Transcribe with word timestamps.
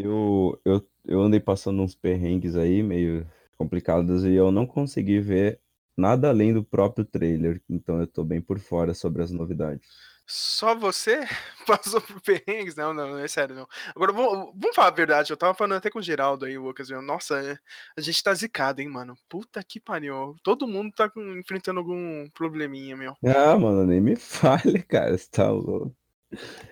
Eu, 0.00 0.60
eu, 0.64 0.88
eu 1.04 1.20
andei 1.20 1.40
passando 1.40 1.82
uns 1.82 1.94
perrengues 1.94 2.54
aí, 2.54 2.82
meio 2.82 3.26
complicados, 3.56 4.24
e 4.24 4.32
eu 4.32 4.52
não 4.52 4.66
consegui 4.66 5.18
ver 5.18 5.60
nada 5.96 6.28
além 6.28 6.54
do 6.54 6.62
próprio 6.62 7.04
trailer, 7.04 7.60
então 7.68 8.00
eu 8.00 8.06
tô 8.06 8.22
bem 8.22 8.40
por 8.40 8.60
fora 8.60 8.94
sobre 8.94 9.22
as 9.22 9.32
novidades. 9.32 9.88
Só 10.24 10.74
você 10.74 11.26
passou 11.66 12.00
por 12.00 12.20
perrengues? 12.20 12.76
Não, 12.76 12.94
não, 12.94 13.08
não 13.08 13.18
é 13.18 13.26
sério, 13.26 13.56
não. 13.56 13.66
Agora, 13.96 14.12
vamos, 14.12 14.52
vamos 14.54 14.76
falar 14.76 14.88
a 14.88 14.92
verdade. 14.92 15.32
Eu 15.32 15.36
tava 15.38 15.54
falando 15.54 15.78
até 15.78 15.90
com 15.90 15.98
o 15.98 16.02
Geraldo 16.02 16.44
aí, 16.44 16.56
o 16.58 16.62
Lucas. 16.62 16.90
Nossa, 16.90 17.42
é, 17.42 17.58
a 17.96 18.00
gente 18.02 18.22
tá 18.22 18.34
zicado, 18.34 18.82
hein, 18.82 18.88
mano. 18.88 19.16
Puta 19.26 19.64
que 19.64 19.80
pariu. 19.80 20.36
Todo 20.42 20.68
mundo 20.68 20.92
tá 20.94 21.10
enfrentando 21.38 21.80
algum 21.80 22.28
probleminha, 22.34 22.94
meu. 22.94 23.16
Ah, 23.24 23.58
mano, 23.58 23.86
nem 23.86 24.02
me 24.02 24.14
fale, 24.20 24.82
cara. 24.82 25.16
Você 25.16 25.28
tá 25.30 25.50
louco. 25.50 25.96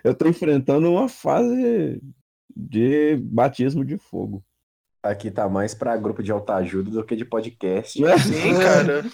Eu 0.04 0.14
tô 0.14 0.28
enfrentando 0.28 0.92
uma 0.92 1.08
fase 1.08 1.98
de 2.56 3.16
batismo 3.16 3.84
de 3.84 3.98
fogo. 3.98 4.42
Aqui 5.02 5.30
tá 5.30 5.46
mais 5.48 5.74
pra 5.74 5.96
grupo 5.96 6.22
de 6.22 6.32
autoajuda 6.32 6.90
do 6.90 7.04
que 7.04 7.14
de 7.14 7.24
podcast. 7.24 7.92
Sim, 7.92 8.02
cara. 8.58 9.04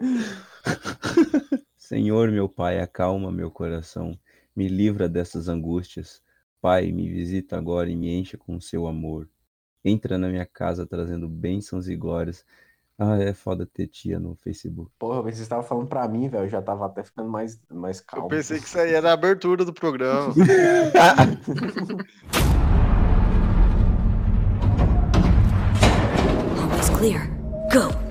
Senhor, 1.76 2.30
meu 2.30 2.48
Pai, 2.48 2.80
acalma 2.80 3.32
meu 3.32 3.50
coração, 3.50 4.16
me 4.54 4.68
livra 4.68 5.08
dessas 5.08 5.48
angústias. 5.48 6.22
Pai, 6.60 6.92
me 6.92 7.10
visita 7.10 7.58
agora 7.58 7.90
e 7.90 7.96
me 7.96 8.14
encha 8.14 8.38
com 8.38 8.60
seu 8.60 8.86
amor. 8.86 9.28
Entra 9.84 10.16
na 10.16 10.28
minha 10.28 10.46
casa 10.46 10.86
trazendo 10.86 11.28
bênçãos 11.28 11.88
e 11.88 11.96
glórias. 11.96 12.44
Ah, 12.96 13.18
é 13.18 13.34
foda 13.34 13.66
ter 13.66 13.88
tia 13.88 14.20
no 14.20 14.36
Facebook. 14.36 14.92
Porra, 14.96 15.22
você 15.22 15.42
estava 15.42 15.64
falando 15.64 15.88
pra 15.88 16.06
mim, 16.06 16.28
velho. 16.28 16.44
Eu 16.44 16.48
já 16.48 16.62
tava 16.62 16.86
até 16.86 17.02
ficando 17.02 17.28
mais, 17.28 17.60
mais 17.68 18.00
calmo. 18.00 18.26
Eu 18.26 18.30
pensei 18.30 18.60
que 18.60 18.66
isso 18.66 18.78
aí 18.78 18.94
era 18.94 19.10
a 19.10 19.14
abertura 19.14 19.64
do 19.64 19.72
programa. 19.72 20.32
clear. 27.02 27.26
Go. 27.72 28.01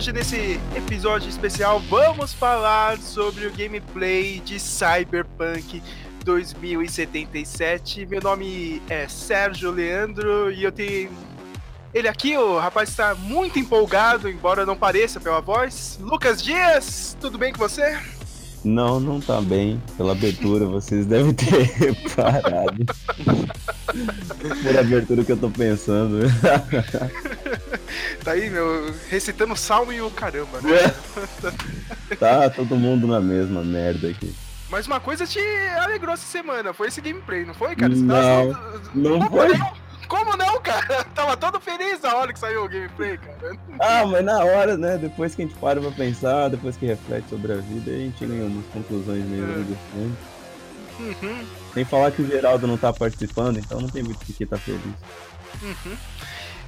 Hoje, 0.00 0.12
nesse 0.14 0.58
episódio 0.74 1.28
especial, 1.28 1.78
vamos 1.78 2.32
falar 2.32 2.96
sobre 2.96 3.46
o 3.46 3.52
gameplay 3.52 4.40
de 4.40 4.58
Cyberpunk 4.58 5.82
2077. 6.24 8.06
Meu 8.06 8.22
nome 8.22 8.80
é 8.88 9.06
Sérgio 9.08 9.70
Leandro 9.70 10.50
e 10.50 10.64
eu 10.64 10.72
tenho 10.72 11.10
ele 11.92 12.08
aqui, 12.08 12.34
o 12.34 12.58
rapaz 12.58 12.88
está 12.88 13.14
muito 13.14 13.58
empolgado, 13.58 14.26
embora 14.26 14.64
não 14.64 14.74
pareça 14.74 15.20
pela 15.20 15.42
voz. 15.42 15.98
Lucas 16.00 16.42
Dias, 16.42 17.14
tudo 17.20 17.36
bem 17.36 17.52
com 17.52 17.58
você? 17.58 17.98
Não, 18.64 18.98
não 18.98 19.20
tá 19.20 19.38
bem. 19.42 19.82
Pela 19.98 20.12
abertura, 20.12 20.64
vocês 20.64 21.04
devem 21.04 21.34
ter 21.34 21.64
reparado. 21.76 22.86
Por 24.62 24.78
abertura 24.78 25.24
que 25.24 25.32
eu 25.32 25.36
tô 25.36 25.50
pensando. 25.50 26.20
Tá 28.24 28.32
aí, 28.32 28.50
meu, 28.50 28.94
recitando 29.08 29.56
salmo 29.56 29.92
e 29.92 30.00
o 30.02 30.10
caramba, 30.10 30.60
né? 30.60 30.94
tá 32.18 32.50
todo 32.50 32.76
mundo 32.76 33.06
na 33.06 33.20
mesma 33.20 33.62
merda 33.62 34.08
aqui. 34.08 34.34
Mas 34.68 34.86
uma 34.86 35.00
coisa 35.00 35.26
te 35.26 35.40
alegrou 35.82 36.14
essa 36.14 36.26
semana, 36.26 36.72
foi 36.72 36.88
esse 36.88 37.00
gameplay, 37.00 37.44
não 37.44 37.54
foi, 37.54 37.74
cara? 37.74 37.92
Você 37.94 38.02
Não, 38.02 38.52
tava- 38.52 38.80
não 38.94 39.18
Como 39.18 39.30
foi. 39.30 39.56
não? 39.58 39.72
Como 40.06 40.36
não, 40.36 40.60
cara? 40.60 41.04
Tava 41.14 41.36
todo 41.36 41.60
feliz 41.60 42.00
na 42.02 42.16
hora 42.16 42.32
que 42.32 42.38
saiu 42.38 42.64
o 42.64 42.68
gameplay, 42.68 43.16
cara. 43.16 43.56
Ah, 43.78 44.04
mas 44.06 44.24
na 44.24 44.42
hora, 44.44 44.76
né? 44.76 44.98
Depois 44.98 45.34
que 45.36 45.42
a 45.42 45.46
gente 45.46 45.56
para 45.58 45.80
pra 45.80 45.90
pensar, 45.92 46.48
depois 46.48 46.76
que 46.76 46.84
reflete 46.84 47.28
sobre 47.30 47.52
a 47.52 47.56
vida, 47.56 47.92
a 47.92 47.94
gente 47.94 48.24
em 48.24 48.42
umas 48.44 48.66
conclusões 48.72 49.24
meio 49.24 49.44
É. 49.44 49.54
angustiantes. 49.54 50.30
Uhum, 50.98 51.46
Sem 51.72 51.84
falar 51.84 52.10
que 52.10 52.22
o 52.22 52.26
Geraldo 52.26 52.66
não 52.66 52.76
tá 52.76 52.92
participando, 52.92 53.58
então 53.58 53.80
não 53.80 53.88
tem 53.88 54.02
muito 54.02 54.18
que 54.26 54.44
tá 54.44 54.56
feliz. 54.58 54.80
uhum. 55.62 55.96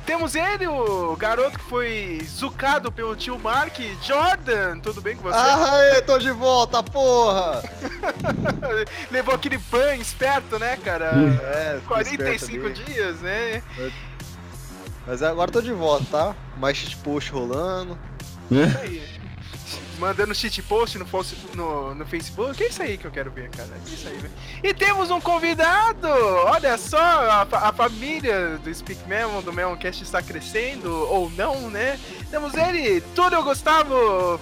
Temos 0.06 0.34
ele, 0.34 0.66
o 0.66 1.16
garoto 1.16 1.58
que 1.58 1.64
foi 1.64 2.20
zucado 2.26 2.90
pelo 2.90 3.14
tio 3.14 3.38
Mark, 3.38 3.78
Jordan, 4.02 4.80
tudo 4.80 5.00
bem 5.00 5.16
com 5.16 5.22
você? 5.22 5.38
Ah, 5.38 5.92
eu 5.94 6.02
tô 6.02 6.18
de 6.18 6.30
volta, 6.30 6.82
porra! 6.82 7.62
Levou 9.10 9.34
aquele 9.34 9.58
ban 9.58 9.94
esperto, 9.96 10.58
né, 10.58 10.76
cara? 10.76 11.12
É, 11.42 11.78
fiquei 11.80 11.88
45 11.88 12.66
esperto 12.66 12.66
ali. 12.66 12.84
dias, 12.84 13.20
né? 13.20 13.62
Mas 15.06 15.22
agora 15.22 15.50
tô 15.50 15.60
de 15.60 15.72
volta, 15.72 16.04
tá? 16.10 16.36
Mais 16.56 16.76
shitpost 16.76 17.30
rolando. 17.30 17.96
Isso 18.50 18.78
aí. 18.78 19.02
Mandando 20.02 20.34
no, 20.98 21.06
post- 21.06 21.36
no, 21.54 21.94
no 21.94 22.04
Facebook. 22.04 22.60
É 22.60 22.66
isso 22.66 22.82
aí 22.82 22.98
que 22.98 23.04
eu 23.04 23.10
quero 23.12 23.30
ver, 23.30 23.48
cara. 23.50 23.68
É 23.72 23.88
isso 23.88 24.08
aí, 24.08 24.16
né? 24.16 24.28
E 24.60 24.74
temos 24.74 25.12
um 25.12 25.20
convidado! 25.20 26.08
Olha 26.08 26.76
só, 26.76 26.98
a, 26.98 27.42
a 27.68 27.72
família 27.72 28.58
do 28.58 28.74
Speak 28.74 29.06
Melon, 29.06 29.42
do 29.42 29.52
Meloncast 29.52 30.02
está 30.02 30.20
crescendo, 30.20 30.90
ou 30.92 31.30
não, 31.30 31.70
né? 31.70 32.00
Temos 32.32 32.52
ele, 32.54 33.00
Túlio 33.14 33.44
Gustavo! 33.44 34.40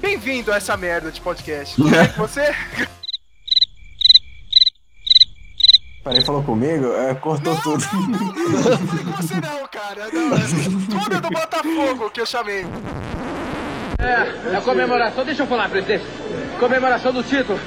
Bem-vindo 0.00 0.52
a 0.52 0.56
essa 0.58 0.76
merda 0.76 1.10
de 1.10 1.20
podcast. 1.20 1.74
Tudo 1.74 1.90
bem 1.90 2.12
com 2.12 2.22
você? 2.22 2.54
Peraí, 6.04 6.24
falou 6.24 6.44
comigo? 6.44 6.92
É, 6.92 7.12
cortou 7.16 7.60
tudo. 7.60 7.84
Não 7.92 8.78
foi 8.86 9.04
com 9.04 9.12
você 9.20 9.34
não, 9.34 9.66
cara. 9.66 10.08
Não, 10.12 10.36
é 10.36 11.02
Túlio 11.02 11.20
do 11.20 11.30
Botafogo 11.30 12.10
que 12.10 12.20
eu 12.20 12.26
chamei. 12.26 12.64
É 13.98 14.56
a 14.56 14.60
comemoração, 14.60 15.24
deixa 15.24 15.42
eu 15.42 15.46
falar, 15.46 15.68
presidente. 15.68 16.04
Comemoração 16.58 17.12
do 17.12 17.22
título, 17.22 17.58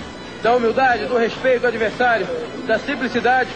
da 0.42 0.56
humildade, 0.56 1.06
do 1.06 1.18
respeito 1.18 1.64
ao 1.64 1.70
adversário, 1.70 2.28
da 2.68 2.78
simplicidade. 2.80 3.50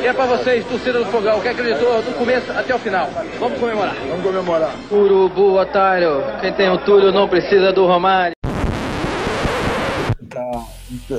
E 0.00 0.06
é 0.06 0.12
pra 0.12 0.26
vocês, 0.26 0.64
torcida 0.66 0.98
do 0.98 1.06
Fogão, 1.06 1.40
que 1.40 1.48
acreditou 1.48 2.02
do 2.02 2.16
começo 2.16 2.50
até 2.52 2.74
o 2.74 2.78
final. 2.78 3.08
Vamos 3.38 3.58
comemorar. 3.58 3.94
Vamos 4.08 4.22
comemorar. 4.22 4.74
Urubu, 4.90 5.58
otário. 5.58 6.22
Quem 6.40 6.52
tem 6.52 6.70
o 6.70 6.78
Túlio 6.78 7.12
não 7.12 7.28
precisa 7.28 7.72
do 7.72 7.86
Romário. 7.86 8.34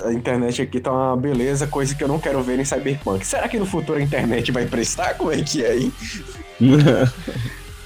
A 0.05 0.13
internet 0.13 0.61
aqui 0.61 0.79
tá 0.79 0.91
uma 0.91 1.17
beleza, 1.17 1.67
coisa 1.67 1.93
que 1.93 2.03
eu 2.03 2.07
não 2.07 2.19
quero 2.19 2.41
ver 2.41 2.59
em 2.59 2.65
Cyberpunk. 2.65 3.25
Será 3.25 3.47
que 3.47 3.59
no 3.59 3.65
futuro 3.65 3.99
a 3.99 4.01
internet 4.01 4.51
vai 4.51 4.65
prestar? 4.65 5.15
Como 5.15 5.31
é 5.31 5.41
que 5.41 5.63
é 5.63 5.71
aí? 5.71 5.91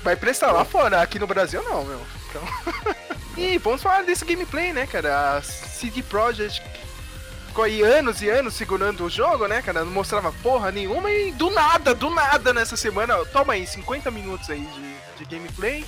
Vai 0.03 0.15
prestar 0.15 0.51
lá 0.51 0.65
fora, 0.65 0.99
aqui 0.99 1.19
no 1.19 1.27
Brasil 1.27 1.61
não, 1.61 1.85
meu. 1.85 1.99
Então... 2.31 2.47
e 3.37 3.57
vamos 3.57 3.83
falar 3.83 4.03
desse 4.03 4.25
gameplay, 4.25 4.73
né, 4.73 4.87
cara? 4.87 5.37
A 5.37 5.41
CD 5.41 6.01
Projekt 6.01 6.63
ficou 7.47 7.65
aí 7.65 7.81
anos 7.81 8.21
e 8.21 8.29
anos 8.29 8.53
segurando 8.53 9.03
o 9.03 9.09
jogo, 9.09 9.45
né, 9.45 9.61
cara? 9.61 9.83
Não 9.83 9.91
mostrava 9.91 10.31
porra 10.41 10.71
nenhuma 10.71 11.11
e 11.11 11.31
do 11.33 11.49
nada, 11.49 11.93
do 11.93 12.09
nada 12.09 12.53
nessa 12.53 12.77
semana, 12.77 13.17
ó, 13.17 13.25
toma 13.25 13.53
aí 13.53 13.67
50 13.67 14.09
minutos 14.09 14.49
aí 14.49 14.65
de, 14.65 15.23
de 15.25 15.35
gameplay. 15.35 15.85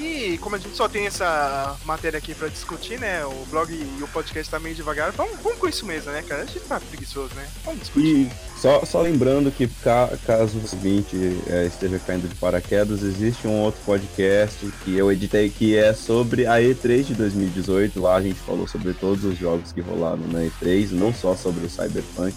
E 0.00 0.38
como 0.38 0.56
a 0.56 0.58
gente 0.58 0.74
só 0.74 0.88
tem 0.88 1.06
essa 1.06 1.76
matéria 1.84 2.16
aqui 2.18 2.34
pra 2.34 2.48
discutir, 2.48 2.98
né? 2.98 3.22
O 3.26 3.44
blog 3.50 3.70
e 3.72 4.02
o 4.02 4.08
podcast 4.08 4.50
tá 4.50 4.58
meio 4.58 4.74
devagar. 4.74 5.12
Vamos, 5.12 5.38
vamos 5.42 5.58
com 5.58 5.68
isso 5.68 5.84
mesmo, 5.84 6.10
né, 6.10 6.22
cara? 6.26 6.42
A 6.42 6.46
gente 6.46 6.60
tá 6.60 6.80
preguiçoso, 6.80 7.34
né? 7.34 7.46
Vamos 7.64 7.80
discutir. 7.80 8.06
E 8.16 8.30
só, 8.58 8.82
só 8.86 9.02
lembrando 9.02 9.50
que 9.52 9.68
ca- 9.68 10.10
caso 10.26 10.56
o 10.58 10.62
ouvinte 10.62 11.16
é, 11.48 11.66
esteja 11.66 11.98
caindo 11.98 12.26
de 12.28 12.34
paraquedas, 12.36 13.02
existe 13.02 13.46
um 13.46 13.60
outro 13.60 13.80
podcast 13.84 14.66
que 14.84 14.96
eu 14.96 15.12
editei 15.12 15.50
que 15.50 15.76
é 15.76 15.92
sobre 15.92 16.46
a 16.46 16.54
E3 16.56 17.02
de 17.04 17.14
2018. 17.14 18.00
Lá 18.00 18.16
a 18.16 18.22
gente 18.22 18.40
falou 18.40 18.66
sobre 18.66 18.94
todos 18.94 19.24
os 19.24 19.36
jogos 19.38 19.70
que 19.72 19.82
rolaram 19.82 20.26
na 20.28 20.40
E3, 20.40 20.92
não 20.92 21.12
só 21.12 21.36
sobre 21.36 21.66
o 21.66 21.70
Cyberpunk. 21.70 22.34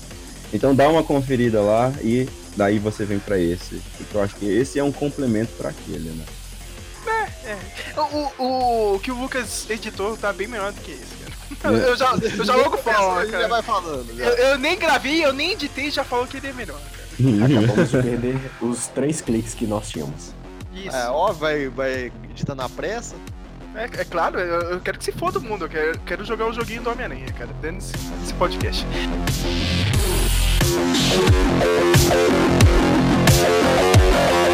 Então 0.54 0.76
dá 0.76 0.90
uma 0.90 1.02
conferida 1.04 1.62
lá 1.62 1.94
e 2.02 2.28
daí 2.58 2.78
você 2.78 3.06
vem 3.06 3.20
pra 3.20 3.40
esse. 3.40 3.82
Porque 3.98 4.18
eu 4.18 4.22
acho 4.22 4.36
que 4.36 4.46
esse 4.46 4.78
é 4.78 4.84
um 4.84 4.92
complemento 4.92 5.52
pra 5.58 5.70
aquele, 5.70 6.10
né? 6.10 6.26
O, 7.96 8.44
o, 8.44 8.96
o 8.96 9.00
que 9.00 9.12
o 9.12 9.16
Lucas 9.20 9.70
editou 9.70 10.16
tá 10.18 10.32
bem 10.34 10.48
melhor 10.48 10.72
do 10.72 10.82
que 10.82 10.92
esse, 10.92 11.16
cara. 11.18 11.34
Eu 11.88 11.96
já, 11.96 12.14
eu 12.16 12.44
já 12.44 12.56
logo 12.56 12.78
falo, 12.78 13.22
Ele 13.22 13.32
já 13.32 13.38
cara. 13.38 13.48
vai 13.48 13.62
falando. 13.62 14.18
já. 14.18 14.26
Eu, 14.26 14.38
eu 14.50 14.58
nem 14.58 14.78
gravei, 14.78 15.24
eu 15.24 15.32
nem 15.32 15.52
editei 15.54 15.86
e 15.86 15.92
já 15.92 16.04
falou 16.04 16.28
que 16.28 16.36
ele 16.36 16.48
é 16.48 16.54
melhor, 16.54 16.80
cara. 16.80 17.46
Acabamos 17.46 17.90
de 17.92 18.02
perder 18.02 18.52
os 18.60 18.88
três 18.88 19.22
cliques 19.22 19.54
que 19.54 19.66
nós 19.66 19.88
tínhamos. 19.90 20.34
Isso. 20.74 20.94
É, 20.96 21.08
ó, 21.10 21.32
vai, 21.32 21.70
vai 21.70 22.12
editar 22.30 22.56
na 22.56 22.68
pressa. 22.68 23.16
É, 23.76 23.84
é 23.86 24.04
claro, 24.04 24.40
eu, 24.40 24.62
eu 24.72 24.80
quero 24.82 24.98
que 24.98 25.06
se 25.06 25.12
foda 25.14 25.40
o 25.40 25.42
mundo. 25.42 25.66
Eu 25.66 25.70
quero, 25.70 26.00
quero 26.00 26.26
jogar 26.26 26.48
o 26.48 26.54
joguinho 26.54 26.82
do 26.82 26.90
Homem-Aranha, 26.90 27.32
cara. 27.32 27.52
Dentro 27.62 27.78
desse, 27.78 27.94
desse 27.94 28.34
podcast. 28.34 28.86
Eu 34.48 34.53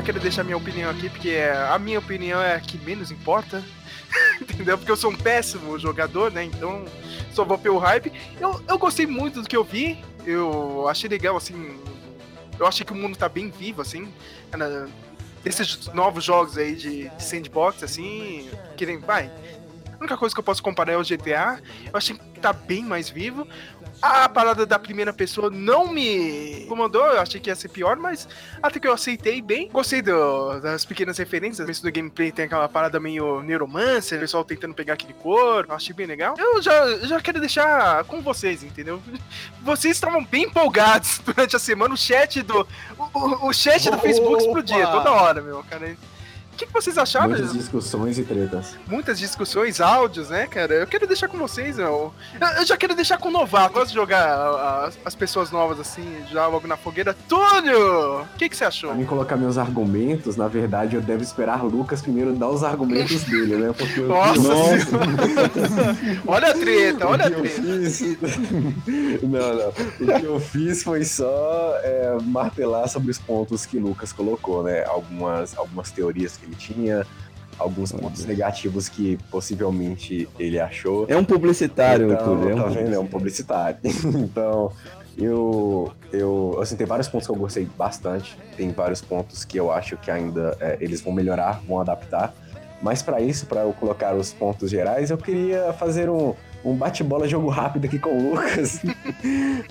quero 0.00 0.20
deixar 0.20 0.44
minha 0.44 0.56
opinião 0.56 0.88
aqui, 0.88 1.10
porque 1.10 1.36
a 1.68 1.78
minha 1.78 1.98
opinião 1.98 2.40
é 2.40 2.54
a 2.54 2.60
que 2.60 2.78
menos 2.78 3.10
importa. 3.10 3.62
Entendeu? 4.40 4.78
Porque 4.78 4.90
eu 4.90 4.96
sou 4.96 5.10
um 5.10 5.16
péssimo 5.16 5.78
jogador, 5.78 6.32
né? 6.32 6.44
Então, 6.44 6.84
só 7.32 7.44
vou 7.44 7.58
pelo 7.58 7.78
hype. 7.78 8.12
Eu, 8.40 8.62
eu 8.66 8.78
gostei 8.78 9.06
muito 9.06 9.42
do 9.42 9.48
que 9.48 9.56
eu 9.56 9.62
vi. 9.62 10.02
Eu 10.24 10.88
achei 10.88 11.08
legal, 11.08 11.36
assim. 11.36 11.78
Eu 12.60 12.66
achei 12.66 12.84
que 12.84 12.92
o 12.92 12.96
mundo 12.96 13.16
tá 13.16 13.28
bem 13.28 13.50
vivo, 13.50 13.82
assim. 13.82 14.12
na- 14.56 14.86
Desses 15.42 15.86
novos 15.94 16.22
jogos 16.22 16.58
aí 16.58 16.76
de, 16.76 17.08
de 17.08 17.22
sandbox, 17.24 17.82
assim. 17.82 18.50
Que 18.76 18.84
nem. 18.84 18.98
Vai. 18.98 19.30
A 19.94 19.98
única 19.98 20.16
coisa 20.16 20.34
que 20.34 20.38
eu 20.38 20.44
posso 20.44 20.62
comparar 20.62 20.92
é 20.92 20.96
o 20.98 21.02
GTA. 21.02 21.58
Eu 21.86 21.96
achei 21.96 22.14
que 22.16 22.40
tá 22.40 22.52
bem 22.52 22.84
mais 22.84 23.08
vivo. 23.08 23.46
A 24.02 24.28
parada 24.28 24.64
da 24.64 24.78
primeira 24.78 25.12
pessoa 25.12 25.50
não 25.50 25.88
me 25.88 26.62
incomodou, 26.64 27.04
eu 27.04 27.20
achei 27.20 27.38
que 27.40 27.50
ia 27.50 27.54
ser 27.54 27.68
pior, 27.68 27.96
mas 27.96 28.26
até 28.62 28.80
que 28.80 28.88
eu 28.88 28.92
aceitei 28.94 29.42
bem. 29.42 29.68
Gostei 29.70 30.00
do- 30.00 30.58
das 30.60 30.84
pequenas 30.86 31.18
referências. 31.18 31.66
No 31.66 31.90
do 31.90 31.92
gameplay 31.92 32.32
tem 32.32 32.46
aquela 32.46 32.68
parada 32.68 32.98
meio 32.98 33.42
neuromancer, 33.42 34.16
o 34.18 34.20
pessoal 34.22 34.44
tentando 34.44 34.74
pegar 34.74 34.94
aquele 34.94 35.12
corpo. 35.12 35.72
Achei 35.72 35.94
bem 35.94 36.06
legal. 36.06 36.34
Eu 36.38 36.62
já, 36.62 36.98
já 37.00 37.20
quero 37.20 37.40
deixar 37.40 38.04
com 38.04 38.22
vocês, 38.22 38.62
entendeu? 38.62 39.02
Vocês 39.62 39.96
estavam 39.96 40.24
bem 40.24 40.44
empolgados 40.44 41.20
durante 41.24 41.54
a 41.54 41.58
semana. 41.58 41.92
O 41.94 41.98
chat 41.98 42.40
do. 42.42 42.66
O, 42.98 43.18
o- 43.18 43.48
o 43.48 43.52
chat 43.52 43.90
do 43.90 43.98
Facebook 43.98 44.42
explodia 44.42 44.84
Opa! 44.88 44.92
toda 44.96 45.12
hora, 45.12 45.42
meu, 45.42 45.62
cara. 45.68 45.94
O 46.52 46.56
que, 46.60 46.66
que 46.66 46.72
vocês 46.74 46.98
acharam? 46.98 47.30
Muitas 47.30 47.52
discussões 47.54 48.18
e 48.18 48.22
tretas. 48.22 48.76
muitas 48.86 49.18
discussões, 49.18 49.80
áudios, 49.80 50.28
né, 50.28 50.46
cara? 50.46 50.74
Eu 50.74 50.86
quero 50.86 51.06
deixar 51.06 51.26
com 51.26 51.38
vocês. 51.38 51.78
Eu, 51.78 52.12
eu 52.58 52.66
já 52.66 52.76
quero 52.76 52.94
deixar 52.94 53.16
com 53.16 53.28
o 53.28 53.32
novato. 53.32 53.72
Gosto 53.74 53.88
de 53.88 53.94
jogar 53.94 54.22
a- 54.28 54.84
as, 54.86 54.98
as 55.06 55.14
pessoas 55.14 55.50
novas 55.50 55.80
assim, 55.80 56.04
já 56.30 56.46
logo 56.46 56.66
na 56.66 56.76
fogueira. 56.76 57.16
Túlio! 57.26 58.20
O 58.22 58.26
que, 58.36 58.46
que 58.48 58.56
você 58.56 58.64
achou? 58.64 58.90
Pra 58.90 58.98
mim 58.98 59.06
colocar 59.06 59.36
meus 59.36 59.56
argumentos, 59.56 60.36
na 60.36 60.48
verdade, 60.48 60.96
eu 60.96 61.00
devo 61.00 61.22
esperar 61.22 61.62
Lucas 61.64 62.02
primeiro 62.02 62.32
dar 62.34 62.48
os 62.48 62.62
argumentos 62.62 63.22
dele, 63.24 63.56
né? 63.56 63.72
Porque 63.76 64.00
eu- 64.00 64.08
Nossa 64.08 64.40
Nossa. 64.42 64.86
olha 66.26 66.48
a 66.50 66.54
treta, 66.54 67.06
olha 67.08 67.26
a 67.26 67.30
treta. 67.30 67.48
fiz. 67.48 68.00
não, 69.22 69.54
não. 69.54 69.68
O 70.16 70.20
que 70.20 70.26
eu 70.26 70.40
fiz 70.40 70.82
foi 70.82 71.04
só 71.04 71.74
é, 71.82 72.18
martelar 72.22 72.86
sobre 72.88 73.10
os 73.10 73.18
pontos 73.18 73.64
que 73.64 73.78
Lucas 73.78 74.12
colocou, 74.12 74.62
né? 74.62 74.84
Algumas, 74.86 75.56
algumas 75.56 75.90
teorias 75.90 76.36
que 76.40 76.46
ele 76.46 76.56
tinha, 76.56 77.06
alguns 77.60 77.92
pontos 77.92 78.24
negativos 78.24 78.88
que 78.88 79.18
possivelmente 79.30 80.28
ele 80.38 80.58
achou. 80.58 81.06
É 81.08 81.16
um 81.16 81.24
publicitário, 81.24 82.12
então. 82.12 82.48
É 82.48 82.54
um 82.54 82.62
tá 82.62 82.68
vendo? 82.68 82.94
É 82.94 82.98
um 82.98 83.06
publicitário. 83.06 83.78
então, 83.84 84.72
eu, 85.16 85.92
eu, 86.12 86.58
assim, 86.60 86.76
tem 86.76 86.86
vários 86.86 87.06
pontos 87.08 87.26
que 87.26 87.32
eu 87.32 87.36
gostei 87.36 87.68
bastante. 87.76 88.36
Tem 88.56 88.70
vários 88.72 89.00
pontos 89.00 89.44
que 89.44 89.58
eu 89.58 89.70
acho 89.70 89.96
que 89.98 90.10
ainda 90.10 90.56
é, 90.60 90.78
eles 90.80 91.00
vão 91.00 91.12
melhorar, 91.12 91.60
vão 91.68 91.80
adaptar. 91.80 92.34
Mas 92.82 93.02
para 93.02 93.20
isso, 93.20 93.44
para 93.44 93.60
eu 93.60 93.72
colocar 93.74 94.14
os 94.14 94.32
pontos 94.32 94.70
gerais, 94.70 95.10
eu 95.10 95.18
queria 95.18 95.72
fazer 95.74 96.08
um, 96.08 96.34
um 96.64 96.74
bate-bola 96.74 97.26
jogo 97.28 97.48
rápido 97.48 97.86
aqui 97.86 97.98
com 97.98 98.10
o 98.16 98.34
Lucas. 98.34 98.80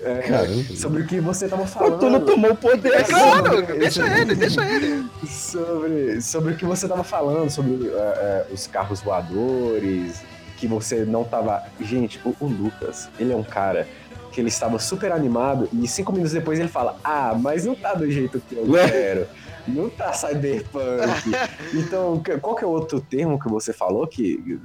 É, 0.02 0.20
Caramba. 0.22 0.64
sobre 0.76 1.02
o 1.02 1.08
que 1.08 1.20
você 1.20 1.48
tava 1.48 1.64
O 1.64 1.68
falando. 1.68 2.00
Túlio 2.00 2.20
tomou 2.22 2.52
o 2.52 2.56
poder. 2.56 2.94
É 2.94 3.04
claro, 3.04 3.56
sobre- 3.58 3.78
deixa 3.80 4.18
ele, 4.20 4.36
deixa 4.36 4.66
ele. 4.66 5.06
sobre, 5.28 6.22
sobre 6.22 6.54
o 6.54 6.56
que 6.58 6.66
você 6.66 6.88
tava 6.88 7.04
falando, 7.04 7.50
sobre 7.50 7.88
é, 7.88 7.98
é, 7.98 8.46
os 8.52 8.66
carros 8.68 9.02
voadores, 9.02 10.22
que 10.58 10.68
você 10.68 11.04
não 11.06 11.24
tava. 11.24 11.64
Gente, 11.82 12.20
o, 12.26 12.36
o 12.40 12.46
Lucas, 12.48 13.10
ele 13.20 13.34
é 13.34 13.36
um 13.36 13.44
cara 13.44 13.88
que 14.32 14.40
ele 14.40 14.48
estava 14.50 14.78
super 14.80 15.12
animado 15.12 15.68
e 15.74 15.88
cinco 15.88 16.12
minutos 16.12 16.34
depois 16.34 16.60
ele 16.60 16.70
fala: 16.70 16.98
Ah, 17.04 17.36
mas 17.38 17.66
não 17.66 17.76
tá 17.76 17.94
do 17.94 18.10
jeito 18.10 18.40
que 18.48 18.56
eu 18.56 18.66
quero. 18.72 19.28
Não 19.68 19.90
tá 19.90 20.14
cyberpunk. 20.14 21.32
então, 21.74 22.20
que- 22.20 22.38
qual 22.38 22.56
que 22.56 22.64
é 22.64 22.68
o 22.68 22.72
outro 22.72 23.02
termo 23.02 23.40
que 23.40 23.50
você 23.50 23.74
falou 23.74 24.06
que. 24.08 24.60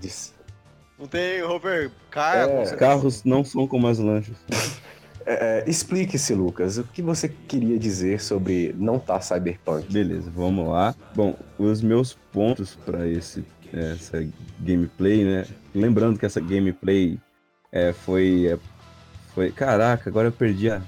diz- 0.00 0.32
Não 1.02 1.08
tem 1.08 1.42
Robert 1.42 1.90
Car, 2.12 2.48
É. 2.48 2.76
Carros 2.76 3.24
não 3.24 3.42
são 3.44 3.66
como 3.66 3.88
as 3.88 3.98
lanchas. 3.98 4.36
é, 5.26 5.64
Explique-se, 5.66 6.32
Lucas, 6.32 6.78
o 6.78 6.84
que 6.84 7.02
você 7.02 7.28
queria 7.28 7.76
dizer 7.76 8.20
sobre 8.20 8.72
não 8.78 9.00
tá 9.00 9.20
cyberpunk? 9.20 9.92
Beleza, 9.92 10.30
vamos 10.32 10.68
lá. 10.68 10.94
Bom, 11.12 11.34
os 11.58 11.82
meus 11.82 12.14
pontos 12.32 12.76
para 12.86 13.08
esse 13.08 13.44
essa 13.72 14.24
gameplay, 14.60 15.24
né? 15.24 15.44
Lembrando 15.74 16.20
que 16.20 16.26
essa 16.26 16.40
gameplay 16.40 17.18
é, 17.72 17.92
foi 17.92 18.46
é, 18.46 18.58
foi 19.34 19.50
caraca, 19.50 20.08
agora 20.08 20.28
eu 20.28 20.32
perdi 20.32 20.70
a 20.70 20.80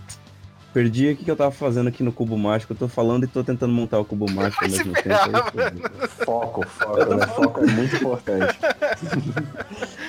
perdi 0.74 1.12
o 1.12 1.16
que 1.16 1.24
que 1.24 1.30
eu 1.30 1.36
tava 1.36 1.52
fazendo 1.52 1.88
aqui 1.88 2.02
no 2.02 2.12
cubo 2.12 2.36
mágico. 2.36 2.72
Eu 2.72 2.76
tô 2.76 2.88
falando 2.88 3.22
e 3.24 3.28
tô 3.28 3.44
tentando 3.44 3.72
montar 3.72 4.00
o 4.00 4.04
cubo 4.04 4.30
mágico 4.30 4.64
ao 4.64 4.70
mesmo 4.70 4.92
tempo. 4.92 5.14
aí. 5.60 6.08
Foco, 6.24 6.66
foco, 6.66 7.14
né? 7.14 7.26
Foco 7.28 7.60
é 7.60 7.66
muito 7.66 7.96
importante. 7.96 8.58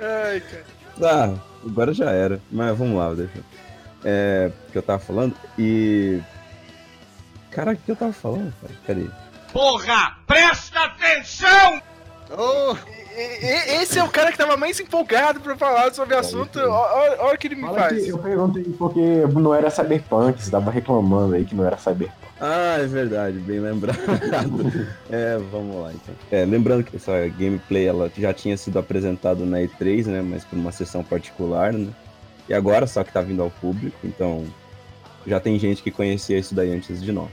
Ai, 0.00 0.40
cara. 0.40 0.64
Ah, 1.02 1.34
agora 1.64 1.92
já 1.92 2.10
era. 2.10 2.40
Mas 2.50 2.76
vamos 2.76 2.96
lá, 2.96 3.12
deixa. 3.14 3.40
É, 4.04 4.50
o 4.68 4.72
que 4.72 4.78
eu 4.78 4.82
tava 4.82 4.98
falando 4.98 5.34
e 5.58 6.20
Caraca, 7.56 7.80
o 7.80 7.84
que 7.84 7.90
eu 7.92 7.96
tava 7.96 8.12
falando, 8.12 8.52
cara? 8.60 8.74
Peraí. 8.86 9.10
Porra, 9.50 10.18
presta 10.26 10.84
atenção! 10.84 11.80
E- 13.16 13.46
e- 13.46 13.82
Esse 13.82 13.98
é 13.98 14.04
o 14.04 14.08
cara 14.10 14.30
que 14.30 14.36
tava 14.38 14.56
mais 14.56 14.78
empolgado 14.78 15.40
pra 15.40 15.56
falar 15.56 15.92
sobre 15.94 16.14
o 16.14 16.18
assunto. 16.18 16.58
Olha 16.58 17.22
olha- 17.22 17.34
o 17.34 17.38
que 17.38 17.46
ele 17.48 17.54
me 17.54 17.62
Fala 17.62 17.78
faz. 17.78 18.06
eu 18.08 18.18
perguntei 18.18 18.62
porque 18.78 19.00
não 19.32 19.54
era 19.54 19.70
cyberpunk, 19.70 20.42
você 20.42 20.50
tava 20.50 20.70
reclamando 20.70 21.34
aí 21.34 21.44
que 21.44 21.54
não 21.54 21.64
era 21.64 21.78
cyberpunk. 21.78 22.26
Ah, 22.38 22.76
é 22.78 22.86
verdade, 22.86 23.38
bem 23.38 23.60
lembrado. 23.60 23.98
é, 25.10 25.38
vamos 25.50 25.76
lá 25.82 25.92
então. 25.92 26.14
É, 26.30 26.44
lembrando 26.44 26.84
que 26.84 26.96
essa 26.96 27.26
gameplay 27.28 27.86
ela 27.86 28.10
já 28.16 28.34
tinha 28.34 28.56
sido 28.58 28.78
apresentada 28.78 29.42
na 29.46 29.58
E3, 29.60 30.06
né? 30.06 30.20
Mas 30.20 30.44
por 30.44 30.58
uma 30.58 30.70
sessão 30.72 31.02
particular, 31.02 31.72
né? 31.72 31.88
E 32.48 32.52
agora 32.52 32.86
só 32.86 33.02
que 33.02 33.10
tá 33.12 33.22
vindo 33.22 33.42
ao 33.42 33.50
público, 33.50 33.96
então 34.04 34.44
já 35.26 35.40
tem 35.40 35.58
gente 35.58 35.82
que 35.82 35.90
conhecia 35.90 36.38
isso 36.38 36.54
daí 36.54 36.70
antes 36.72 37.02
de 37.02 37.10
nós. 37.10 37.30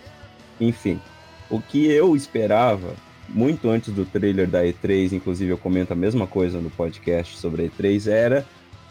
Enfim, 0.61 1.01
o 1.49 1.59
que 1.61 1.85
eu 1.91 2.15
esperava, 2.15 2.93
muito 3.33 3.69
antes 3.69 3.93
do 3.93 4.05
trailer 4.05 4.47
da 4.47 4.63
E3, 4.63 5.11
inclusive 5.11 5.51
eu 5.51 5.57
comento 5.57 5.91
a 5.91 5.95
mesma 5.95 6.27
coisa 6.27 6.61
no 6.61 6.69
podcast 6.69 7.37
sobre 7.37 7.63
a 7.63 7.69
E3, 7.69 8.07
era 8.09 8.45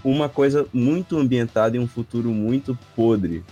uma 0.04 0.28
coisa 0.28 0.66
muito 0.72 1.16
ambientada 1.16 1.76
em 1.76 1.80
um 1.80 1.86
futuro 1.86 2.30
muito 2.30 2.76
podre 2.96 3.44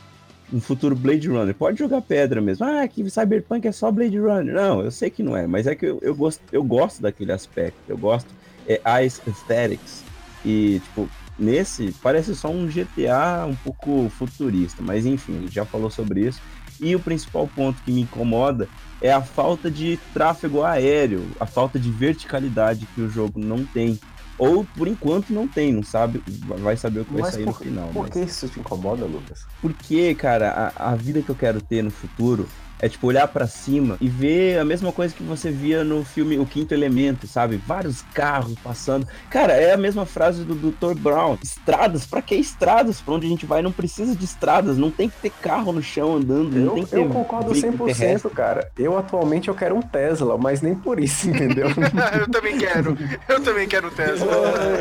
um 0.53 0.61
futuro 0.61 0.95
Blade 0.97 1.29
Runner. 1.29 1.55
Pode 1.55 1.79
jogar 1.79 2.01
pedra 2.03 2.41
mesmo. 2.41 2.67
Ah, 2.67 2.87
que 2.87 3.09
Cyberpunk 3.09 3.67
é 3.67 3.73
só 3.73 3.91
Blade 3.91 4.19
Runner. 4.19 4.55
Não, 4.55 4.83
eu 4.83 4.91
sei 4.91 5.11
que 5.11 5.23
não 5.23 5.37
é, 5.37 5.47
mas 5.47 5.67
é 5.67 5.75
que 5.75 5.87
eu, 5.87 5.99
eu, 6.03 6.15
gosto, 6.15 6.43
eu 6.53 6.63
gosto 6.63 7.01
daquele 7.01 7.33
aspecto. 7.33 7.79
Eu 7.89 7.97
gosto. 7.97 8.29
É 8.67 8.81
Ice 9.05 9.21
Aesthetics. 9.27 10.05
E, 10.45 10.81
tipo, 10.85 11.09
nesse 11.39 11.95
parece 12.03 12.35
só 12.35 12.49
um 12.51 12.67
GTA 12.67 13.47
um 13.47 13.55
pouco 13.55 14.09
futurista. 14.11 14.83
Mas 14.83 15.07
enfim, 15.07 15.47
já 15.51 15.65
falou 15.65 15.91
sobre 15.91 16.27
isso. 16.27 16.41
E 16.81 16.95
o 16.97 17.01
principal 17.01 17.49
ponto 17.55 17.81
que 17.83 17.93
me 17.93 18.03
incomoda 18.03 18.69
é 19.01 19.13
a 19.13 19.23
falta 19.23 19.71
de 19.71 19.99
tráfego 20.13 20.63
aéreo, 20.63 21.27
a 21.39 21.47
falta 21.47 21.79
de 21.79 21.91
verticalidade 21.91 22.87
que 22.95 23.01
o 23.01 23.09
jogo 23.09 23.39
não 23.41 23.65
tem. 23.65 23.99
Ou 24.39 24.65
por 24.65 24.89
enquanto 24.89 25.31
não 25.35 25.47
tem, 25.47 25.71
não 25.73 25.83
sabe, 25.83 26.23
vai 26.61 26.75
saber 26.77 27.01
o 27.01 27.05
que 27.05 27.13
vai 27.13 27.23
Mas 27.23 27.35
sair 27.35 27.45
por, 27.45 27.51
no 27.53 27.59
final. 27.59 27.89
por 27.89 28.03
mas- 28.05 28.11
que 28.13 28.21
isso 28.21 28.49
te 28.49 28.59
incomoda, 28.61 29.05
Lucas? 29.05 29.45
porque, 29.61 30.15
cara, 30.15 30.73
a, 30.77 30.93
a 30.93 30.95
vida 30.97 31.21
que 31.21 31.29
eu 31.29 31.35
quero 31.35 31.61
ter 31.61 31.83
no 31.85 31.91
futuro 31.91 32.49
É 32.81 32.89
tipo 32.89 33.07
olhar 33.07 33.29
pra 33.29 33.47
cima 33.47 33.97
e 34.01 34.09
ver 34.09 34.59
a 34.59 34.65
mesma 34.65 34.91
coisa 34.93 35.15
que 35.15 35.23
você 35.23 35.51
via 35.51 35.85
no 35.85 36.05
filme 36.05 36.39
O 36.39 36.47
Quinto 36.47 36.73
Elemento, 36.75 37.27
sabe? 37.27 37.57
Vários 37.67 38.03
carros 38.15 38.55
passando. 38.63 39.07
Cara, 39.29 39.53
é 39.53 39.73
a 39.73 39.77
mesma 39.77 40.07
frase 40.07 40.45
do 40.45 40.55
Dr. 40.55 40.95
Brown. 40.99 41.37
Estradas, 41.43 42.07
pra 42.07 42.23
que 42.23 42.35
estradas? 42.35 43.01
Pra 43.01 43.15
onde 43.15 43.27
a 43.27 43.31
gente 43.31 43.47
vai 43.47 43.63
não 43.63 43.73
precisa 43.73 44.15
de 44.17 44.25
estradas, 44.25 44.79
não 44.79 44.91
tem 44.91 45.09
que 45.09 45.17
ter 45.17 45.31
carro 45.31 45.73
no 45.73 45.83
chão 45.83 46.17
andando, 46.17 46.51
não 46.57 46.69
Eu, 46.69 46.75
tem 46.75 46.87
que 46.87 46.97
eu 46.97 47.03
ter 47.07 47.13
concordo 47.13 47.53
veículo 47.53 47.89
100%, 47.89 47.97
terrestre. 47.97 48.31
cara. 48.31 48.71
Eu 48.79 48.97
atualmente 48.97 49.49
eu 49.49 49.55
quero 49.55 49.75
um 49.77 49.83
Tesla, 49.83 50.39
mas 50.39 50.63
nem 50.63 50.75
por 50.75 50.99
isso, 51.01 51.29
entendeu? 51.29 51.69
eu 52.19 52.29
também 52.31 52.57
quero. 52.59 52.97
Eu 53.29 53.41
também 53.43 53.69
quero 53.69 53.89
o 53.89 53.91
Tesla. 53.91 54.27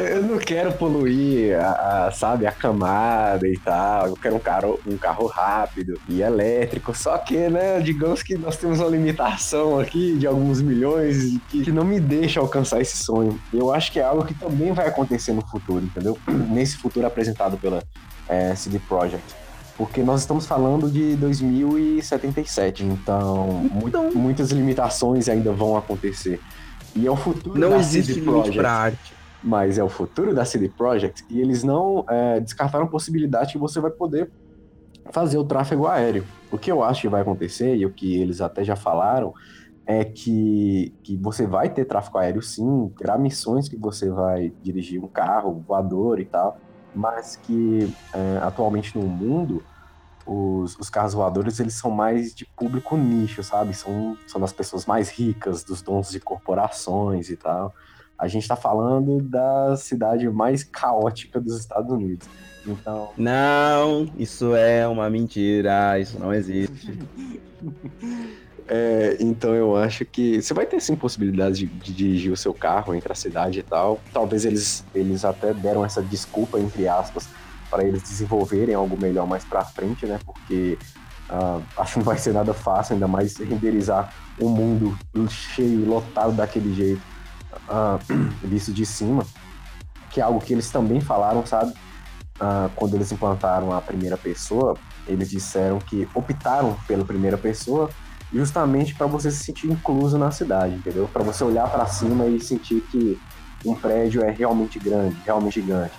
eu 0.09 0.23
não 0.23 0.37
quero 0.37 0.71
poluir, 0.73 1.59
a, 1.59 2.07
a, 2.07 2.11
sabe, 2.11 2.45
a 2.45 2.51
camada 2.51 3.47
e 3.47 3.57
tal. 3.57 4.07
Eu 4.07 4.15
quero 4.15 4.35
um 4.35 4.39
carro, 4.39 4.79
um 4.87 4.97
carro 4.97 5.27
rápido 5.27 5.99
e 6.07 6.21
elétrico. 6.21 6.95
Só 6.95 7.17
que, 7.17 7.35
né, 7.49 7.81
digamos 7.93 8.21
que 8.21 8.37
nós 8.37 8.55
temos 8.57 8.79
uma 8.79 8.87
limitação 8.89 9.79
aqui 9.79 10.15
de 10.17 10.27
alguns 10.27 10.61
milhões 10.61 11.37
que, 11.49 11.63
que 11.63 11.71
não 11.71 11.83
me 11.83 11.99
deixa 11.99 12.39
alcançar 12.39 12.79
esse 12.81 12.97
sonho. 12.97 13.39
Eu 13.51 13.73
acho 13.73 13.91
que 13.91 13.99
é 13.99 14.03
algo 14.03 14.23
que 14.25 14.33
também 14.33 14.71
vai 14.71 14.87
acontecer 14.87 15.33
no 15.33 15.41
futuro, 15.47 15.83
entendeu? 15.83 16.17
Nesse 16.51 16.77
futuro 16.77 17.07
apresentado 17.07 17.57
pela 17.57 17.83
é, 18.27 18.53
CD 18.55 18.77
Projekt. 18.79 19.35
Porque 19.75 20.03
nós 20.03 20.21
estamos 20.21 20.45
falando 20.45 20.89
de 20.91 21.15
2077, 21.15 22.83
então, 22.83 23.47
mu- 23.47 23.87
Então. 23.87 24.11
muitas 24.13 24.51
limitações 24.51 25.27
ainda 25.29 25.51
vão 25.51 25.75
acontecer. 25.77 26.39
E 26.95 27.07
é 27.07 27.11
o 27.11 27.15
futuro 27.15 27.59
Não 27.59 27.69
da 27.71 27.77
existe 27.77 28.13
CD 28.15 28.25
Projekt 28.25 28.57
pra 28.57 28.71
arte. 28.71 29.13
mas 29.43 29.77
é 29.77 29.83
o 29.83 29.89
futuro 29.89 30.33
da 30.35 30.43
CD 30.43 30.69
Projekt 30.69 31.23
e 31.29 31.39
eles 31.39 31.63
não 31.63 32.03
é, 32.09 32.39
descartaram 32.39 32.85
a 32.85 32.87
possibilidade 32.87 33.53
que 33.53 33.57
você 33.57 33.79
vai 33.79 33.89
poder 33.91 34.29
fazer 35.09 35.37
o 35.37 35.43
tráfego 35.43 35.87
aéreo. 35.87 36.25
O 36.51 36.57
que 36.57 36.71
eu 36.71 36.83
acho 36.83 37.01
que 37.01 37.09
vai 37.09 37.21
acontecer, 37.21 37.75
e 37.75 37.85
o 37.85 37.91
que 37.91 38.19
eles 38.19 38.41
até 38.41 38.63
já 38.63 38.75
falaram, 38.75 39.33
é 39.85 40.05
que, 40.05 40.93
que 41.03 41.17
você 41.17 41.47
vai 41.47 41.69
ter 41.69 41.85
tráfego 41.85 42.19
aéreo 42.19 42.41
sim, 42.41 42.91
terá 42.97 43.17
missões 43.17 43.67
que 43.67 43.75
você 43.75 44.09
vai 44.09 44.53
dirigir 44.61 45.03
um 45.03 45.07
carro 45.07 45.63
voador 45.67 46.19
e 46.19 46.25
tal, 46.25 46.59
mas 46.93 47.35
que 47.35 47.91
é, 48.13 48.39
atualmente 48.41 48.97
no 48.97 49.07
mundo 49.07 49.63
os, 50.25 50.77
os 50.77 50.89
carros 50.91 51.15
voadores 51.15 51.59
eles 51.59 51.73
são 51.73 51.89
mais 51.89 52.35
de 52.35 52.45
público 52.45 52.95
nicho, 52.95 53.43
sabe? 53.43 53.73
São, 53.73 54.15
são 54.27 54.39
das 54.39 54.53
pessoas 54.53 54.85
mais 54.85 55.09
ricas, 55.09 55.63
dos 55.63 55.81
donos 55.81 56.11
de 56.11 56.19
corporações 56.19 57.29
e 57.29 57.35
tal. 57.35 57.73
A 58.19 58.27
gente 58.27 58.47
tá 58.47 58.55
falando 58.55 59.21
da 59.21 59.75
cidade 59.77 60.29
mais 60.29 60.63
caótica 60.63 61.39
dos 61.39 61.57
Estados 61.57 61.91
Unidos. 61.91 62.27
Então, 62.65 63.11
Não, 63.17 64.07
isso 64.17 64.53
é 64.55 64.87
uma 64.87 65.09
mentira, 65.09 65.97
isso 65.99 66.19
não 66.19 66.33
existe. 66.33 66.99
é, 68.67 69.17
então 69.19 69.55
eu 69.55 69.75
acho 69.77 70.05
que 70.05 70.41
você 70.41 70.53
vai 70.53 70.65
ter 70.65 70.81
sim 70.81 70.95
possibilidades 70.95 71.57
de, 71.57 71.65
de 71.65 71.93
dirigir 71.93 72.31
o 72.31 72.37
seu 72.37 72.53
carro 72.53 72.93
entre 72.93 73.11
a 73.11 73.15
cidade 73.15 73.59
e 73.59 73.63
tal. 73.63 73.99
Talvez 74.13 74.45
eles, 74.45 74.83
eles 74.93 75.23
até 75.23 75.53
deram 75.53 75.85
essa 75.85 76.01
desculpa, 76.01 76.59
entre 76.59 76.87
aspas, 76.87 77.27
para 77.69 77.83
eles 77.83 78.03
desenvolverem 78.03 78.75
algo 78.75 78.99
melhor 78.99 79.25
mais 79.25 79.45
pra 79.45 79.63
frente, 79.63 80.05
né? 80.05 80.19
Porque 80.25 80.77
ah, 81.29 81.61
acho 81.77 81.93
que 81.93 81.99
não 81.99 82.05
vai 82.05 82.17
ser 82.17 82.33
nada 82.33 82.53
fácil, 82.53 82.93
ainda 82.93 83.07
mais 83.07 83.37
renderizar 83.37 84.13
um 84.41 84.49
mundo 84.49 84.97
cheio, 85.29 85.85
lotado 85.85 86.33
daquele 86.33 86.73
jeito, 86.73 87.01
ah, 87.67 87.99
visto 88.43 88.71
de 88.71 88.85
cima. 88.85 89.25
Que 90.11 90.19
é 90.19 90.23
algo 90.23 90.39
que 90.39 90.53
eles 90.53 90.69
também 90.69 91.01
falaram, 91.01 91.45
sabe? 91.45 91.73
Ah, 92.39 92.69
quando 92.75 92.95
eles 92.95 93.11
implantaram 93.11 93.73
a 93.73 93.81
primeira 93.81 94.17
pessoa, 94.17 94.75
eles 95.07 95.29
disseram 95.29 95.79
que 95.79 96.07
optaram 96.13 96.75
pela 96.87 97.03
primeira 97.03 97.37
pessoa 97.37 97.89
justamente 98.31 98.93
para 98.93 99.07
você 99.07 99.31
se 99.31 99.43
sentir 99.43 99.67
incluso 99.71 100.17
na 100.17 100.31
cidade, 100.31 100.75
entendeu? 100.75 101.09
Para 101.11 101.23
você 101.23 101.43
olhar 101.43 101.69
para 101.69 101.85
cima 101.87 102.27
e 102.27 102.39
sentir 102.39 102.81
que 102.91 103.19
um 103.65 103.73
prédio 103.73 104.23
é 104.23 104.29
realmente 104.29 104.79
grande, 104.79 105.17
realmente 105.25 105.61
gigante. 105.61 105.93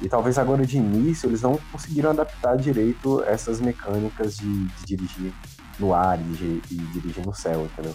E 0.00 0.08
talvez 0.08 0.38
agora 0.38 0.66
de 0.66 0.76
início 0.76 1.28
eles 1.28 1.42
não 1.42 1.58
conseguiram 1.70 2.10
adaptar 2.10 2.56
direito 2.56 3.22
essas 3.24 3.60
mecânicas 3.60 4.36
de, 4.36 4.66
de 4.66 4.84
dirigir 4.84 5.32
no 5.78 5.94
ar 5.94 6.18
e 6.20 6.72
dirigir 6.92 7.24
no 7.24 7.34
céu, 7.34 7.64
entendeu? 7.64 7.94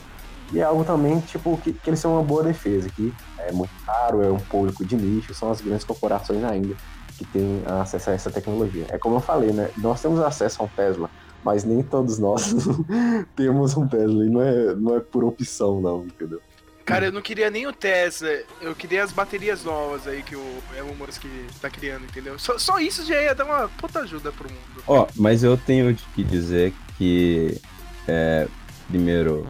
E 0.52 0.60
é 0.60 0.64
algo 0.64 0.84
também, 0.84 1.20
tipo, 1.20 1.58
que, 1.58 1.74
que 1.74 1.90
eles 1.90 2.00
são 2.00 2.14
uma 2.14 2.24
boa 2.24 2.44
defesa, 2.44 2.90
que 2.90 3.14
é 3.40 3.52
muito 3.52 3.72
caro, 3.86 4.24
é 4.24 4.32
um 4.32 4.40
público 4.40 4.86
de 4.86 4.96
nicho, 4.96 5.34
são 5.34 5.52
as 5.52 5.62
grandes 5.62 5.84
corporações 5.84 6.44
ainda 6.44 6.76
que 7.18 7.26
têm 7.26 7.64
acesso 7.82 8.12
a 8.12 8.14
essa 8.14 8.30
tecnologia. 8.30 8.86
É 8.90 8.98
como 8.98 9.16
eu 9.16 9.20
falei, 9.20 9.52
né? 9.52 9.70
Nós 9.78 10.02
temos 10.02 10.20
acesso 10.20 10.62
a 10.62 10.66
um 10.66 10.68
Tesla, 10.70 11.10
mas 11.44 11.64
nem 11.64 11.82
todos 11.82 12.20
nós 12.20 12.54
temos 13.36 13.76
um 13.76 13.88
Tesla, 13.88 14.26
e 14.26 14.30
não 14.30 14.42
é, 14.42 14.76
não 14.76 14.96
é 14.96 15.00
por 15.00 15.24
opção, 15.24 15.82
não, 15.82 16.06
entendeu? 16.06 16.40
Cara, 16.86 17.08
eu 17.08 17.12
não 17.12 17.22
queria 17.22 17.50
nem 17.50 17.68
o 17.68 17.74
Tesla, 17.74 18.30
eu 18.62 18.74
queria 18.74 19.04
as 19.04 19.12
baterias 19.12 19.62
novas 19.62 20.08
aí 20.08 20.24
que 20.24 20.38
o 20.38 20.62
Elon 20.74 20.96
Musk 20.96 21.26
tá 21.60 21.70
criando, 21.70 22.06
entendeu? 22.06 22.40
Só, 22.40 22.58
só 22.58 22.80
isso 22.80 23.06
já 23.06 23.22
ia 23.22 23.36
dar 23.36 23.44
uma 23.44 23.68
puta 23.68 24.00
ajuda 24.00 24.32
pro 24.32 24.50
mundo. 24.50 24.84
Ó, 24.88 25.06
mas 25.14 25.44
eu 25.44 25.58
tenho 25.58 25.94
que 26.16 26.24
dizer 26.24 26.74
que, 26.98 27.60
é, 28.08 28.48
primeiro, 28.88 29.46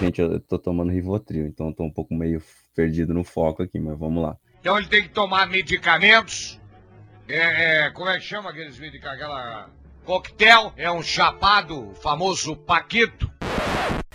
gente, 0.00 0.20
eu 0.20 0.40
tô 0.40 0.58
tomando 0.58 0.92
Rivotril, 0.92 1.46
então 1.46 1.68
eu 1.68 1.74
tô 1.74 1.84
um 1.84 1.90
pouco 1.90 2.14
meio 2.14 2.42
perdido 2.74 3.14
no 3.14 3.24
foco 3.24 3.62
aqui, 3.62 3.78
mas 3.78 3.98
vamos 3.98 4.22
lá. 4.22 4.36
Então 4.60 4.78
ele 4.78 4.88
tem 4.88 5.02
que 5.02 5.10
tomar 5.10 5.46
medicamentos. 5.46 6.60
É, 7.28 7.86
é, 7.86 7.90
como 7.90 8.08
é 8.08 8.18
que 8.18 8.24
chama 8.24 8.50
aqueles 8.50 8.78
medicamentos? 8.78 9.22
Aquela. 9.22 9.70
Coquetel, 10.04 10.72
é 10.76 10.90
um 10.90 11.02
chapado, 11.02 11.92
famoso 12.00 12.54
Paquito. 12.54 13.28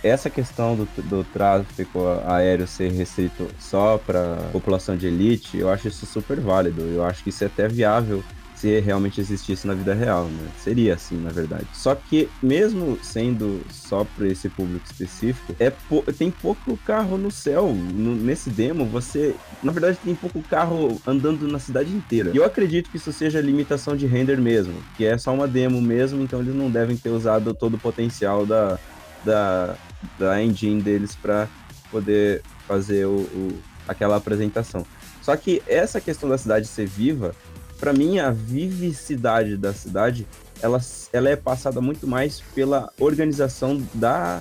Essa 0.02 0.30
questão 0.30 0.74
do, 0.74 0.86
do 1.02 1.22
tráfego 1.22 2.18
aéreo 2.26 2.66
ser 2.66 2.90
restrito 2.90 3.46
só 3.58 3.98
para 3.98 4.36
população 4.50 4.96
de 4.96 5.06
elite, 5.06 5.58
eu 5.58 5.70
acho 5.70 5.88
isso 5.88 6.06
super 6.06 6.40
válido. 6.40 6.80
Eu 6.82 7.04
acho 7.04 7.22
que 7.22 7.28
isso 7.28 7.44
é 7.44 7.46
até 7.46 7.68
viável 7.68 8.24
se 8.62 8.78
realmente 8.78 9.20
existisse 9.20 9.66
na 9.66 9.74
vida 9.74 9.92
real, 9.92 10.26
né? 10.26 10.48
Seria 10.56 10.94
assim, 10.94 11.16
na 11.20 11.30
verdade. 11.30 11.66
Só 11.74 11.96
que 11.96 12.28
mesmo 12.40 12.96
sendo 13.02 13.60
só 13.68 14.04
para 14.04 14.28
esse 14.28 14.48
público 14.48 14.84
específico, 14.86 15.52
é 15.58 15.68
pou- 15.70 16.04
tem 16.16 16.30
pouco 16.30 16.76
carro 16.86 17.18
no 17.18 17.28
céu. 17.28 17.74
No- 17.74 18.14
nesse 18.14 18.50
demo, 18.50 18.84
você, 18.86 19.34
na 19.64 19.72
verdade, 19.72 19.98
tem 20.04 20.14
pouco 20.14 20.40
carro 20.42 21.00
andando 21.04 21.48
na 21.48 21.58
cidade 21.58 21.90
inteira. 21.92 22.30
E 22.32 22.36
eu 22.36 22.44
acredito 22.44 22.88
que 22.88 22.98
isso 22.98 23.12
seja 23.12 23.40
limitação 23.40 23.96
de 23.96 24.06
render 24.06 24.40
mesmo, 24.40 24.74
que 24.96 25.04
é 25.04 25.18
só 25.18 25.34
uma 25.34 25.48
demo 25.48 25.82
mesmo, 25.82 26.22
então 26.22 26.40
eles 26.40 26.54
não 26.54 26.70
devem 26.70 26.96
ter 26.96 27.10
usado 27.10 27.52
todo 27.54 27.74
o 27.74 27.78
potencial 27.80 28.46
da 28.46 28.78
da, 29.24 29.76
da 30.18 30.42
engine 30.42 30.82
deles 30.82 31.14
para 31.14 31.48
poder 31.90 32.42
fazer 32.66 33.06
o, 33.06 33.20
o- 33.20 33.58
aquela 33.88 34.16
apresentação. 34.16 34.84
Só 35.20 35.36
que 35.36 35.62
essa 35.66 36.00
questão 36.00 36.28
da 36.28 36.36
cidade 36.38 36.66
ser 36.66 36.86
viva, 36.86 37.32
para 37.82 37.92
mim 37.92 38.20
a 38.20 38.30
vivicidade 38.30 39.56
da 39.56 39.72
cidade, 39.72 40.24
ela, 40.62 40.80
ela 41.12 41.28
é 41.28 41.34
passada 41.34 41.80
muito 41.80 42.06
mais 42.06 42.40
pela 42.54 42.92
organização 42.96 43.82
da, 43.92 44.40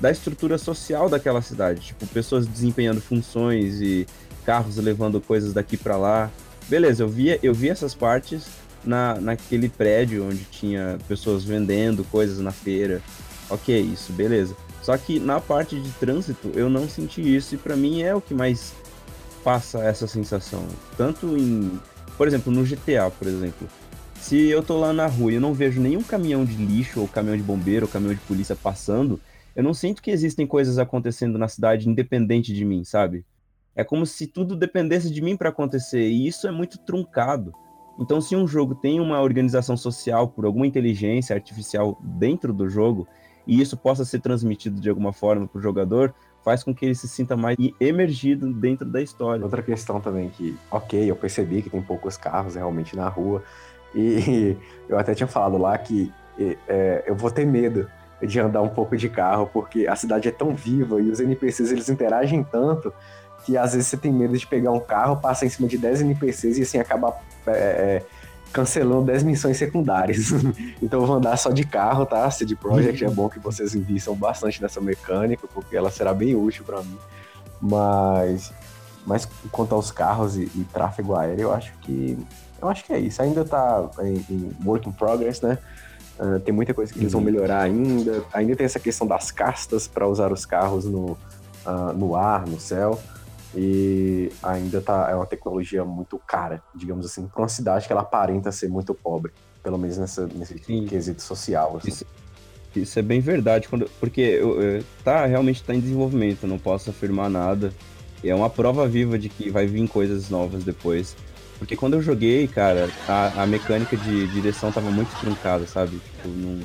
da 0.00 0.10
estrutura 0.10 0.56
social 0.56 1.06
daquela 1.06 1.42
cidade, 1.42 1.88
tipo 1.88 2.06
pessoas 2.06 2.46
desempenhando 2.46 2.98
funções 2.98 3.82
e 3.82 4.06
carros 4.46 4.78
levando 4.78 5.20
coisas 5.20 5.52
daqui 5.52 5.76
para 5.76 5.98
lá. 5.98 6.30
Beleza, 6.70 7.02
eu 7.02 7.08
via 7.10 7.38
eu 7.42 7.52
vi 7.52 7.68
essas 7.68 7.94
partes 7.94 8.46
na, 8.82 9.16
naquele 9.16 9.68
prédio 9.68 10.26
onde 10.26 10.44
tinha 10.44 10.96
pessoas 11.06 11.44
vendendo 11.44 12.02
coisas 12.04 12.38
na 12.38 12.50
feira. 12.50 13.02
Ok, 13.50 13.78
isso, 13.78 14.10
beleza. 14.10 14.56
Só 14.80 14.96
que 14.96 15.20
na 15.20 15.38
parte 15.38 15.78
de 15.78 15.90
trânsito 15.92 16.50
eu 16.54 16.70
não 16.70 16.88
senti 16.88 17.20
isso 17.20 17.56
e 17.56 17.58
pra 17.58 17.76
mim 17.76 18.00
é 18.00 18.14
o 18.14 18.22
que 18.22 18.32
mais 18.32 18.72
passa 19.44 19.80
essa 19.80 20.06
sensação. 20.06 20.66
Tanto 20.96 21.36
em, 21.36 21.78
por 22.20 22.28
exemplo, 22.28 22.52
no 22.52 22.62
GTA, 22.64 23.10
por 23.10 23.26
exemplo. 23.26 23.66
Se 24.16 24.46
eu 24.50 24.62
tô 24.62 24.78
lá 24.78 24.92
na 24.92 25.06
rua 25.06 25.32
e 25.32 25.36
eu 25.36 25.40
não 25.40 25.54
vejo 25.54 25.80
nenhum 25.80 26.02
caminhão 26.02 26.44
de 26.44 26.54
lixo 26.54 27.00
ou 27.00 27.08
caminhão 27.08 27.34
de 27.34 27.42
bombeiro 27.42 27.86
ou 27.86 27.90
caminhão 27.90 28.12
de 28.12 28.20
polícia 28.20 28.54
passando, 28.54 29.18
eu 29.56 29.62
não 29.62 29.72
sinto 29.72 30.02
que 30.02 30.10
existem 30.10 30.46
coisas 30.46 30.78
acontecendo 30.78 31.38
na 31.38 31.48
cidade 31.48 31.88
independente 31.88 32.52
de 32.52 32.62
mim, 32.62 32.84
sabe? 32.84 33.24
É 33.74 33.82
como 33.82 34.04
se 34.04 34.26
tudo 34.26 34.54
dependesse 34.54 35.10
de 35.10 35.22
mim 35.22 35.34
pra 35.34 35.48
acontecer 35.48 36.10
e 36.10 36.26
isso 36.26 36.46
é 36.46 36.50
muito 36.50 36.76
truncado. 36.80 37.54
Então, 37.98 38.20
se 38.20 38.36
um 38.36 38.46
jogo 38.46 38.74
tem 38.74 39.00
uma 39.00 39.22
organização 39.22 39.74
social 39.74 40.28
por 40.28 40.44
alguma 40.44 40.66
inteligência 40.66 41.34
artificial 41.34 41.98
dentro 42.02 42.52
do 42.52 42.68
jogo, 42.68 43.08
e 43.46 43.62
isso 43.62 43.78
possa 43.78 44.04
ser 44.04 44.20
transmitido 44.20 44.78
de 44.78 44.90
alguma 44.90 45.14
forma 45.14 45.48
para 45.48 45.58
o 45.58 45.62
jogador, 45.62 46.14
faz 46.44 46.64
com 46.64 46.74
que 46.74 46.84
ele 46.84 46.94
se 46.94 47.08
sinta 47.08 47.36
mais 47.36 47.56
emergido 47.78 48.52
dentro 48.52 48.86
da 48.86 49.00
história. 49.00 49.44
Outra 49.44 49.62
questão 49.62 50.00
também 50.00 50.30
que, 50.30 50.56
ok, 50.70 51.10
eu 51.10 51.16
percebi 51.16 51.62
que 51.62 51.70
tem 51.70 51.82
poucos 51.82 52.16
carros 52.16 52.54
realmente 52.54 52.96
na 52.96 53.08
rua, 53.08 53.42
e 53.94 54.56
eu 54.88 54.98
até 54.98 55.14
tinha 55.14 55.26
falado 55.26 55.58
lá 55.58 55.76
que 55.76 56.12
é, 56.68 57.04
eu 57.06 57.14
vou 57.14 57.30
ter 57.30 57.46
medo 57.46 57.88
de 58.22 58.38
andar 58.38 58.62
um 58.62 58.68
pouco 58.68 58.96
de 58.96 59.08
carro, 59.08 59.48
porque 59.52 59.86
a 59.86 59.96
cidade 59.96 60.28
é 60.28 60.30
tão 60.30 60.54
viva 60.54 61.00
e 61.00 61.10
os 61.10 61.20
NPCs 61.20 61.72
eles 61.72 61.88
interagem 61.88 62.42
tanto 62.44 62.92
que 63.44 63.56
às 63.56 63.72
vezes 63.72 63.88
você 63.88 63.96
tem 63.96 64.12
medo 64.12 64.36
de 64.36 64.46
pegar 64.46 64.70
um 64.70 64.80
carro, 64.80 65.16
passar 65.16 65.46
em 65.46 65.48
cima 65.48 65.66
de 65.66 65.78
10 65.78 66.02
NPCs 66.02 66.58
e 66.58 66.62
assim 66.62 66.78
acabar 66.78 67.18
é, 67.46 68.02
cancelando 68.52 69.06
10 69.06 69.22
missões 69.22 69.56
secundárias. 69.56 70.32
então 70.82 71.00
eu 71.00 71.06
vou 71.06 71.16
andar 71.16 71.36
só 71.36 71.50
de 71.50 71.64
carro, 71.64 72.04
tá? 72.04 72.30
CD 72.30 72.56
Projekt 72.56 73.04
é 73.04 73.10
bom 73.10 73.28
que 73.28 73.38
vocês 73.38 73.74
invistam 73.74 74.14
bastante 74.14 74.60
nessa 74.60 74.80
mecânica, 74.80 75.46
porque 75.52 75.76
ela 75.76 75.90
será 75.90 76.12
bem 76.12 76.34
útil 76.34 76.64
para 76.64 76.82
mim. 76.82 76.98
Mas, 77.60 78.52
mas 79.06 79.28
quanto 79.50 79.74
aos 79.74 79.90
carros 79.90 80.36
e, 80.36 80.50
e, 80.54 80.66
tráfego 80.72 81.14
aéreo, 81.14 81.42
eu 81.42 81.52
acho 81.52 81.72
que 81.78 82.18
eu 82.60 82.68
acho 82.68 82.84
que 82.84 82.92
é 82.92 82.98
isso. 82.98 83.22
Ainda 83.22 83.44
tá 83.44 83.88
em, 84.00 84.24
em 84.30 84.56
work 84.64 84.88
in 84.88 84.92
progress, 84.92 85.40
né? 85.40 85.58
Uh, 86.18 86.38
tem 86.40 86.52
muita 86.52 86.74
coisa 86.74 86.92
que 86.92 86.98
eles 86.98 87.12
vão 87.12 87.20
uhum. 87.20 87.24
melhorar 87.24 87.62
ainda. 87.62 88.22
Ainda 88.32 88.54
tem 88.54 88.66
essa 88.66 88.78
questão 88.78 89.06
das 89.06 89.30
castas 89.30 89.88
para 89.88 90.06
usar 90.06 90.30
os 90.32 90.44
carros 90.44 90.84
no, 90.84 91.12
uh, 91.66 91.92
no 91.96 92.14
ar, 92.14 92.46
no 92.46 92.60
céu. 92.60 93.00
E 93.54 94.30
ainda 94.42 94.80
tá, 94.80 95.08
é 95.10 95.14
uma 95.14 95.26
tecnologia 95.26 95.84
muito 95.84 96.18
cara, 96.18 96.62
digamos 96.74 97.04
assim, 97.04 97.26
para 97.26 97.42
uma 97.42 97.48
cidade 97.48 97.86
que 97.86 97.92
ela 97.92 98.02
aparenta 98.02 98.52
ser 98.52 98.68
muito 98.68 98.94
pobre, 98.94 99.32
pelo 99.62 99.76
menos 99.76 99.98
nessa, 99.98 100.26
nesse 100.28 100.58
Sim. 100.58 100.86
quesito 100.86 101.22
social. 101.22 101.76
Assim. 101.76 101.88
Isso, 101.88 102.06
isso, 102.76 102.98
é 102.98 103.02
bem 103.02 103.20
verdade, 103.20 103.68
quando, 103.68 103.90
porque 103.98 104.20
eu, 104.20 104.60
eu, 104.60 104.84
tá, 105.02 105.26
realmente 105.26 105.56
está 105.56 105.74
em 105.74 105.80
desenvolvimento, 105.80 106.46
não 106.46 106.58
posso 106.58 106.90
afirmar 106.90 107.28
nada. 107.28 107.72
E 108.22 108.28
é 108.30 108.34
uma 108.34 108.50
prova 108.50 108.86
viva 108.86 109.18
de 109.18 109.28
que 109.28 109.50
vai 109.50 109.66
vir 109.66 109.88
coisas 109.88 110.28
novas 110.28 110.62
depois. 110.62 111.16
Porque 111.58 111.74
quando 111.74 111.94
eu 111.94 112.02
joguei, 112.02 112.46
cara, 112.46 112.88
a, 113.08 113.42
a 113.42 113.46
mecânica 113.46 113.96
de 113.96 114.28
direção 114.28 114.70
tava 114.70 114.90
muito 114.90 115.14
truncada, 115.20 115.66
sabe? 115.66 115.98
Tipo, 115.98 116.28
não, 116.28 116.60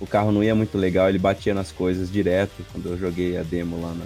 o 0.00 0.06
carro 0.06 0.32
não 0.32 0.42
ia 0.42 0.54
muito 0.54 0.76
legal, 0.76 1.08
ele 1.08 1.18
batia 1.18 1.54
nas 1.54 1.72
coisas 1.72 2.10
direto 2.10 2.64
quando 2.72 2.88
eu 2.88 2.98
joguei 2.98 3.36
a 3.36 3.42
demo 3.42 3.80
lá 3.80 3.94
na, 3.94 4.04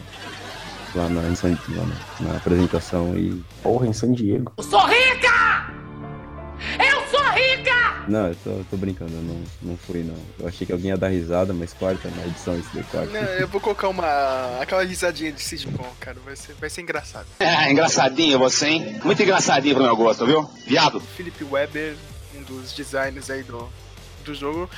lá 0.94 1.08
na, 1.08 1.28
em 1.28 1.34
San, 1.34 1.50
lá 1.50 1.84
na, 2.20 2.28
na 2.28 2.36
apresentação 2.36 3.16
e. 3.16 3.42
Porra, 3.62 3.86
em 3.86 3.92
San 3.92 4.12
Diego. 4.12 4.52
Eu 4.56 4.64
sou 4.64 4.80
rica! 4.86 5.66
Eu 6.78 7.06
sou 7.10 7.22
rica! 7.32 8.04
Não, 8.08 8.28
eu 8.28 8.36
tô, 8.36 8.50
eu 8.50 8.66
tô 8.70 8.76
brincando, 8.76 9.12
eu 9.12 9.22
não, 9.22 9.42
não 9.62 9.76
fui 9.76 10.02
não. 10.02 10.16
Eu 10.38 10.48
achei 10.48 10.66
que 10.66 10.72
alguém 10.72 10.90
ia 10.90 10.96
dar 10.96 11.08
risada, 11.08 11.52
mas 11.52 11.72
quarta 11.72 12.08
na 12.10 12.26
edição 12.26 12.58
esse 12.58 12.68
daí 12.74 12.84
quarta. 12.84 13.12
Não, 13.12 13.28
eu 13.34 13.48
vou 13.48 13.60
colocar 13.60 13.88
uma. 13.88 14.60
aquela 14.60 14.84
risadinha 14.84 15.32
de 15.32 15.42
sitcom, 15.42 15.86
cara. 16.00 16.18
Vai 16.24 16.36
ser, 16.36 16.54
vai 16.54 16.70
ser 16.70 16.82
engraçado. 16.82 17.26
É, 17.40 17.70
engraçadinho 17.70 18.38
você, 18.38 18.68
hein? 18.68 19.00
Muito 19.04 19.22
engraçadinho 19.22 19.74
pro 19.74 19.84
meu 19.84 19.96
gosto, 19.96 20.26
viu? 20.26 20.48
Viado. 20.66 21.00
Felipe 21.00 21.44
Weber, 21.44 21.96
um 22.36 22.42
dos 22.42 22.72
designers 22.72 23.30
aí 23.30 23.42
do, 23.42 23.68
do 24.24 24.34
jogo 24.34 24.68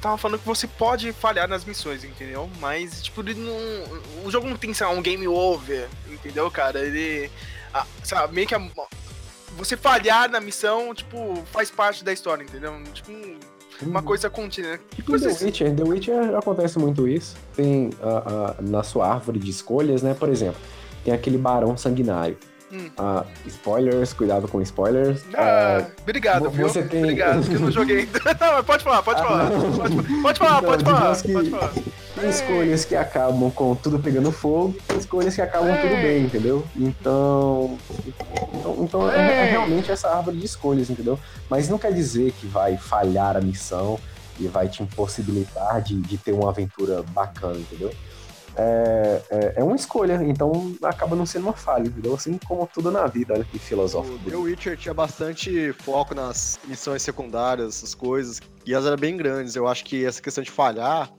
tava 0.00 0.18
falando 0.18 0.40
que 0.40 0.46
você 0.46 0.66
pode 0.66 1.12
falhar 1.12 1.48
nas 1.48 1.64
missões, 1.64 2.04
entendeu? 2.04 2.50
Mas, 2.60 3.02
tipo, 3.02 3.20
ele 3.20 3.34
não, 3.34 4.24
o 4.24 4.30
jogo 4.30 4.48
não 4.48 4.56
tem, 4.56 4.72
sei 4.72 4.86
lá, 4.86 4.92
um 4.92 5.02
game 5.02 5.26
over, 5.26 5.88
entendeu, 6.10 6.50
cara? 6.50 6.80
Ele. 6.80 7.30
Ah, 7.72 7.86
sabe, 8.02 8.34
meio 8.34 8.46
que 8.46 8.54
a, 8.54 8.70
você 9.56 9.76
falhar 9.76 10.30
na 10.30 10.40
missão, 10.40 10.94
tipo, 10.94 11.42
faz 11.52 11.70
parte 11.70 12.04
da 12.04 12.12
história, 12.12 12.42
entendeu? 12.42 12.72
Tipo, 12.92 13.12
uma 13.82 14.00
uhum. 14.00 14.06
coisa 14.06 14.30
contínua. 14.30 14.78
Que 14.90 15.02
coisa 15.02 15.34
The 15.34 15.44
Witcher, 15.44 15.74
The 15.74 15.82
Witcher 15.82 16.36
acontece 16.36 16.78
muito 16.78 17.06
isso. 17.06 17.36
Tem 17.54 17.88
uh, 17.88 17.90
uh, 17.90 18.62
na 18.62 18.82
sua 18.82 19.12
árvore 19.12 19.38
de 19.38 19.50
escolhas, 19.50 20.02
né? 20.02 20.14
Por 20.14 20.28
exemplo, 20.28 20.60
tem 21.04 21.12
aquele 21.12 21.36
barão 21.36 21.76
sanguinário. 21.76 22.38
Hum. 22.72 22.90
Uh, 22.98 23.24
spoilers, 23.46 24.12
cuidado 24.12 24.48
com 24.48 24.60
spoilers. 24.60 25.22
Ah, 25.34 25.82
uh, 25.82 26.02
obrigado, 26.02 26.50
viu? 26.50 26.68
Você 26.68 26.82
tem... 26.82 27.02
Obrigado, 27.02 27.48
que 27.48 27.54
eu 27.54 27.60
não 27.60 27.70
joguei 27.70 28.08
não, 28.40 28.64
pode 28.64 28.82
falar, 28.82 29.02
pode 29.02 29.20
falar. 29.20 29.46
Ah, 29.46 29.50
pode, 29.50 30.22
pode, 30.22 30.38
falar, 30.38 30.62
pode 30.62 30.82
então, 30.82 30.96
falar, 30.96 31.16
pode 31.16 31.50
falar. 31.50 31.72
Tem 32.16 32.30
escolhas 32.30 32.84
que 32.84 32.96
acabam 32.96 33.50
com 33.50 33.74
tudo 33.74 33.98
pegando 33.98 34.32
fogo, 34.32 34.74
tem 34.88 34.98
escolhas 34.98 35.34
que 35.34 35.42
acabam 35.42 35.68
Ei. 35.68 35.82
tudo 35.82 36.02
bem, 36.02 36.24
entendeu? 36.24 36.64
Então. 36.74 37.78
Então, 38.54 38.76
então 38.80 39.12
é, 39.12 39.46
é 39.46 39.50
realmente 39.50 39.92
essa 39.92 40.08
árvore 40.08 40.38
de 40.38 40.46
escolhas, 40.46 40.90
entendeu? 40.90 41.18
Mas 41.48 41.68
não 41.68 41.78
quer 41.78 41.92
dizer 41.92 42.32
que 42.32 42.46
vai 42.46 42.76
falhar 42.76 43.36
a 43.36 43.40
missão 43.40 43.98
e 44.40 44.48
vai 44.48 44.68
te 44.68 44.82
impossibilitar 44.82 45.80
de, 45.82 46.00
de 46.00 46.18
ter 46.18 46.32
uma 46.32 46.48
aventura 46.48 47.02
bacana, 47.02 47.58
entendeu? 47.58 47.92
É, 48.56 49.22
é, 49.30 49.52
é, 49.56 49.64
uma 49.64 49.76
escolha, 49.76 50.20
então 50.24 50.74
acaba 50.82 51.14
não 51.14 51.26
sendo 51.26 51.44
uma 51.44 51.52
falha, 51.52 51.86
entendeu? 51.86 52.14
Assim 52.14 52.38
como 52.46 52.66
tudo 52.72 52.90
na 52.90 53.06
vida, 53.06 53.34
olha 53.34 53.44
que 53.44 53.58
filosófico. 53.58 54.14
O 54.14 54.30
The 54.30 54.36
Witcher 54.36 54.76
tinha 54.76 54.94
bastante 54.94 55.72
foco 55.74 56.14
nas 56.14 56.58
missões 56.64 57.02
secundárias, 57.02 57.76
essas 57.76 57.94
coisas, 57.94 58.40
e 58.64 58.72
elas 58.72 58.86
eram 58.86 58.96
bem 58.96 59.16
grandes. 59.16 59.56
Eu 59.56 59.68
acho 59.68 59.84
que 59.84 60.04
essa 60.04 60.22
questão 60.22 60.42
de 60.42 60.50
falhar 60.50 61.12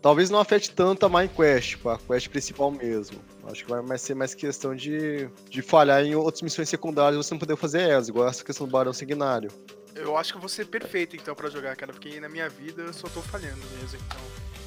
talvez 0.00 0.30
não 0.30 0.38
afete 0.38 0.70
tanto 0.70 1.04
a 1.04 1.08
Main 1.08 1.28
Quest, 1.28 1.70
tipo, 1.70 1.88
a 1.88 1.98
quest 1.98 2.28
principal 2.28 2.70
mesmo. 2.70 3.18
Acho 3.44 3.64
que 3.64 3.70
vai 3.70 3.82
mais 3.82 4.00
ser 4.00 4.14
mais 4.14 4.34
questão 4.34 4.74
de, 4.74 5.28
de 5.48 5.62
falhar 5.62 6.04
em 6.04 6.14
outras 6.14 6.42
missões 6.42 6.68
secundárias 6.68 7.16
você 7.16 7.34
não 7.34 7.38
poder 7.38 7.56
fazer 7.56 7.82
elas, 7.82 8.08
igual 8.08 8.28
essa 8.28 8.44
questão 8.44 8.66
do 8.66 8.70
Barão 8.70 8.92
Sanguinário. 8.92 9.50
Eu 9.94 10.16
acho 10.16 10.32
que 10.32 10.36
eu 10.36 10.40
vou 10.40 10.48
ser 10.48 10.66
perfeito 10.66 11.16
então 11.16 11.34
para 11.34 11.50
jogar, 11.50 11.74
cara, 11.76 11.92
porque 11.92 12.20
na 12.20 12.28
minha 12.28 12.48
vida 12.48 12.82
eu 12.82 12.92
só 12.92 13.08
tô 13.08 13.20
falhando 13.20 13.60
mesmo, 13.78 13.98
então. 14.06 14.20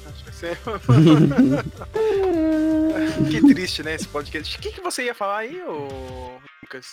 Acho 0.06 0.24
que 0.24 0.34
ser... 0.34 0.58
que 3.30 3.54
triste, 3.54 3.82
né, 3.82 3.94
esse 3.94 4.06
podcast. 4.06 4.56
O 4.56 4.60
que, 4.60 4.72
que 4.72 4.80
você 4.80 5.04
ia 5.04 5.14
falar 5.14 5.38
aí, 5.38 5.62
ô 5.62 6.38
Lucas? 6.62 6.86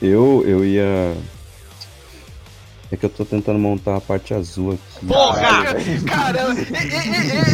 Eu, 0.00 0.44
eu 0.46 0.64
ia. 0.64 1.16
É 2.90 2.96
que 2.96 3.04
eu 3.04 3.10
tô 3.10 3.24
tentando 3.24 3.58
montar 3.58 3.96
a 3.96 4.00
parte 4.00 4.32
azul 4.32 4.72
aqui. 4.72 5.06
Porra! 5.06 5.74
Caramba, 6.06 6.60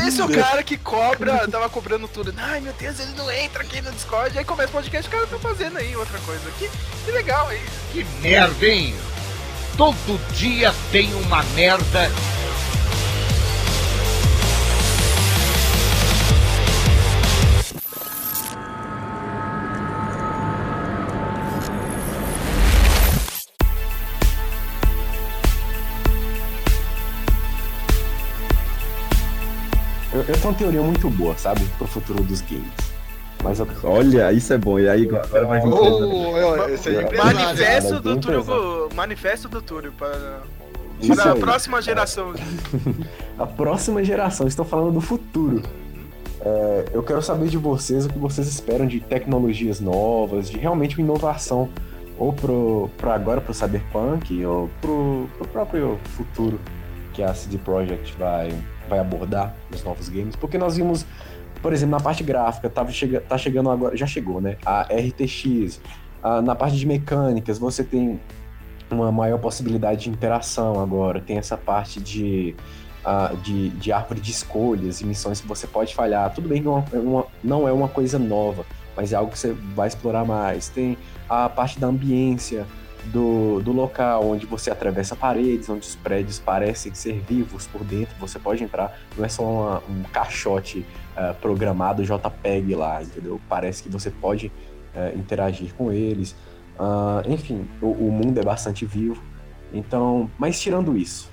esse 0.07 0.21
é 0.21 0.25
o 0.25 0.29
cara 0.29 0.63
que 0.63 0.77
cobra, 0.77 1.49
tava 1.49 1.69
cobrando 1.69 2.07
tudo. 2.07 2.33
Ai 2.37 2.61
meu 2.61 2.73
Deus, 2.75 3.01
ele 3.01 3.13
não 3.17 3.31
entra 3.33 3.63
aqui 3.63 3.81
no 3.83 3.91
Discord. 3.91 4.39
Aí 4.39 4.45
começa 4.45 4.69
o 4.69 4.73
podcast, 4.73 5.09
o 5.09 5.11
cara 5.11 5.27
tá 5.27 5.39
fazendo 5.39 5.79
aí 5.79 5.97
outra 5.97 6.19
coisa. 6.21 6.43
Que, 6.59 6.71
que 7.05 7.11
legal 7.11 7.49
aí. 7.49 7.61
Que 7.93 8.05
merda, 8.23 8.67
hein? 8.67 8.95
Todo 9.77 10.21
dia 10.35 10.73
tem 10.93 11.13
uma 11.15 11.43
merda 11.55 12.09
Eu, 30.27 30.35
tenho 30.35 30.49
uma 30.49 30.55
teoria 30.55 30.83
muito 30.83 31.11
boa, 31.11 31.37
sabe? 31.37 31.65
Pro 31.79 31.87
futuro 31.87 32.23
dos 32.23 32.41
games. 32.41 32.95
Mas 33.43 33.59
eu... 33.59 33.69
Olha, 33.83 34.33
isso 34.33 34.53
é 34.53 34.59
bom. 34.59 34.79
E 34.79 34.89
aí 34.89 35.09
agora 35.09 35.47
vai 35.47 35.61
vir. 35.61 35.69
Oh, 35.69 36.57
é 36.89 37.17
manifesto 37.17 38.01
do 38.01 38.17
Túlio. 38.19 38.89
Manifesto 38.95 39.49
do 39.49 39.61
Túlio 39.61 39.93
para. 39.93 40.43
Para 41.15 41.33
a 41.33 41.37
próxima 41.37 41.83
geração. 41.83 42.33
a 43.39 43.47
próxima 43.47 44.03
geração, 44.03 44.47
estou 44.47 44.65
falando 44.65 44.93
do 44.95 45.01
futuro. 45.01 45.63
É, 46.41 46.85
eu 46.93 47.03
quero 47.03 47.21
saber 47.23 47.49
de 47.49 47.57
vocês 47.57 48.07
o 48.07 48.09
que 48.09 48.19
vocês 48.19 48.47
esperam 48.47 48.87
de 48.87 49.01
tecnologias 49.01 49.81
novas, 49.81 50.51
de 50.51 50.59
realmente 50.59 50.97
uma 50.99 51.05
inovação, 51.05 51.69
ou 52.19 52.33
pro, 52.33 52.91
pro 52.97 53.11
agora 53.11 53.41
pro 53.41 53.53
Cyberpunk, 53.53 54.45
ou 54.45 54.71
pro, 54.81 55.29
pro 55.39 55.49
próprio 55.49 55.99
futuro 56.17 56.61
que 57.15 57.23
a 57.23 57.33
CD 57.33 57.59
Projekt 57.59 58.15
vai, 58.19 58.55
vai 58.95 59.01
abordar 59.01 59.55
nos 59.71 59.83
novos 59.83 60.09
games, 60.09 60.37
porque 60.37 60.57
nós 60.57 60.77
vimos, 60.77 61.05
por 61.61 61.73
exemplo, 61.73 61.97
na 61.97 62.01
parte 62.01 62.23
gráfica, 62.23 62.71
tava 62.71 62.93
chega, 62.93 63.21
tá 63.21 63.37
chegando 63.37 63.71
agora, 63.71 63.97
já 63.97 64.07
chegou, 64.07 64.41
né? 64.41 64.57
A 64.65 64.83
RTX. 64.83 65.81
A, 66.23 66.41
na 66.41 66.55
parte 66.55 66.77
de 66.77 66.87
mecânicas, 66.87 67.59
você 67.59 67.83
tem 67.83 68.21
uma 68.91 69.11
maior 69.11 69.39
possibilidade 69.39 70.05
de 70.05 70.11
interação 70.11 70.81
agora, 70.81 71.21
tem 71.21 71.37
essa 71.37 71.57
parte 71.57 72.01
de, 72.01 72.55
de, 73.43 73.71
de 73.71 73.93
árvore 73.93 74.21
de 74.21 74.31
escolhas 74.31 75.01
e 75.01 75.07
missões 75.07 75.41
que 75.41 75.49
você 75.49 75.67
pode 75.67 75.95
falhar. 75.95 76.33
Tudo 76.33 76.49
bem 76.49 76.63
que 76.63 76.69
uma, 76.69 76.85
é 76.93 76.99
uma, 76.99 77.27
não 77.43 77.69
é 77.69 77.73
uma 77.73 77.89
coisa 77.89 78.19
nova, 78.19 78.65
mas 78.97 79.13
é 79.13 79.17
algo 79.17 79.33
que 79.33 79.39
você 79.39 79.53
vai 79.75 79.89
explorar 79.89 80.25
mais. 80.25 80.69
Tem 80.69 80.97
a 81.29 81.49
parte 81.49 81.79
da 81.79 81.89
ambiência, 81.89 82.67
do, 83.07 83.61
do 83.61 83.73
local 83.73 84.27
onde 84.27 84.47
você 84.47 84.71
atravessa 84.71 85.15
paredes, 85.15 85.69
onde 85.69 85.87
os 85.87 85.95
prédios 85.97 86.39
parecem 86.39 86.95
ser 86.95 87.21
vivos 87.21 87.67
por 87.67 87.85
dentro, 87.85 88.15
você 88.19 88.39
pode 88.39 88.63
entrar, 88.63 88.99
não 89.17 89.25
é 89.25 89.29
só 89.29 89.43
uma, 89.43 89.83
um 89.89 90.03
caixote 90.13 90.87
uh, 91.17 91.35
programado 91.41 92.03
JPEG 92.05 92.75
lá, 92.75 93.03
entendeu? 93.03 93.41
Parece 93.49 93.83
que 93.83 93.89
você 93.89 94.11
pode 94.11 94.47
uh, 94.47 95.19
interagir 95.19 95.75
com 95.75 95.93
eles. 95.93 96.37
Uh, 96.79 97.29
enfim, 97.31 97.67
o, 97.81 97.89
o, 97.89 98.13
mundo 98.13 98.39
é 98.39 98.43
bastante 98.43 98.85
vivo. 98.85 99.23
Então, 99.73 100.31
mas 100.39 100.61
tirando 100.61 100.97
isso, 100.97 101.31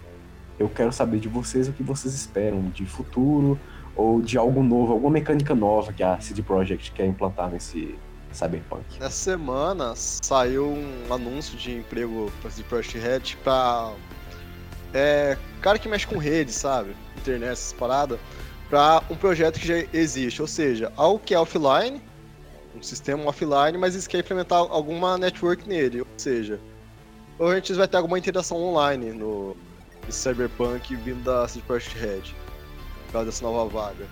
eu 0.60 0.70
quero 0.70 0.92
saber 0.92 1.20
de 1.20 1.28
vocês 1.28 1.68
o 1.68 1.74
que 1.74 1.84
vocês 1.84 2.14
esperam 2.14 2.70
de 2.70 2.86
futuro 2.86 3.60
ou 3.96 4.22
de 4.22 4.38
algo 4.38 4.64
novo, 4.64 4.94
alguma 4.94 5.12
mecânica 5.12 5.54
nova 5.54 5.92
que 5.92 6.04
a 6.04 6.20
CD 6.20 6.42
Projekt 6.42 6.92
quer 6.92 7.06
implantar 7.06 7.50
nesse, 7.50 7.96
Cyberpunk. 8.32 8.86
Essa 9.00 9.10
semana 9.10 9.94
saiu 9.96 10.68
um 10.68 11.14
anúncio 11.14 11.58
de 11.58 11.78
emprego 11.78 12.32
de 12.56 12.64
Project 12.64 12.98
Red 12.98 13.38
pra. 13.44 13.94
É, 14.94 15.38
cara 15.62 15.80
que 15.80 15.88
mexe 15.88 16.08
com 16.08 16.18
rede, 16.18 16.52
sabe? 16.52 16.96
Internet, 17.18 17.52
essas 17.52 17.74
paradas. 17.74 18.20
Pra 18.70 19.04
um 19.10 19.16
projeto 19.16 19.60
que 19.60 19.68
já 19.68 19.76
existe. 19.94 20.42
Ou 20.42 20.48
seja, 20.48 20.92
algo 20.96 21.20
que 21.20 21.34
é 21.34 21.40
offline, 21.40 22.02
um 22.76 22.82
sistema 22.82 23.26
offline, 23.26 23.78
mas 23.78 23.94
eles 23.94 24.08
querem 24.08 24.24
implementar 24.24 24.60
alguma 24.60 25.18
network 25.18 25.68
nele. 25.68 26.02
Ou 26.02 26.08
seja, 26.18 26.60
ou 27.38 27.50
a 27.50 27.56
gente 27.56 27.74
vai 27.74 27.88
ter 27.88 27.98
alguma 27.98 28.18
interação 28.20 28.58
online 28.62 29.12
no 29.12 29.58
Cyberpunk 30.10 30.96
vindo 30.96 31.24
da 31.24 31.48
CD 31.48 31.66
Projekt 31.66 31.98
Red, 31.98 32.22
por 33.06 33.14
causa 33.14 33.26
dessa 33.26 33.44
nova 33.44 33.68
vaga. 33.70 34.06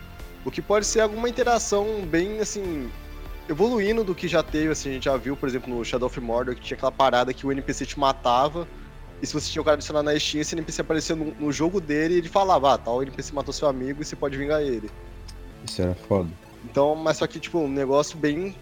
O 0.45 0.51
que 0.51 0.61
pode 0.61 0.85
ser 0.85 1.01
alguma 1.01 1.29
interação 1.29 2.05
bem, 2.05 2.39
assim, 2.39 2.89
evoluindo 3.49 4.03
do 4.03 4.13
que 4.13 4.27
já 4.27 4.43
teve, 4.43 4.71
assim, 4.71 4.89
a 4.89 4.93
gente 4.93 5.05
já 5.05 5.17
viu, 5.17 5.35
por 5.35 5.49
exemplo, 5.49 5.73
no 5.73 5.83
Shadow 5.83 6.07
of 6.07 6.19
Mordor, 6.21 6.55
que 6.55 6.61
tinha 6.61 6.77
aquela 6.77 6.91
parada 6.91 7.33
que 7.33 7.45
o 7.45 7.51
NPC 7.51 7.85
te 7.85 7.99
matava, 7.99 8.67
e 9.21 9.27
se 9.27 9.33
você 9.33 9.51
tinha 9.51 9.61
o 9.61 9.65
cara 9.65 9.75
adicionado 9.75 10.05
na 10.05 10.17
Steam, 10.17 10.41
esse 10.41 10.55
NPC 10.55 10.81
aparecia 10.81 11.15
no, 11.15 11.33
no 11.39 11.51
jogo 11.51 11.81
dele 11.81 12.15
e 12.15 12.17
ele 12.19 12.29
falava, 12.29 12.73
ah, 12.73 12.77
tal 12.77 13.01
NPC 13.01 13.33
matou 13.33 13.53
seu 13.53 13.67
amigo 13.67 14.01
e 14.01 14.05
você 14.05 14.15
pode 14.15 14.37
vingar 14.37 14.61
ele. 14.61 14.89
Isso 15.65 15.81
era 15.81 15.93
foda. 15.93 16.29
Então, 16.63 16.95
mas 16.95 17.17
só 17.17 17.27
que, 17.27 17.39
tipo, 17.39 17.59
um 17.59 17.67
negócio 17.67 18.17
bem. 18.17 18.55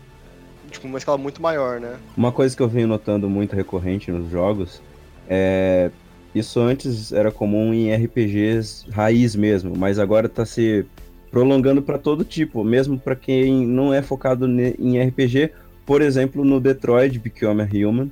Tipo, 0.72 0.88
uma 0.88 0.98
escala 0.98 1.18
muito 1.18 1.42
maior, 1.42 1.80
né? 1.80 1.98
Uma 2.16 2.32
coisa 2.32 2.56
que 2.56 2.62
eu 2.62 2.68
venho 2.68 2.88
notando 2.88 3.30
muito 3.30 3.56
recorrente 3.56 4.12
nos 4.12 4.30
jogos 4.30 4.82
é. 5.28 5.92
Isso 6.36 6.60
antes 6.60 7.12
era 7.12 7.32
comum 7.32 7.74
em 7.74 7.92
RPGs 7.96 8.86
raiz 8.92 9.36
mesmo, 9.36 9.76
mas 9.76 9.98
agora 9.98 10.30
tá 10.30 10.46
se 10.46 10.86
prolongando 11.30 11.82
para 11.82 11.98
todo 11.98 12.24
tipo, 12.24 12.64
mesmo 12.64 12.98
para 12.98 13.16
quem 13.16 13.66
não 13.66 13.94
é 13.94 14.02
focado 14.02 14.48
em 14.48 15.02
RPG, 15.02 15.52
por 15.86 16.02
exemplo, 16.02 16.44
no 16.44 16.60
Detroit 16.60 17.20
Become 17.20 17.62
a 17.62 17.66
Human, 17.66 18.12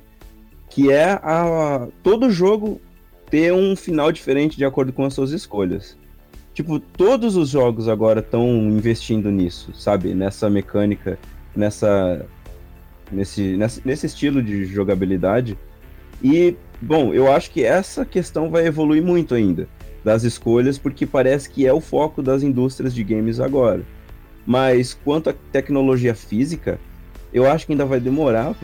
que 0.68 0.90
é 0.90 1.10
a 1.10 1.88
todo 2.02 2.30
jogo 2.30 2.80
ter 3.30 3.52
um 3.52 3.74
final 3.74 4.12
diferente 4.12 4.56
de 4.56 4.64
acordo 4.64 4.92
com 4.92 5.04
as 5.04 5.14
suas 5.14 5.30
escolhas. 5.30 5.96
Tipo, 6.54 6.78
todos 6.78 7.36
os 7.36 7.50
jogos 7.50 7.88
agora 7.88 8.20
estão 8.20 8.48
investindo 8.48 9.30
nisso, 9.30 9.72
sabe? 9.74 10.14
Nessa 10.14 10.48
mecânica, 10.48 11.18
nessa 11.54 12.24
nesse, 13.12 13.56
nesse 13.56 13.82
nesse 13.84 14.06
estilo 14.06 14.42
de 14.42 14.64
jogabilidade. 14.64 15.58
E 16.22 16.56
bom, 16.80 17.12
eu 17.12 17.30
acho 17.30 17.50
que 17.50 17.62
essa 17.62 18.06
questão 18.06 18.48
vai 18.48 18.66
evoluir 18.66 19.02
muito 19.02 19.34
ainda 19.34 19.68
das 20.06 20.22
escolhas, 20.22 20.78
porque 20.78 21.04
parece 21.04 21.50
que 21.50 21.66
é 21.66 21.72
o 21.72 21.80
foco 21.80 22.22
das 22.22 22.44
indústrias 22.44 22.94
de 22.94 23.02
games 23.02 23.40
agora. 23.40 23.82
Mas 24.46 24.96
quanto 25.04 25.30
à 25.30 25.34
tecnologia 25.50 26.14
física, 26.14 26.78
eu 27.32 27.44
acho 27.44 27.66
que 27.66 27.72
ainda 27.72 27.84
vai 27.84 27.98
demorar 27.98 28.54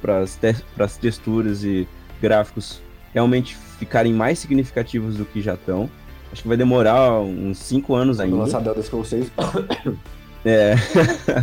para 0.00 0.20
as 0.20 0.96
te 0.96 0.98
texturas 0.98 1.62
e 1.62 1.86
gráficos 2.22 2.80
realmente 3.12 3.54
ficarem 3.78 4.14
mais 4.14 4.38
significativos 4.38 5.18
do 5.18 5.26
que 5.26 5.42
já 5.42 5.52
estão. 5.52 5.90
Acho 6.32 6.40
que 6.40 6.48
vai 6.48 6.56
demorar 6.56 7.20
uns 7.20 7.58
5 7.58 7.94
anos 7.94 8.18
ainda. 8.18 8.34
Quando 8.34 8.44
lançar 8.46 8.66
Elder 8.66 8.82
Scrolls 8.82 9.10
6. 9.10 9.30
é. 10.46 10.74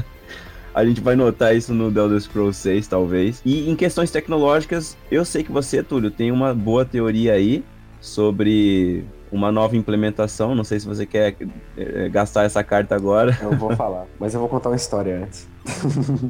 A 0.74 0.84
gente 0.84 1.02
vai 1.02 1.16
notar 1.16 1.56
isso 1.56 1.72
no 1.72 1.92
The 1.92 2.00
Elder 2.00 2.20
Scrolls 2.20 2.60
6, 2.60 2.88
talvez. 2.88 3.44
E 3.46 3.70
em 3.70 3.76
questões 3.76 4.10
tecnológicas, 4.10 4.98
eu 5.12 5.24
sei 5.24 5.44
que 5.44 5.52
você, 5.52 5.84
Túlio, 5.84 6.10
tem 6.10 6.32
uma 6.32 6.52
boa 6.52 6.84
teoria 6.84 7.34
aí 7.34 7.64
sobre 8.02 9.04
uma 9.32 9.52
nova 9.52 9.76
implementação. 9.76 10.56
Não 10.56 10.64
sei 10.64 10.80
se 10.80 10.88
você 10.88 11.06
quer 11.06 11.36
é, 11.78 12.10
gastar 12.10 12.44
essa 12.44 12.64
carta 12.64 12.96
agora. 12.96 13.38
Eu 13.42 13.58
vou 13.58 13.76
falar, 13.76 14.06
mas 14.20 14.34
eu 14.34 14.40
vou 14.40 14.50
contar 14.50 14.70
uma 14.70 14.76
história 14.76 15.24
antes. 15.24 15.48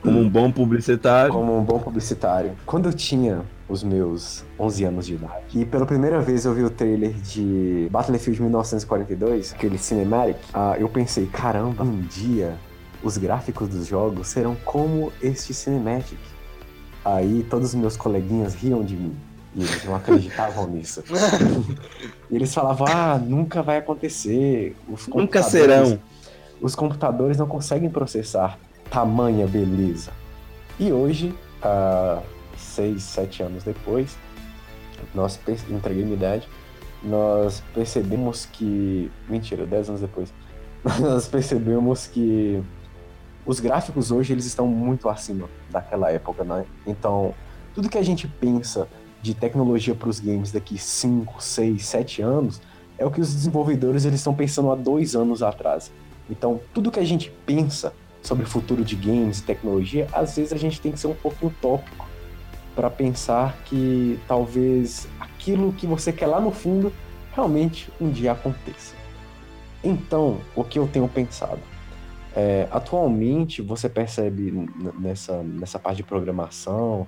Como 0.00 0.20
um 0.20 0.28
bom 0.28 0.50
publicitário. 0.50 1.32
Como 1.32 1.58
um 1.58 1.64
bom 1.64 1.80
publicitário. 1.80 2.52
Quando 2.64 2.86
eu 2.86 2.92
tinha 2.92 3.42
os 3.68 3.82
meus 3.82 4.44
11 4.58 4.84
anos 4.84 5.06
de 5.06 5.14
idade. 5.14 5.60
E 5.60 5.64
pela 5.64 5.84
primeira 5.84 6.20
vez 6.20 6.44
eu 6.44 6.54
vi 6.54 6.62
o 6.62 6.70
trailer 6.70 7.12
de 7.12 7.88
Battlefield 7.90 8.40
1942, 8.40 9.52
aquele 9.52 9.76
cinematic, 9.76 10.36
uh, 10.54 10.78
eu 10.78 10.88
pensei, 10.88 11.26
caramba, 11.26 11.82
um 11.82 12.00
dia 12.00 12.56
os 13.02 13.16
gráficos 13.18 13.68
dos 13.68 13.86
jogos 13.86 14.28
serão 14.28 14.56
como 14.64 15.12
este 15.22 15.52
cinematic. 15.52 16.18
Aí 17.04 17.46
todos 17.48 17.68
os 17.68 17.74
meus 17.74 17.96
coleguinhas 17.96 18.54
riam 18.54 18.82
de 18.82 18.96
mim. 18.96 19.16
E 19.54 19.62
eles 19.62 19.84
não 19.84 19.94
acreditavam 19.94 20.66
nisso. 20.70 21.02
e 22.30 22.36
eles 22.36 22.52
falavam, 22.54 22.86
ah, 22.88 23.18
nunca 23.18 23.62
vai 23.62 23.78
acontecer. 23.78 24.76
nunca 25.14 25.42
serão. 25.42 25.98
Os 26.60 26.74
computadores 26.74 27.36
não 27.36 27.46
conseguem 27.46 27.88
processar 27.88 28.58
tamanha 28.90 29.46
beleza. 29.46 30.12
E 30.78 30.92
hoje, 30.92 31.34
uh, 31.62 32.22
seis, 32.56 33.02
sete 33.02 33.42
anos 33.42 33.64
depois, 33.64 34.16
nós 35.14 35.38
entreguei 35.70 36.04
minha 36.04 36.16
idade, 36.16 36.48
nós 37.02 37.62
percebemos 37.74 38.46
que. 38.46 39.10
Mentira, 39.28 39.66
dez 39.66 39.88
anos 39.88 40.00
depois. 40.00 40.32
nós 41.00 41.28
percebemos 41.28 42.06
que 42.06 42.62
os 43.44 43.60
gráficos 43.60 44.10
hoje 44.10 44.32
eles 44.32 44.46
estão 44.46 44.66
muito 44.66 45.08
acima 45.08 45.48
daquela 45.70 46.10
época, 46.10 46.44
né? 46.44 46.64
Então, 46.86 47.34
tudo 47.74 47.88
que 47.88 47.98
a 47.98 48.02
gente 48.02 48.26
pensa 48.28 48.88
de 49.22 49.34
tecnologia 49.34 49.94
para 49.94 50.08
os 50.08 50.20
games 50.20 50.52
daqui 50.52 50.78
5, 50.78 51.42
6, 51.42 51.84
7 51.84 52.22
anos 52.22 52.60
é 52.96 53.04
o 53.06 53.10
que 53.10 53.20
os 53.20 53.32
desenvolvedores 53.32 54.04
eles 54.04 54.20
estão 54.20 54.34
pensando 54.34 54.70
há 54.70 54.74
dois 54.74 55.14
anos 55.14 55.42
atrás. 55.42 55.92
Então, 56.28 56.60
tudo 56.74 56.90
que 56.90 56.98
a 56.98 57.04
gente 57.04 57.32
pensa 57.46 57.92
sobre 58.22 58.44
o 58.44 58.48
futuro 58.48 58.84
de 58.84 58.96
games 58.96 59.38
e 59.38 59.42
tecnologia, 59.44 60.08
às 60.12 60.36
vezes 60.36 60.52
a 60.52 60.56
gente 60.56 60.80
tem 60.80 60.92
que 60.92 60.98
ser 60.98 61.06
um 61.06 61.14
pouco 61.14 61.46
utópico 61.46 62.06
para 62.74 62.90
pensar 62.90 63.56
que 63.64 64.18
talvez 64.26 65.08
aquilo 65.18 65.72
que 65.72 65.86
você 65.86 66.12
quer 66.12 66.26
lá 66.26 66.40
no 66.40 66.50
fundo 66.50 66.92
realmente 67.32 67.90
um 68.00 68.10
dia 68.10 68.32
aconteça. 68.32 68.94
Então, 69.82 70.38
o 70.54 70.64
que 70.64 70.78
eu 70.78 70.88
tenho 70.88 71.08
pensado? 71.08 71.60
É, 72.34 72.68
atualmente, 72.70 73.62
você 73.62 73.88
percebe 73.88 74.68
nessa, 74.98 75.42
nessa 75.42 75.78
parte 75.78 75.98
de 75.98 76.02
programação, 76.02 77.06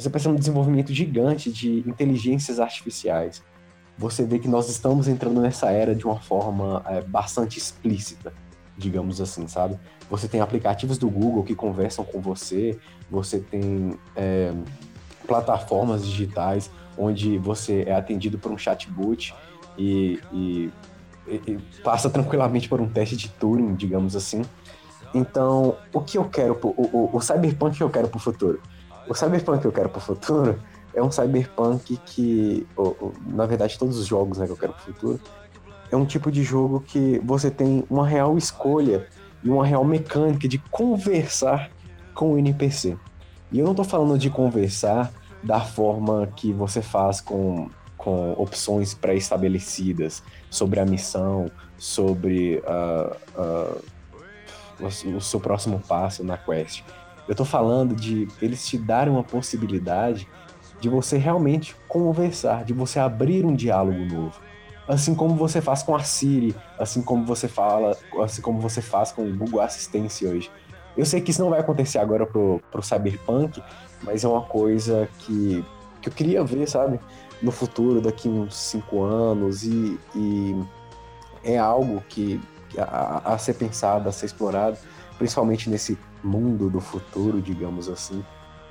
você 0.00 0.08
percebe 0.10 0.34
um 0.34 0.38
desenvolvimento 0.38 0.92
gigante 0.92 1.52
de 1.52 1.80
inteligências 1.86 2.58
artificiais. 2.58 3.42
Você 3.98 4.24
vê 4.24 4.38
que 4.38 4.48
nós 4.48 4.68
estamos 4.70 5.08
entrando 5.08 5.40
nessa 5.40 5.70
era 5.70 5.94
de 5.94 6.06
uma 6.06 6.16
forma 6.16 6.82
é, 6.86 7.02
bastante 7.02 7.58
explícita, 7.58 8.32
digamos 8.78 9.20
assim, 9.20 9.46
sabe? 9.46 9.78
Você 10.08 10.26
tem 10.26 10.40
aplicativos 10.40 10.96
do 10.96 11.08
Google 11.08 11.44
que 11.44 11.54
conversam 11.54 12.04
com 12.04 12.20
você, 12.20 12.78
você 13.10 13.40
tem 13.40 13.98
é, 14.16 14.52
plataformas 15.26 16.06
digitais 16.06 16.70
onde 16.96 17.36
você 17.38 17.84
é 17.86 17.94
atendido 17.94 18.38
por 18.38 18.50
um 18.50 18.58
chatbot 18.58 19.34
e, 19.76 20.18
e, 20.32 20.70
e, 21.26 21.58
passa 21.84 22.08
tranquilamente 22.08 22.68
por 22.68 22.80
um 22.80 22.88
teste 22.88 23.16
de 23.16 23.28
Turing, 23.28 23.74
digamos 23.74 24.16
assim. 24.16 24.42
Então, 25.14 25.76
o 25.92 26.00
que 26.00 26.16
eu 26.16 26.24
quero, 26.24 26.54
pro, 26.54 26.70
o, 26.70 27.10
o, 27.12 27.16
o 27.16 27.20
cyberpunk 27.20 27.76
que 27.76 27.82
eu 27.82 27.90
quero 27.90 28.08
para 28.08 28.16
o 28.16 28.20
futuro? 28.20 28.60
O 29.08 29.14
cyberpunk 29.14 29.60
que 29.60 29.66
eu 29.66 29.72
quero 29.72 29.88
para 29.88 29.98
o 29.98 30.00
futuro 30.00 30.60
é 30.94 31.02
um 31.02 31.10
cyberpunk 31.10 31.96
que, 32.04 32.66
ou, 32.76 33.12
na 33.26 33.46
verdade, 33.46 33.78
todos 33.78 33.98
os 33.98 34.06
jogos 34.06 34.38
né, 34.38 34.46
que 34.46 34.52
eu 34.52 34.56
quero 34.56 34.72
para 34.72 34.82
o 34.82 34.84
futuro, 34.84 35.20
é 35.90 35.96
um 35.96 36.06
tipo 36.06 36.30
de 36.30 36.42
jogo 36.42 36.80
que 36.80 37.20
você 37.24 37.50
tem 37.50 37.84
uma 37.90 38.06
real 38.06 38.38
escolha 38.38 39.06
e 39.42 39.50
uma 39.50 39.66
real 39.66 39.84
mecânica 39.84 40.46
de 40.46 40.58
conversar 40.70 41.70
com 42.14 42.32
o 42.32 42.38
NPC. 42.38 42.96
E 43.50 43.58
eu 43.58 43.64
não 43.64 43.72
estou 43.72 43.84
falando 43.84 44.18
de 44.18 44.30
conversar 44.30 45.12
da 45.42 45.60
forma 45.60 46.28
que 46.36 46.52
você 46.52 46.82
faz 46.82 47.20
com, 47.20 47.68
com 47.96 48.32
opções 48.34 48.94
pré-estabelecidas 48.94 50.22
sobre 50.48 50.78
a 50.78 50.86
missão, 50.86 51.50
sobre 51.76 52.58
uh, 52.58 53.16
uh, 53.40 53.84
o, 54.78 55.16
o 55.16 55.20
seu 55.20 55.40
próximo 55.40 55.80
passo 55.80 56.22
na 56.22 56.36
quest. 56.36 56.84
Eu 57.28 57.34
tô 57.34 57.44
falando 57.44 57.94
de 57.94 58.26
eles 58.40 58.66
te 58.66 58.76
darem 58.76 59.12
uma 59.12 59.22
possibilidade 59.22 60.28
de 60.80 60.88
você 60.88 61.18
realmente 61.18 61.76
conversar, 61.86 62.64
de 62.64 62.72
você 62.72 62.98
abrir 62.98 63.44
um 63.44 63.54
diálogo 63.54 63.98
novo. 63.98 64.40
Assim 64.88 65.14
como 65.14 65.36
você 65.36 65.60
faz 65.60 65.82
com 65.82 65.94
a 65.94 66.00
Siri, 66.00 66.56
assim 66.78 67.02
como 67.02 67.24
você 67.24 67.46
fala, 67.46 67.96
assim 68.22 68.42
como 68.42 68.60
você 68.60 68.82
faz 68.82 69.12
com 69.12 69.22
o 69.22 69.36
Google 69.36 69.60
Assistência 69.60 70.28
hoje. 70.28 70.50
Eu 70.96 71.06
sei 71.06 71.20
que 71.20 71.30
isso 71.30 71.40
não 71.40 71.50
vai 71.50 71.60
acontecer 71.60 71.98
agora 71.98 72.26
pro, 72.26 72.60
pro 72.72 72.82
Cyberpunk, 72.82 73.62
mas 74.02 74.24
é 74.24 74.28
uma 74.28 74.42
coisa 74.42 75.08
que, 75.20 75.64
que 76.02 76.08
eu 76.08 76.12
queria 76.12 76.42
ver, 76.42 76.68
sabe? 76.68 76.98
No 77.40 77.52
futuro, 77.52 78.00
daqui 78.00 78.28
uns 78.28 78.56
cinco 78.56 79.02
anos, 79.02 79.62
e, 79.62 79.98
e 80.16 80.56
é 81.44 81.56
algo 81.56 82.02
que 82.08 82.40
a, 82.76 83.34
a, 83.34 83.38
ser 83.38 83.54
pensado, 83.54 84.08
a 84.08 84.12
ser 84.12 84.26
explorado, 84.26 84.76
principalmente 85.18 85.70
nesse 85.70 85.96
mundo 86.22 86.68
do 86.70 86.80
futuro, 86.80 87.40
digamos 87.40 87.88
assim, 87.88 88.24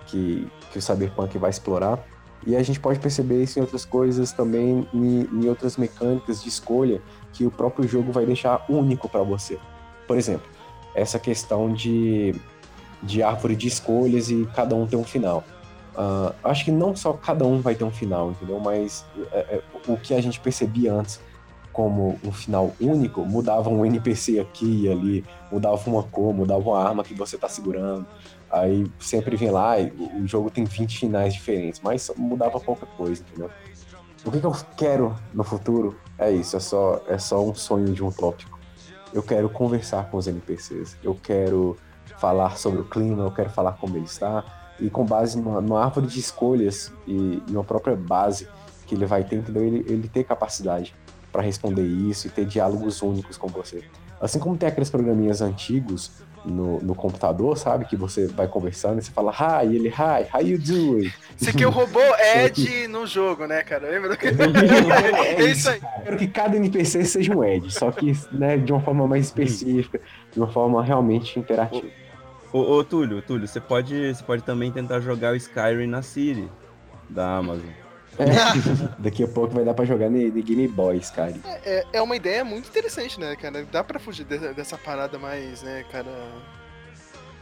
que, 0.06 0.48
que 0.72 0.80
o 0.80 0.82
Cyberpunk 0.82 1.38
vai 1.38 1.50
explorar. 1.50 2.04
E 2.46 2.56
a 2.56 2.64
gente 2.64 2.80
pode 2.80 3.00
perceber 3.00 3.44
isso 3.44 3.60
em 3.60 3.62
outras 3.62 3.84
coisas 3.84 4.32
também, 4.32 4.88
em, 4.94 5.28
em 5.32 5.50
outras 5.50 5.76
mecânicas 5.76 6.42
de 6.42 6.50
escolha 6.50 7.02
que 7.34 7.46
o 7.46 7.52
próprio 7.52 7.88
jogo 7.88 8.12
vai 8.12 8.26
deixar 8.26 8.66
único 8.70 9.10
para 9.10 9.24
você. 9.24 9.60
Por 10.08 10.18
exemplo, 10.18 10.48
essa 10.96 11.20
questão 11.20 11.72
de 11.72 12.34
de 13.02 13.24
árvore 13.24 13.56
de 13.56 13.68
escolhas 13.68 14.30
e 14.30 14.46
cada 14.54 14.76
um 14.76 14.86
tem 14.86 15.00
um 15.00 15.04
final. 15.04 15.44
Uh, 15.96 16.34
acho 16.44 16.66
que 16.66 16.72
não 16.72 16.96
só 16.96 17.14
cada 17.14 17.46
um 17.46 17.62
vai 17.62 17.76
ter 17.76 17.84
um 17.84 17.92
final, 17.92 18.32
entendeu? 18.32 18.60
Mas 18.60 19.06
é, 19.32 19.40
é, 19.40 19.62
o 19.88 19.98
que 19.98 20.14
a 20.14 20.22
gente 20.22 20.40
percebia 20.40 20.94
antes 20.94 21.20
como 21.80 22.20
um 22.26 22.32
final 22.34 22.74
único, 22.82 23.24
mudava 23.26 23.70
um 23.70 23.86
NPC 23.86 24.38
aqui 24.38 24.84
e 24.84 24.92
ali, 24.92 25.26
mudava 25.50 25.82
uma 25.89 26.04
cor, 26.04 26.34
mudava 26.34 26.60
uma 26.60 26.78
arma 26.78 27.06
que 27.06 27.13
você 27.13 27.38
está 27.38 27.48
segurando, 27.48 28.06
Aí 28.52 28.92
sempre 29.00 29.38
vem 29.38 29.50
lá 29.50 29.80
e 29.80 29.89
o 30.22 30.28
jogo 30.28 30.50
tem 30.50 30.65
20 30.65 30.98
finais 30.98 31.34
diferentes, 31.34 31.80
mas 31.82 32.12
mudava 32.18 32.60
pouca 32.60 32.86
coisa, 32.86 33.22
entendeu? 33.22 33.50
O 34.26 34.30
que, 34.30 34.42
que 34.42 34.46
eu 34.46 34.56
quero 34.76 35.15
no 35.34 35.46
futuro 35.46 35.96
é 36.18 36.30
isso, 36.32 36.58
é 36.58 36.60
só, 36.60 37.02
é 37.08 37.18
só 37.18 37.42
um 37.42 37.56
sonho 37.56 37.94
de 37.94 38.04
um 38.04 38.12
tópico. 38.12 38.60
Eu 39.13 39.24
quero 39.24 39.50
conversar 39.50 40.10
com 40.10 40.18
os 40.18 40.28
NPCs, 40.28 40.98
eu 41.02 41.15
quero 41.15 41.78
falar 42.18 42.58
sobre 42.58 42.82
o 42.82 42.84
clima, 42.84 43.24
eu 43.24 43.32
quero 43.32 43.52
falar 43.52 43.74
como 43.74 43.96
ele 43.96 44.04
está, 44.04 44.44
e 44.80 44.89
com 44.89 45.06
base 45.06 45.39
numa, 45.39 45.62
numa 45.62 45.82
árvore 45.86 46.08
de 46.08 46.20
escolhas 46.20 46.92
e, 47.08 47.42
e 47.48 47.52
uma 47.52 47.63
própria 47.63 47.96
base 47.96 48.50
que 48.86 48.96
ele 48.96 49.06
vai 49.06 49.24
ter, 49.24 49.38
entendeu? 49.38 49.63
Ele, 49.63 49.86
ele 49.88 50.10
ter 50.10 50.26
capacidade 50.26 50.94
para 51.32 51.42
responder 51.42 51.86
isso 51.86 52.28
e 52.28 52.30
ter 52.30 52.46
diálogos 52.46 53.02
únicos 53.02 53.38
com 53.38 53.48
você. 53.48 53.84
Assim 54.20 54.39
como 54.39 54.58
tem 54.58 54.68
aqueles 54.68 54.89
programinhas 54.89 55.42
antigos 55.42 56.12
no, 56.44 56.80
no 56.80 56.96
computador, 56.96 57.58
sabe? 57.58 57.86
Que 57.86 57.96
você 57.96 58.28
vai 58.28 58.48
conversando 58.48 59.00
e 59.00 59.02
você 59.02 59.12
fala, 59.12 59.32
hi, 59.32 59.68
e 59.68 59.76
ele, 59.76 59.89
hi, 59.89 60.28
how 60.34 60.42
you 60.42 60.58
doing? 60.58 61.12
Você 61.38 61.54
quer 61.54 61.68
o 61.68 61.72
robô 61.72 62.00
Ed 62.36 62.88
no 62.88 63.06
jogo, 63.06 63.46
né, 63.46 63.63
cara? 63.63 63.89
Lembra? 63.89 64.18
é 65.38 65.44
isso 65.44 65.70
aí. 65.70 65.82
Quero 66.04 66.18
que 66.18 66.28
cada 66.28 66.58
NPC 66.58 67.06
seja 67.06 67.36
um 67.36 67.44
Ed, 67.44 67.72
só 67.72 67.92
que 67.92 68.13
né, 68.32 68.58
de 68.58 68.72
uma 68.72 68.82
forma 68.82 69.08
mais 69.08 69.26
específica, 69.26 70.02
de 70.32 70.39
uma 70.39 70.52
forma 70.52 70.84
realmente 70.84 71.39
interativa. 71.39 71.88
Ô, 72.52 72.60
ô, 72.60 72.84
Túlio, 72.84 73.22
Túlio, 73.22 73.48
você 73.48 73.60
pode, 73.60 74.13
você 74.13 74.24
pode 74.24 74.44
também 74.44 74.72
tentar 74.72 75.00
jogar 75.02 75.34
o 75.34 75.36
Skyrim 75.36 75.88
na 75.88 76.02
Siri 76.02 76.50
da 77.10 77.38
Amazon. 77.38 77.70
É, 78.19 78.99
daqui 78.99 79.23
a 79.23 79.27
pouco 79.27 79.53
vai 79.53 79.63
dar 79.63 79.73
pra 79.73 79.86
jogar 79.86 80.10
no, 80.10 80.19
no 80.19 80.43
Game 80.43 80.67
Boy, 80.67 80.99
cara. 81.15 81.34
É, 81.63 81.86
é 81.93 82.01
uma 82.01 82.15
ideia 82.15 82.43
muito 82.43 82.67
interessante, 82.67 83.19
né, 83.19 83.36
cara? 83.36 83.65
Dá 83.71 83.84
pra 83.84 83.99
fugir 83.99 84.25
dessa, 84.25 84.53
dessa 84.53 84.77
parada 84.77 85.17
mais, 85.17 85.63
né, 85.63 85.86
cara. 85.89 86.12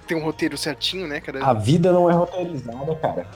Tem 0.08 0.16
um 0.16 0.24
roteiro 0.24 0.58
certinho, 0.58 1.08
né, 1.08 1.20
cara? 1.20 1.44
A 1.44 1.54
vida 1.54 1.92
não 1.92 2.10
é 2.10 2.14
roteirizada, 2.14 2.96
cara. 2.96 3.28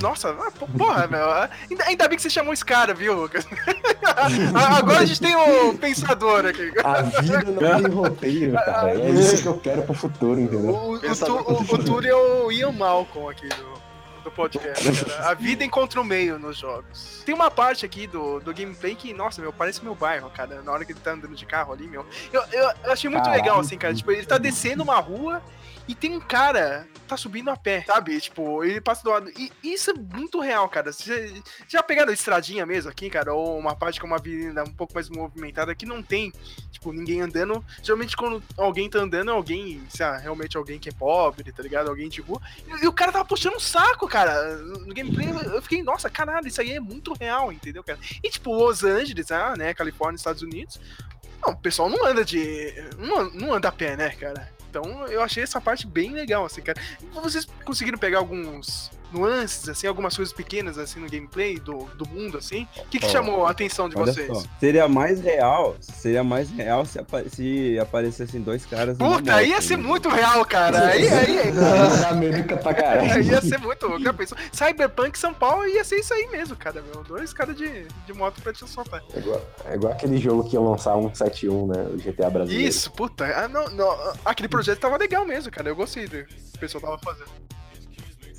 Nossa, 0.00 0.30
ah, 0.30 0.50
porra, 0.76 1.06
meu. 1.06 1.30
Ainda, 1.70 1.84
ainda 1.84 2.08
bem 2.08 2.16
que 2.16 2.22
você 2.22 2.30
chamou 2.30 2.52
esse 2.52 2.64
cara, 2.64 2.92
viu, 2.92 3.14
Lucas? 3.14 3.46
Agora 4.76 5.00
a 5.00 5.04
gente 5.04 5.20
tem 5.20 5.36
um 5.36 5.76
pensador 5.76 6.46
aqui. 6.46 6.72
A 6.82 7.02
vida 7.02 7.44
não 7.44 7.82
tem 7.82 7.94
roteiro, 7.94 8.52
cara. 8.64 8.90
É 8.90 9.10
isso 9.10 9.42
que 9.42 9.48
eu 9.48 9.58
quero 9.58 9.82
pro 9.82 9.94
futuro, 9.94 10.40
entendeu? 10.40 10.74
O, 10.74 10.94
o, 10.94 10.96
o, 10.96 11.74
o 11.74 11.84
Túlio 11.84 12.10
é 12.10 12.14
o 12.14 12.52
Ian 12.52 12.72
Malcolm 12.72 13.30
aqui 13.30 13.48
do, 13.48 13.80
do 14.20 14.30
podcast. 14.30 15.04
Cara. 15.04 15.30
A 15.30 15.34
vida 15.34 15.64
encontra 15.64 16.00
o 16.00 16.04
meio 16.04 16.38
nos 16.38 16.58
jogos. 16.58 17.22
Tem 17.24 17.34
uma 17.34 17.50
parte 17.50 17.84
aqui 17.84 18.06
do, 18.06 18.40
do 18.40 18.54
gameplay 18.54 18.94
que, 18.94 19.12
nossa, 19.12 19.40
meu, 19.40 19.52
parece 19.52 19.82
meu 19.82 19.94
bairro, 19.94 20.30
cara. 20.30 20.62
Na 20.62 20.72
hora 20.72 20.84
que 20.84 20.92
ele 20.92 21.00
tá 21.00 21.12
andando 21.12 21.34
de 21.34 21.46
carro 21.46 21.72
ali, 21.72 21.86
meu. 21.86 22.06
Eu, 22.32 22.42
eu, 22.52 22.70
eu 22.84 22.92
achei 22.92 23.08
muito 23.10 23.24
Caralho. 23.24 23.42
legal, 23.42 23.60
assim, 23.60 23.78
cara. 23.78 23.94
Tipo, 23.94 24.12
ele 24.12 24.26
tá 24.26 24.38
descendo 24.38 24.82
uma 24.82 24.98
rua 24.98 25.42
e 25.88 25.94
tem 25.94 26.16
um 26.16 26.20
cara 26.20 26.86
tá 27.10 27.16
subindo 27.16 27.50
a 27.50 27.56
pé, 27.56 27.82
sabe? 27.84 28.20
Tipo, 28.20 28.62
ele 28.62 28.80
passa 28.80 29.02
do 29.02 29.10
lado. 29.10 29.32
E 29.36 29.50
isso 29.64 29.90
é 29.90 29.94
muito 29.94 30.38
real, 30.38 30.68
cara. 30.68 30.92
Você 30.92 31.42
já 31.66 31.82
pegaram 31.82 32.12
estradinha 32.12 32.64
mesmo 32.64 32.88
aqui, 32.88 33.10
cara? 33.10 33.34
Ou 33.34 33.58
uma 33.58 33.74
parte 33.74 34.00
com 34.00 34.06
uma 34.06 34.16
avenida 34.16 34.62
um 34.62 34.72
pouco 34.72 34.94
mais 34.94 35.08
movimentada 35.10 35.74
que 35.74 35.84
não 35.84 36.02
tem, 36.02 36.32
tipo, 36.80 36.92
ninguém 36.92 37.20
andando. 37.20 37.62
Geralmente, 37.82 38.16
quando 38.16 38.42
alguém 38.56 38.88
tá 38.88 38.98
andando, 38.98 39.30
é 39.30 39.34
alguém, 39.34 39.82
sei 39.90 40.06
lá, 40.06 40.16
realmente 40.16 40.56
alguém 40.56 40.78
que 40.78 40.88
é 40.88 40.92
pobre, 40.92 41.52
tá 41.52 41.62
ligado? 41.62 41.88
Alguém 41.88 42.08
de 42.08 42.22
rua. 42.22 42.40
E, 42.66 42.84
e 42.84 42.88
o 42.88 42.92
cara 42.92 43.12
tava 43.12 43.24
puxando 43.26 43.56
um 43.56 43.60
saco, 43.60 44.08
cara. 44.08 44.56
No 44.56 44.94
gameplay 44.94 45.28
eu 45.28 45.62
fiquei, 45.62 45.82
nossa, 45.82 46.08
caralho, 46.08 46.48
isso 46.48 46.60
aí 46.60 46.72
é 46.72 46.80
muito 46.80 47.12
real, 47.12 47.52
entendeu, 47.52 47.84
cara? 47.84 47.98
E, 48.22 48.30
tipo, 48.30 48.52
Los 48.52 48.82
Angeles, 48.82 49.30
ah, 49.30 49.54
né? 49.56 49.74
Califórnia, 49.74 50.16
Estados 50.16 50.42
Unidos. 50.42 50.80
Não, 51.44 51.52
o 51.52 51.56
pessoal 51.56 51.88
não 51.88 52.04
anda 52.04 52.24
de. 52.24 52.72
Não, 52.98 53.30
não 53.30 53.54
anda 53.54 53.68
a 53.68 53.72
pé, 53.72 53.96
né, 53.96 54.10
cara? 54.10 54.50
Então 54.68 55.06
eu 55.08 55.22
achei 55.22 55.42
essa 55.42 55.60
parte 55.60 55.86
bem 55.86 56.12
legal, 56.12 56.44
assim, 56.44 56.62
cara. 56.62 56.80
Vocês 57.12 57.46
conseguiram 57.64 57.98
pegar 57.98 58.18
alguns 58.18 58.90
nuances, 59.12 59.68
assim, 59.68 59.86
algumas 59.86 60.16
coisas 60.16 60.32
pequenas, 60.32 60.78
assim, 60.78 61.00
no 61.00 61.08
gameplay 61.08 61.58
do, 61.58 61.84
do 61.96 62.08
mundo, 62.08 62.38
assim? 62.38 62.66
O 62.76 62.86
que, 62.86 62.98
que 62.98 63.06
oh, 63.06 63.10
chamou 63.10 63.46
a 63.46 63.50
atenção 63.50 63.88
de 63.88 63.94
vocês? 63.94 64.26
Só. 64.26 64.42
Seria 64.58 64.88
mais 64.88 65.20
real, 65.20 65.76
seria 65.80 66.24
mais 66.24 66.50
real 66.50 66.84
se, 66.84 66.98
apa 66.98 67.28
se 67.28 67.78
aparecessem 67.78 68.40
dois 68.40 68.64
caras 68.66 68.96
Puta, 68.96 69.34
aí 69.34 69.50
ia 69.50 69.60
ser 69.60 69.76
né? 69.76 69.82
muito 69.82 70.08
real, 70.08 70.44
cara. 70.44 70.88
Aí, 70.88 71.08
aí, 71.08 71.38
aí. 71.38 71.52
América 72.10 72.56
pra 72.56 72.74
caralho. 72.74 73.12
Aí 73.12 73.22
ia 73.26 73.40
ser 73.40 73.58
muito. 73.58 73.98
Já 74.02 74.12
pensou? 74.12 74.38
Cyberpunk 74.52 75.18
São 75.18 75.32
Paulo 75.32 75.66
ia 75.66 75.84
ser 75.84 75.96
isso 75.96 76.12
aí 76.12 76.26
mesmo, 76.28 76.56
cara, 76.56 76.82
meu. 76.82 77.02
Dois 77.04 77.32
caras 77.32 77.56
de, 77.56 77.86
de 78.06 78.12
moto 78.12 78.40
pra 78.42 78.52
te 78.52 78.68
soltar. 78.68 79.02
É 79.14 79.18
igual, 79.18 79.42
é 79.64 79.74
igual 79.74 79.92
aquele 79.92 80.18
jogo 80.18 80.48
que 80.48 80.54
ia 80.54 80.60
lançar 80.60 80.94
171, 80.94 81.66
né? 81.66 81.86
O 81.92 81.96
GTA 81.96 82.30
brasileiro. 82.30 82.68
Isso, 82.68 82.90
puta. 82.92 83.24
Ah, 83.24 83.48
não, 83.48 83.68
não, 83.70 84.12
aquele 84.24 84.48
projeto 84.48 84.80
tava 84.80 84.96
legal 84.96 85.24
mesmo, 85.24 85.50
cara. 85.50 85.68
Eu 85.68 85.76
gostei 85.76 86.06
do 86.06 86.24
que 86.24 86.34
o 86.56 86.58
pessoal 86.58 86.82
tava 86.82 86.98
fazendo. 86.98 87.30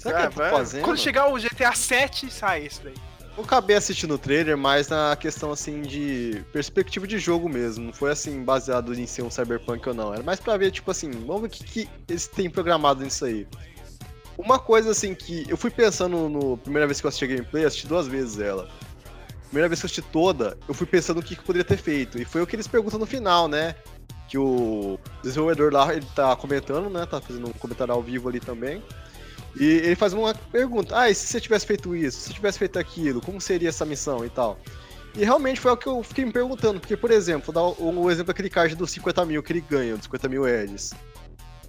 Será 0.02 0.28
que 0.28 0.42
é 0.42 0.50
fazendo? 0.50 0.84
Quando 0.84 0.98
chegar 0.98 1.32
o 1.32 1.38
GTA 1.40 1.74
7, 1.76 2.32
sai 2.32 2.66
isso 2.66 2.82
daí. 2.84 2.94
Eu 3.38 3.44
acabei 3.44 3.76
assistindo 3.76 4.16
o 4.16 4.18
trailer, 4.18 4.58
mas 4.58 4.90
na 4.90 5.16
questão 5.16 5.52
assim 5.52 5.82
de 5.82 6.44
perspectiva 6.52 7.08
de 7.08 7.18
jogo 7.18 7.48
mesmo. 7.48 7.86
Não 7.86 7.94
foi 7.94 8.12
assim 8.12 8.44
baseado 8.44 8.94
em 8.94 9.06
ser 9.06 9.22
um 9.22 9.30
cyberpunk 9.30 9.88
ou 9.88 9.94
não. 9.94 10.14
Era 10.14 10.24
mais 10.24 10.40
pra 10.40 10.58
ver, 10.58 10.72
tipo 10.72 10.90
assim, 10.92 11.12
vamos 11.12 11.42
ver 11.42 11.48
o 11.48 11.50
que, 11.50 11.64
que 11.64 11.90
eles 12.10 12.28
têm 12.28 12.50
programado 12.50 13.04
nisso 13.04 13.26
aí. 13.26 13.48
Uma 14.38 14.60
coisa 14.60 14.92
assim 14.92 15.14
que 15.14 15.46
eu 15.48 15.56
fui 15.56 15.70
pensando 15.70 16.28
no. 16.28 16.58
Primeira 16.58 16.88
vez 16.88 17.00
que 17.00 17.06
eu 17.06 17.10
assisti 17.10 17.26
a 17.26 17.28
gameplay, 17.28 17.64
assisti 17.64 17.88
duas 17.88 18.08
vezes 18.08 18.40
ela. 18.40 18.68
Primeira 19.46 19.70
vez 19.70 19.80
que 19.80 19.86
eu 19.86 19.88
assisti 19.88 20.02
toda, 20.02 20.58
eu 20.68 20.74
fui 20.74 20.88
pensando 20.88 21.20
o 21.20 21.24
que, 21.24 21.36
que 21.36 21.44
poderia 21.44 21.66
ter 21.66 21.78
feito. 21.78 22.20
E 22.20 22.26
foi 22.26 22.42
o 22.42 22.48
que 22.48 22.56
eles 22.56 22.68
perguntam 22.68 23.00
no 23.00 23.06
final, 23.06 23.48
né? 23.48 23.76
Que 24.28 24.38
o 24.38 25.00
desenvolvedor 25.22 25.72
lá, 25.72 25.94
ele 25.94 26.08
tá 26.16 26.36
comentando, 26.36 26.90
né? 26.90 27.06
Tá 27.06 27.22
fazendo 27.22 27.48
um 27.48 27.54
comentário 27.54 27.94
ao 27.94 28.02
vivo 28.02 28.30
ali 28.30 28.40
também. 28.40 28.82
E 29.60 29.66
ele 29.66 29.96
faz 29.96 30.14
uma 30.14 30.34
pergunta: 30.34 30.98
ah, 30.98 31.10
e 31.10 31.16
se 31.16 31.28
você 31.28 31.42
tivesse 31.42 31.66
feito 31.66 31.96
isso, 31.96 32.20
se 32.20 32.28
você 32.28 32.34
tivesse 32.34 32.60
feito 32.60 32.80
aquilo, 32.80 33.22
como 33.22 33.40
seria 33.42 33.70
essa 33.70 33.86
missão 33.86 34.26
e 34.26 34.30
tal? 34.30 34.58
E 35.16 35.26
realmente 35.26 35.60
foi 35.60 35.72
o 35.72 35.78
que 35.78 35.88
eu 35.88 36.02
fiquei 36.04 36.24
me 36.24 36.32
perguntando, 36.32 36.80
porque, 36.80 36.96
por 36.96 37.12
exemplo, 37.12 37.52
vou 37.52 37.76
dar 37.76 37.84
o, 37.84 38.10
exemplo 38.10 38.28
daquele 38.28 38.50
card 38.50 38.76
dos 38.76 38.92
50 38.92 39.26
mil 39.26 39.44
que 39.44 39.52
ele 39.52 39.62
ganha, 39.62 39.96
dos 39.96 40.06
50 40.06 40.30
mil 40.30 40.48
Eds. 40.48 40.94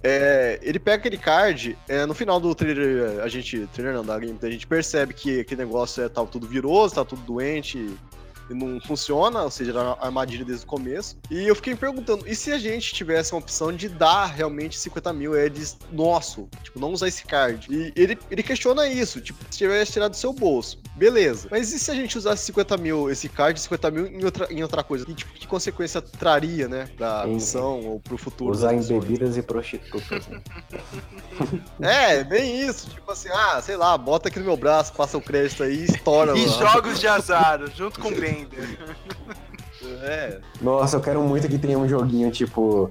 É, 0.01 0.59
ele 0.61 0.79
pega 0.79 0.97
aquele 0.97 1.17
card, 1.17 1.77
é, 1.87 2.05
no 2.05 2.13
final 2.13 2.39
do 2.39 2.53
trailer, 2.53 3.21
a 3.21 3.27
gente, 3.27 3.67
trailer 3.73 3.95
não, 3.95 4.05
da 4.05 4.17
game, 4.19 4.37
a 4.41 4.49
gente 4.49 4.67
percebe 4.67 5.13
que 5.13 5.41
aquele 5.41 5.63
negócio 5.63 6.03
é 6.03 6.09
tá 6.09 6.25
tudo 6.25 6.47
viroso, 6.47 6.95
tá 6.95 7.05
tudo 7.05 7.21
doente, 7.21 7.93
não 8.49 8.79
funciona, 8.81 9.43
ou 9.43 9.51
seja, 9.51 9.71
era 9.71 9.97
armadilha 9.99 10.45
desde 10.45 10.65
o 10.65 10.67
começo. 10.67 11.17
E 11.29 11.47
eu 11.47 11.55
fiquei 11.55 11.73
me 11.73 11.79
perguntando, 11.79 12.27
e 12.27 12.35
se 12.35 12.51
a 12.51 12.57
gente 12.57 12.93
tivesse 12.93 13.33
uma 13.33 13.39
opção 13.39 13.71
de 13.71 13.87
dar 13.87 14.25
realmente 14.25 14.77
50 14.77 15.13
mil 15.13 15.35
Eds 15.35 15.77
nosso? 15.91 16.47
Tipo, 16.63 16.79
não 16.79 16.91
usar 16.91 17.07
esse 17.07 17.25
card. 17.25 17.67
E 17.69 17.93
ele, 17.95 18.17
ele 18.29 18.43
questiona 18.43 18.87
isso, 18.87 19.21
tipo, 19.21 19.39
se 19.49 19.57
tivesse 19.59 19.93
tirado 19.93 20.11
do 20.11 20.17
seu 20.17 20.33
bolso, 20.33 20.79
beleza. 20.95 21.47
Mas 21.51 21.71
e 21.71 21.79
se 21.79 21.91
a 21.91 21.95
gente 21.95 22.17
usasse 22.17 22.45
50 22.45 22.77
mil, 22.77 23.09
esse 23.09 23.29
card, 23.29 23.59
50 23.59 23.91
mil 23.91 24.07
em 24.07 24.23
outra, 24.23 24.51
em 24.51 24.63
outra 24.63 24.83
coisa? 24.83 25.05
Que, 25.05 25.13
tipo, 25.13 25.33
que 25.33 25.47
consequência 25.47 26.01
traria, 26.01 26.67
né, 26.67 26.89
pra 26.97 27.23
em, 27.27 27.35
missão 27.35 27.81
ou 27.85 27.99
pro 27.99 28.17
futuro? 28.17 28.51
Usar 28.51 28.73
em 28.73 28.81
bebidas 28.81 29.37
e 29.37 29.41
prostitutas. 29.41 30.27
Né? 30.27 30.41
é, 31.81 32.23
bem 32.23 32.61
isso. 32.61 32.89
Tipo 32.89 33.11
assim, 33.11 33.29
ah, 33.29 33.61
sei 33.61 33.75
lá, 33.75 33.97
bota 33.97 34.29
aqui 34.29 34.39
no 34.39 34.45
meu 34.45 34.57
braço, 34.57 34.93
passa 34.93 35.17
o 35.17 35.21
crédito 35.21 35.63
aí 35.63 35.81
e 35.81 35.85
estoura. 35.85 36.37
E 36.37 36.47
jogos 36.47 36.99
de 36.99 37.07
azar, 37.07 37.59
junto 37.75 37.99
com 37.99 38.09
o 38.13 38.15
É. 40.01 40.39
Nossa, 40.61 40.95
eu 40.95 41.01
quero 41.01 41.21
muito 41.21 41.47
que 41.49 41.57
tenha 41.57 41.77
um 41.77 41.87
joguinho 41.87 42.31
tipo. 42.31 42.89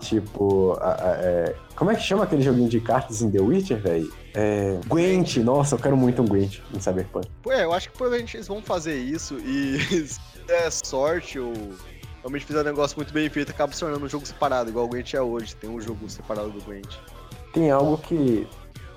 Tipo. 0.00 0.76
A, 0.80 0.94
a, 0.94 1.10
é, 1.20 1.56
como 1.76 1.90
é 1.90 1.94
que 1.94 2.02
chama 2.02 2.24
aquele 2.24 2.42
joguinho 2.42 2.68
de 2.68 2.80
cartas 2.80 3.22
em 3.22 3.30
The 3.30 3.40
Witcher, 3.40 3.80
velho? 3.80 4.12
É, 4.34 4.78
Gwent, 4.88 5.36
nossa, 5.36 5.76
eu 5.76 5.78
quero 5.78 5.96
muito 5.96 6.20
um 6.20 6.26
Gwent 6.26 6.58
em 6.74 6.80
Cyberpunk. 6.80 7.28
Pô, 7.42 7.52
é, 7.52 7.64
eu 7.64 7.72
acho 7.72 7.90
que 7.90 7.96
provavelmente 7.96 8.36
eles 8.36 8.48
vão 8.48 8.60
fazer 8.60 8.96
isso 8.96 9.36
e 9.38 9.78
se 10.04 10.18
der 10.48 10.70
sorte 10.72 11.38
ou 11.38 11.52
realmente 12.22 12.44
fizer 12.44 12.60
um 12.60 12.64
negócio 12.64 12.96
muito 12.96 13.12
bem 13.12 13.28
feito, 13.28 13.50
acaba 13.50 13.72
se 13.72 13.80
tornando 13.80 14.04
um 14.04 14.08
jogo 14.08 14.26
separado, 14.26 14.70
igual 14.70 14.86
o 14.86 14.88
Gwent 14.88 15.14
é 15.14 15.20
hoje, 15.20 15.54
tem 15.56 15.68
um 15.68 15.80
jogo 15.80 16.08
separado 16.08 16.50
do 16.50 16.60
Gwent. 16.62 16.96
Tem 17.52 17.70
algo 17.70 17.98
que. 17.98 18.48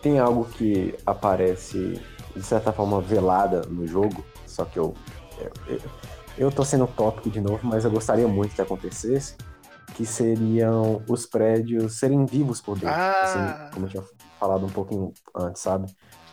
Tem 0.02 0.20
algo 0.20 0.46
que 0.46 0.94
aparece 1.06 2.00
de 2.36 2.44
certa 2.44 2.72
forma 2.72 3.02
velada 3.02 3.62
no 3.68 3.88
jogo, 3.88 4.24
só 4.46 4.64
que 4.64 4.78
eu. 4.78 4.94
Eu, 5.68 5.80
eu 6.38 6.52
tô 6.52 6.64
sendo 6.64 6.88
tópico 6.88 7.30
de 7.30 7.40
novo, 7.40 7.60
mas 7.64 7.86
eu 7.86 7.92
gostaria 7.92 8.28
muito 8.28 8.56
que 8.56 8.62
acontecesse. 8.62 9.36
Que 9.94 10.06
seriam 10.06 11.02
os 11.08 11.26
prédios 11.26 11.94
serem 11.94 12.26
vivos 12.26 12.60
por 12.60 12.78
dentro. 12.78 12.96
Ah. 12.96 13.22
Assim, 13.24 13.74
como 13.74 13.86
eu 13.86 13.90
tinha 13.90 14.04
falado 14.40 14.66
um 14.66 14.70
pouquinho 14.70 15.14
antes, 15.34 15.62
sabe? 15.62 15.90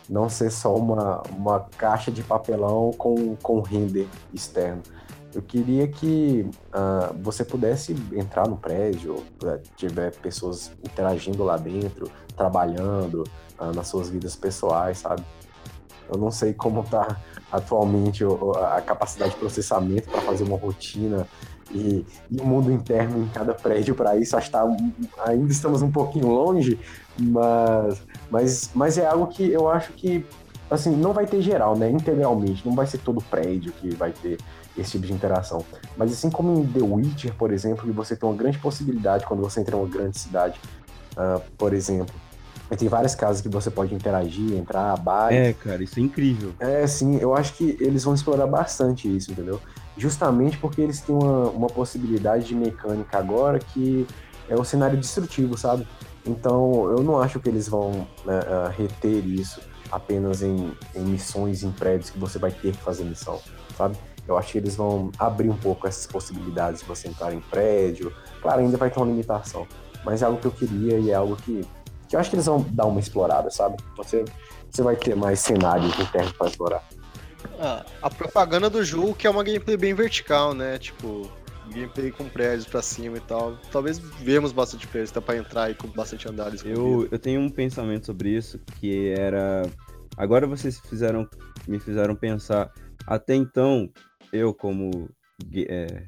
Não 0.09 0.27
ser 0.27 0.51
só 0.51 0.75
uma, 0.75 1.23
uma 1.29 1.61
caixa 1.77 2.11
de 2.11 2.21
papelão 2.21 2.91
com, 2.91 3.35
com 3.37 3.61
render 3.61 4.07
externo. 4.33 4.81
Eu 5.33 5.41
queria 5.41 5.87
que 5.87 6.45
uh, 6.69 7.13
você 7.21 7.43
pudesse 7.43 7.95
entrar 8.13 8.47
no 8.47 8.55
prédio, 8.55 9.15
uh, 9.15 9.59
tiver 9.75 10.11
pessoas 10.17 10.71
interagindo 10.83 11.43
lá 11.43 11.57
dentro, 11.57 12.11
trabalhando 12.35 13.23
uh, 13.59 13.73
nas 13.73 13.87
suas 13.87 14.09
vidas 14.09 14.35
pessoais, 14.35 14.99
sabe? 14.99 15.23
Eu 16.13 16.19
não 16.19 16.31
sei 16.31 16.53
como 16.53 16.83
tá 16.83 17.17
atualmente 17.51 18.23
a 18.73 18.81
capacidade 18.81 19.31
de 19.31 19.37
processamento 19.37 20.09
para 20.09 20.21
fazer 20.21 20.43
uma 20.43 20.57
rotina 20.57 21.27
e, 21.71 22.05
e 22.29 22.39
o 22.39 22.45
mundo 22.45 22.71
interno 22.71 23.23
em 23.23 23.27
cada 23.27 23.53
prédio 23.53 23.95
para 23.95 24.15
isso. 24.17 24.35
Acho 24.35 24.47
que 24.47 24.51
tá, 24.51 24.63
ainda 25.25 25.51
estamos 25.51 25.81
um 25.81 25.91
pouquinho 25.91 26.27
longe, 26.27 26.79
mas, 27.19 28.01
mas, 28.29 28.71
mas 28.73 28.97
é 28.97 29.05
algo 29.05 29.27
que 29.27 29.51
eu 29.51 29.69
acho 29.69 29.93
que 29.93 30.25
assim 30.69 30.95
não 30.95 31.13
vai 31.13 31.25
ter 31.25 31.41
geral, 31.41 31.77
né? 31.77 31.89
Integralmente, 31.89 32.65
não 32.65 32.75
vai 32.75 32.87
ser 32.87 32.99
todo 32.99 33.21
prédio 33.21 33.71
que 33.73 33.93
vai 33.95 34.11
ter 34.11 34.37
esse 34.77 34.91
tipo 34.91 35.05
de 35.05 35.13
interação. 35.13 35.63
Mas 35.95 36.11
assim 36.11 36.29
como 36.29 36.59
em 36.59 36.65
The 36.65 36.81
Witcher, 36.81 37.33
por 37.35 37.51
exemplo, 37.51 37.85
que 37.85 37.91
você 37.91 38.15
tem 38.15 38.27
uma 38.27 38.35
grande 38.35 38.57
possibilidade 38.57 39.25
quando 39.25 39.41
você 39.41 39.61
entra 39.61 39.75
em 39.75 39.79
uma 39.79 39.87
grande 39.87 40.17
cidade, 40.17 40.59
ah, 41.15 41.39
por 41.57 41.73
exemplo. 41.73 42.13
E 42.71 42.75
tem 42.75 42.87
várias 42.87 43.13
casas 43.13 43.41
que 43.41 43.49
você 43.49 43.69
pode 43.69 43.93
interagir, 43.93 44.53
entrar, 44.53 44.95
bares. 44.97 45.37
É, 45.37 45.53
cara, 45.53 45.83
isso 45.83 45.99
é 45.99 46.01
incrível. 46.01 46.53
É, 46.59 46.87
sim, 46.87 47.17
eu 47.17 47.35
acho 47.35 47.53
que 47.53 47.77
eles 47.79 48.03
vão 48.03 48.13
explorar 48.13 48.47
bastante 48.47 49.13
isso, 49.13 49.31
entendeu? 49.31 49.59
Justamente 49.97 50.57
porque 50.57 50.81
eles 50.81 51.01
têm 51.01 51.15
uma, 51.15 51.49
uma 51.49 51.67
possibilidade 51.67 52.45
de 52.45 52.55
mecânica 52.55 53.17
agora 53.17 53.59
que 53.59 54.07
é 54.49 54.55
o 54.55 54.63
cenário 54.63 54.97
destrutivo, 54.97 55.57
sabe? 55.57 55.87
Então 56.25 56.89
eu 56.89 57.03
não 57.03 57.19
acho 57.19 57.39
que 57.39 57.49
eles 57.49 57.67
vão 57.67 58.07
né, 58.25 58.39
ah, 58.47 58.71
reter 58.75 59.25
isso 59.25 59.61
apenas 59.91 60.41
em, 60.41 60.71
em 60.95 61.01
missões 61.01 61.63
em 61.63 61.71
prédios 61.71 62.09
que 62.09 62.17
você 62.17 62.39
vai 62.39 62.51
ter 62.51 62.71
que 62.71 62.81
fazer 62.81 63.03
missão, 63.03 63.39
sabe? 63.77 63.95
Eu 64.27 64.37
acho 64.37 64.51
que 64.53 64.57
eles 64.57 64.75
vão 64.75 65.11
abrir 65.19 65.49
um 65.49 65.57
pouco 65.57 65.85
essas 65.85 66.07
possibilidades 66.07 66.81
de 66.81 66.87
você 66.87 67.09
entrar 67.09 67.33
em 67.33 67.41
prédio. 67.41 68.11
Claro, 68.41 68.61
ainda 68.61 68.77
vai 68.77 68.89
ter 68.89 68.97
uma 68.97 69.05
limitação, 69.05 69.67
mas 70.03 70.21
é 70.21 70.25
algo 70.25 70.39
que 70.39 70.47
eu 70.47 70.51
queria 70.51 70.97
e 70.97 71.11
é 71.11 71.13
algo 71.13 71.35
que, 71.35 71.61
que 72.13 72.15
eu 72.15 72.19
acho 72.19 72.29
que 72.29 72.35
eles 72.35 72.45
vão 72.45 72.61
dar 72.69 72.85
uma 72.85 72.99
explorada, 72.99 73.49
sabe? 73.49 73.77
Você, 73.97 74.23
você 74.69 74.83
vai 74.83 74.95
ter 74.95 75.15
mais 75.15 75.39
cenários 75.39 75.99
internos 75.99 76.31
para 76.33 76.47
explorar. 76.47 76.87
Ah, 77.59 77.83
a 78.03 78.09
propaganda 78.09 78.69
do 78.69 78.83
jogo 78.83 79.15
que 79.15 79.25
é 79.25 79.29
uma 79.29 79.43
gameplay 79.43 79.75
bem 79.75 79.95
vertical, 79.95 80.53
né? 80.53 80.77
Tipo, 80.77 81.27
gameplay 81.73 82.11
com 82.11 82.29
prédios 82.29 82.67
pra 82.67 82.83
cima 82.83 83.17
e 83.17 83.19
tal. 83.21 83.57
Talvez 83.71 83.97
vemos 83.97 84.51
bastante 84.51 84.87
prédios, 84.87 85.09
tá 85.09 85.21
pra 85.21 85.37
entrar 85.37 85.63
aí 85.63 85.73
com 85.73 85.87
bastante 85.87 86.29
andares. 86.29 86.63
Eu, 86.63 87.07
eu 87.11 87.17
tenho 87.17 87.41
um 87.41 87.49
pensamento 87.49 88.05
sobre 88.05 88.29
isso 88.29 88.59
que 88.79 89.09
era. 89.09 89.63
Agora 90.15 90.45
vocês 90.45 90.79
fizeram, 90.81 91.27
me 91.67 91.79
fizeram 91.79 92.15
pensar. 92.15 92.71
Até 93.07 93.33
então, 93.33 93.89
eu, 94.31 94.53
como 94.53 95.09
é, 95.51 96.03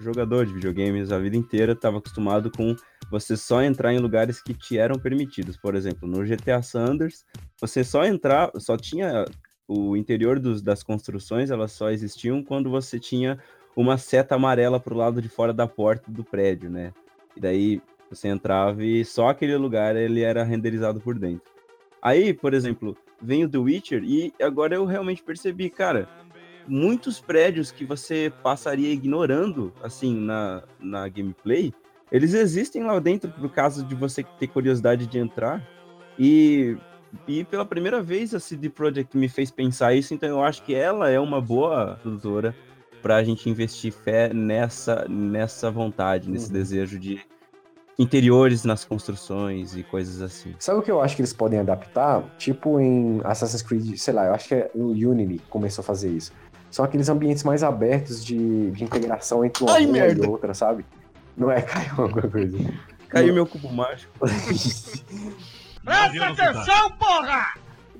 jogador 0.00 0.46
de 0.46 0.54
videogames 0.54 1.10
a 1.10 1.18
vida 1.18 1.36
inteira, 1.36 1.72
estava 1.72 1.98
acostumado 1.98 2.48
com 2.48 2.76
você 3.12 3.36
só 3.36 3.62
entrar 3.62 3.92
em 3.92 3.98
lugares 3.98 4.40
que 4.40 4.54
te 4.54 4.78
eram 4.78 4.98
permitidos. 4.98 5.54
Por 5.54 5.74
exemplo, 5.74 6.08
no 6.08 6.24
GTA 6.24 6.62
Sanders, 6.62 7.26
você 7.60 7.84
só 7.84 8.06
entrar, 8.06 8.50
só 8.56 8.74
tinha 8.74 9.26
o 9.68 9.94
interior 9.94 10.40
dos, 10.40 10.62
das 10.62 10.82
construções, 10.82 11.50
elas 11.50 11.72
só 11.72 11.90
existiam 11.90 12.42
quando 12.42 12.70
você 12.70 12.98
tinha 12.98 13.38
uma 13.76 13.98
seta 13.98 14.36
amarela 14.36 14.80
pro 14.80 14.96
lado 14.96 15.20
de 15.20 15.28
fora 15.28 15.52
da 15.52 15.66
porta 15.66 16.10
do 16.10 16.24
prédio, 16.24 16.70
né? 16.70 16.94
E 17.36 17.40
daí 17.40 17.82
você 18.08 18.28
entrava 18.28 18.82
e 18.82 19.04
só 19.04 19.28
aquele 19.28 19.56
lugar 19.56 19.94
ele 19.94 20.22
era 20.22 20.42
renderizado 20.42 20.98
por 20.98 21.18
dentro. 21.18 21.52
Aí, 22.00 22.32
por 22.32 22.54
exemplo, 22.54 22.96
vem 23.20 23.44
o 23.44 23.48
The 23.48 23.58
Witcher 23.58 24.02
e 24.02 24.32
agora 24.40 24.74
eu 24.74 24.86
realmente 24.86 25.22
percebi, 25.22 25.68
cara, 25.68 26.08
muitos 26.66 27.20
prédios 27.20 27.70
que 27.70 27.84
você 27.84 28.32
passaria 28.42 28.90
ignorando, 28.90 29.70
assim, 29.82 30.14
na, 30.14 30.62
na 30.80 31.08
gameplay, 31.08 31.74
eles 32.12 32.34
existem 32.34 32.84
lá 32.84 32.98
dentro 33.00 33.30
por 33.30 33.48
caso 33.50 33.82
de 33.84 33.94
você 33.94 34.22
ter 34.38 34.46
curiosidade 34.46 35.06
de 35.06 35.18
entrar. 35.18 35.66
E, 36.18 36.76
e 37.26 37.42
pela 37.44 37.64
primeira 37.64 38.02
vez 38.02 38.34
a 38.34 38.38
CD 38.38 38.68
Projekt 38.68 39.16
me 39.16 39.30
fez 39.30 39.50
pensar 39.50 39.94
isso, 39.94 40.12
então 40.12 40.28
eu 40.28 40.44
acho 40.44 40.62
que 40.62 40.74
ela 40.74 41.08
é 41.08 41.18
uma 41.18 41.40
boa 41.40 41.98
produtora 42.02 42.54
pra 43.00 43.24
gente 43.24 43.48
investir 43.48 43.92
fé 43.92 44.32
nessa, 44.32 45.06
nessa 45.08 45.70
vontade, 45.70 46.30
nesse 46.30 46.46
Uhum. 46.48 46.52
desejo 46.52 46.98
de 46.98 47.18
interiores 47.98 48.64
nas 48.64 48.84
construções 48.84 49.74
e 49.76 49.82
coisas 49.82 50.20
assim. 50.20 50.54
Sabe 50.58 50.80
o 50.80 50.82
que 50.82 50.90
eu 50.90 51.00
acho 51.00 51.16
que 51.16 51.22
eles 51.22 51.32
podem 51.32 51.58
adaptar? 51.60 52.22
Tipo 52.36 52.78
em 52.78 53.20
Assassin's 53.24 53.62
Creed, 53.62 53.96
sei 53.96 54.14
lá, 54.14 54.26
eu 54.26 54.34
acho 54.34 54.48
que 54.48 54.54
é 54.54 54.70
o 54.74 54.88
Unity 54.88 55.38
que 55.38 55.46
começou 55.48 55.82
a 55.82 55.84
fazer 55.84 56.10
isso. 56.10 56.32
São 56.70 56.84
aqueles 56.84 57.08
ambientes 57.08 57.42
mais 57.42 57.62
abertos 57.62 58.24
de, 58.24 58.70
de 58.70 58.84
integração 58.84 59.44
entre 59.44 59.62
uma 59.64 59.72
Ai, 59.74 59.84
e 59.84 60.26
outra, 60.26 60.54
sabe? 60.54 60.84
Não 61.36 61.50
é, 61.50 61.62
caiu 61.62 61.92
alguma 61.98 62.28
coisa. 62.28 62.58
Caiu 63.08 63.34
meu 63.34 63.46
cubo 63.46 63.72
mágico. 63.72 64.12
Presta 65.84 66.26
atenção, 66.28 66.90
porra! 66.92 67.54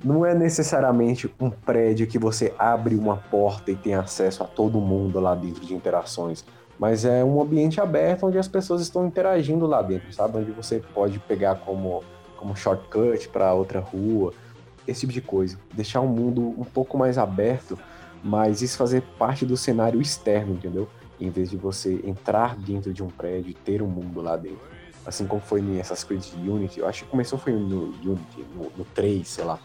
Não 0.04 0.26
é 0.26 0.34
necessariamente 0.34 1.32
um 1.40 1.50
prédio 1.50 2.06
que 2.06 2.18
você 2.18 2.54
abre 2.58 2.96
uma 2.96 3.16
porta 3.16 3.70
e 3.70 3.76
tem 3.76 3.94
acesso 3.94 4.42
a 4.42 4.46
todo 4.46 4.80
mundo 4.80 5.20
lá 5.20 5.34
dentro 5.34 5.64
de 5.64 5.74
interações. 5.74 6.44
Mas 6.78 7.04
é 7.04 7.22
um 7.22 7.40
ambiente 7.40 7.80
aberto 7.80 8.26
onde 8.26 8.38
as 8.38 8.48
pessoas 8.48 8.82
estão 8.82 9.06
interagindo 9.06 9.66
lá 9.66 9.80
dentro, 9.82 10.12
sabe? 10.12 10.38
Onde 10.38 10.50
você 10.50 10.82
pode 10.92 11.18
pegar 11.20 11.56
como, 11.56 12.02
como 12.36 12.56
shortcut 12.56 13.28
para 13.28 13.54
outra 13.54 13.78
rua, 13.78 14.32
esse 14.86 15.00
tipo 15.00 15.12
de 15.12 15.20
coisa. 15.20 15.56
Deixar 15.72 16.00
o 16.00 16.08
mundo 16.08 16.54
um 16.58 16.64
pouco 16.64 16.98
mais 16.98 17.18
aberto, 17.18 17.78
mas 18.24 18.62
isso 18.62 18.76
fazer 18.76 19.02
parte 19.18 19.46
do 19.46 19.56
cenário 19.56 20.00
externo, 20.00 20.54
entendeu? 20.54 20.88
Em 21.20 21.30
vez 21.30 21.50
de 21.50 21.56
você 21.56 22.00
entrar 22.04 22.56
dentro 22.56 22.92
de 22.92 23.02
um 23.02 23.08
prédio 23.08 23.50
e 23.50 23.54
ter 23.54 23.82
um 23.82 23.86
mundo 23.86 24.20
lá 24.20 24.36
dentro. 24.36 24.72
Assim 25.04 25.26
como 25.26 25.40
foi 25.40 25.60
em 25.60 25.80
Assassin's 25.80 26.04
Creed 26.04 26.48
Unity, 26.48 26.80
eu 26.80 26.86
acho 26.86 27.04
que 27.04 27.10
começou 27.10 27.38
foi 27.38 27.52
no 27.52 27.86
Unity, 28.04 28.44
no, 28.54 28.72
no 28.76 28.84
3, 28.94 29.26
sei 29.26 29.44
lá. 29.44 29.58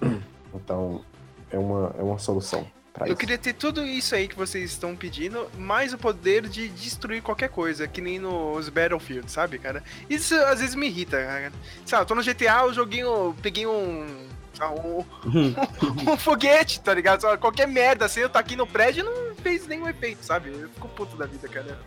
Então, 0.54 1.04
é 1.50 1.58
uma, 1.58 1.94
é 1.98 2.02
uma 2.02 2.18
solução 2.18 2.66
pra 2.96 3.06
Eu 3.06 3.10
isso. 3.10 3.16
queria 3.18 3.36
ter 3.36 3.52
tudo 3.52 3.84
isso 3.84 4.14
aí 4.14 4.26
que 4.26 4.34
vocês 4.34 4.70
estão 4.70 4.96
pedindo, 4.96 5.46
mais 5.58 5.92
o 5.92 5.98
poder 5.98 6.48
de 6.48 6.68
destruir 6.68 7.22
qualquer 7.22 7.50
coisa, 7.50 7.86
que 7.86 8.00
nem 8.00 8.18
nos 8.18 8.68
Battlefield, 8.70 9.30
sabe, 9.30 9.58
cara? 9.58 9.84
Isso 10.08 10.34
às 10.34 10.60
vezes 10.60 10.74
me 10.74 10.86
irrita, 10.86 11.18
cara. 11.22 11.52
Sabe, 11.84 12.02
eu 12.02 12.06
tô 12.06 12.14
no 12.14 12.22
GTA, 12.22 12.62
eu 12.62 12.72
joguei 12.72 13.04
um. 13.04 13.34
Peguei 13.34 13.66
um. 13.66 14.26
ah, 14.58 14.70
um, 14.70 15.04
um 16.12 16.16
foguete, 16.16 16.80
tá 16.80 16.94
ligado? 16.94 17.26
Qualquer 17.38 17.68
merda 17.68 18.06
assim, 18.06 18.20
eu 18.20 18.30
tô 18.30 18.38
aqui 18.38 18.56
no 18.56 18.66
prédio 18.66 19.00
e 19.00 19.04
não 19.04 19.25
fez 19.46 19.68
nenhum 19.68 19.88
efeito, 19.88 20.24
sabe? 20.24 20.50
Eu 20.50 20.68
fico 20.68 20.88
puto 20.88 21.16
da 21.16 21.24
vida, 21.26 21.46
cara. 21.46 21.78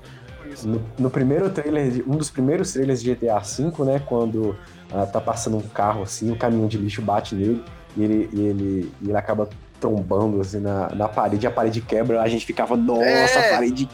No, 0.63 0.81
no 0.97 1.09
primeiro 1.09 1.49
trailer, 1.49 2.01
um 2.07 2.15
dos 2.15 2.29
primeiros 2.29 2.71
trailers 2.71 3.01
de 3.01 3.13
GTA 3.13 3.39
V, 3.39 3.83
né? 3.83 4.01
Quando 4.05 4.57
ah, 4.93 5.05
tá 5.05 5.19
passando 5.19 5.57
um 5.57 5.61
carro 5.61 6.03
assim, 6.03 6.31
um 6.31 6.37
caminhão 6.37 6.67
de 6.69 6.77
lixo 6.77 7.01
bate 7.01 7.35
nele 7.35 7.61
e 7.97 8.03
ele, 8.03 8.29
e 8.31 8.39
ele, 8.39 8.91
e 9.01 9.09
ele 9.09 9.17
acaba 9.17 9.49
trombando 9.81 10.39
assim 10.39 10.59
na, 10.59 10.87
na 10.95 11.09
parede, 11.09 11.45
a 11.45 11.51
parede 11.51 11.81
quebra, 11.81 12.21
a 12.21 12.27
gente 12.29 12.45
ficava, 12.45 12.77
nossa, 12.77 13.03
É. 13.03 13.51
a 13.53 13.55
parede. 13.55 13.89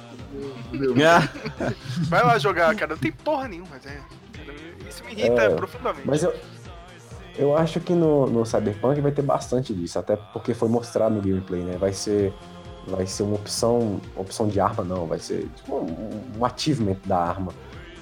Vai 2.08 2.24
lá 2.24 2.38
jogar, 2.38 2.76
cara. 2.76 2.94
Não 2.94 3.00
tem 3.00 3.12
porra 3.12 3.48
nenhuma, 3.48 3.70
mas 3.72 3.86
é. 3.88 4.00
Isso 4.88 5.04
me 5.04 5.14
irrita 5.14 5.42
É, 5.42 5.50
profundamente. 5.50 6.08
Mas 6.08 6.22
eu, 6.22 6.34
eu 7.38 7.58
acho 7.58 7.80
que 7.80 7.94
no, 7.94 8.28
no 8.28 8.46
Cyberpunk 8.46 9.02
vai 9.02 9.12
ter 9.12 9.22
bastante 9.24 9.74
disso, 9.74 9.98
até 9.98 10.16
porque 10.16 10.54
foi 10.54 10.70
mostrado 10.70 11.16
no 11.16 11.22
gameplay, 11.22 11.62
né? 11.62 11.78
Vai 11.78 11.94
ser, 11.94 12.32
vai 12.88 13.06
ser 13.06 13.24
uma 13.24 13.36
opção, 13.36 14.00
opção 14.16 14.48
de 14.48 14.60
arma, 14.60 14.84
não, 14.84 15.06
vai 15.06 15.20
ser 15.20 15.48
tipo 15.56 15.76
um, 15.76 16.40
um 16.40 16.46
achievement 16.46 16.98
da 17.06 17.18
arma. 17.18 17.52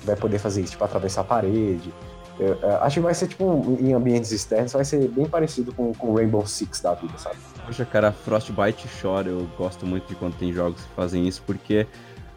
Vai 0.04 0.16
poder 0.16 0.38
fazer 0.38 0.62
isso, 0.62 0.72
tipo, 0.72 0.84
atravessar 0.84 1.22
a 1.22 1.24
parede. 1.24 1.94
Eu, 2.40 2.56
eu 2.56 2.78
acho 2.82 2.96
que 2.96 3.00
vai 3.00 3.14
ser, 3.14 3.28
tipo, 3.28 3.78
em 3.80 3.94
ambientes 3.94 4.32
externos, 4.32 4.74
vai 4.74 4.84
ser 4.84 5.08
bem 5.08 5.26
parecido 5.26 5.74
com 5.74 5.94
o 6.00 6.16
Rainbow 6.16 6.46
Six 6.46 6.82
da 6.82 6.94
vida, 6.94 7.18
sabe? 7.18 7.38
Poxa, 7.66 7.86
cara, 7.86 8.12
Frostbite 8.12 8.88
chora. 9.02 9.30
Eu 9.30 9.48
gosto 9.58 9.86
muito 9.86 10.08
de 10.08 10.16
quando 10.16 10.36
tem 10.36 10.52
jogos 10.52 10.82
que 10.82 10.96
fazem 10.96 11.28
isso, 11.28 11.42
porque 11.46 11.88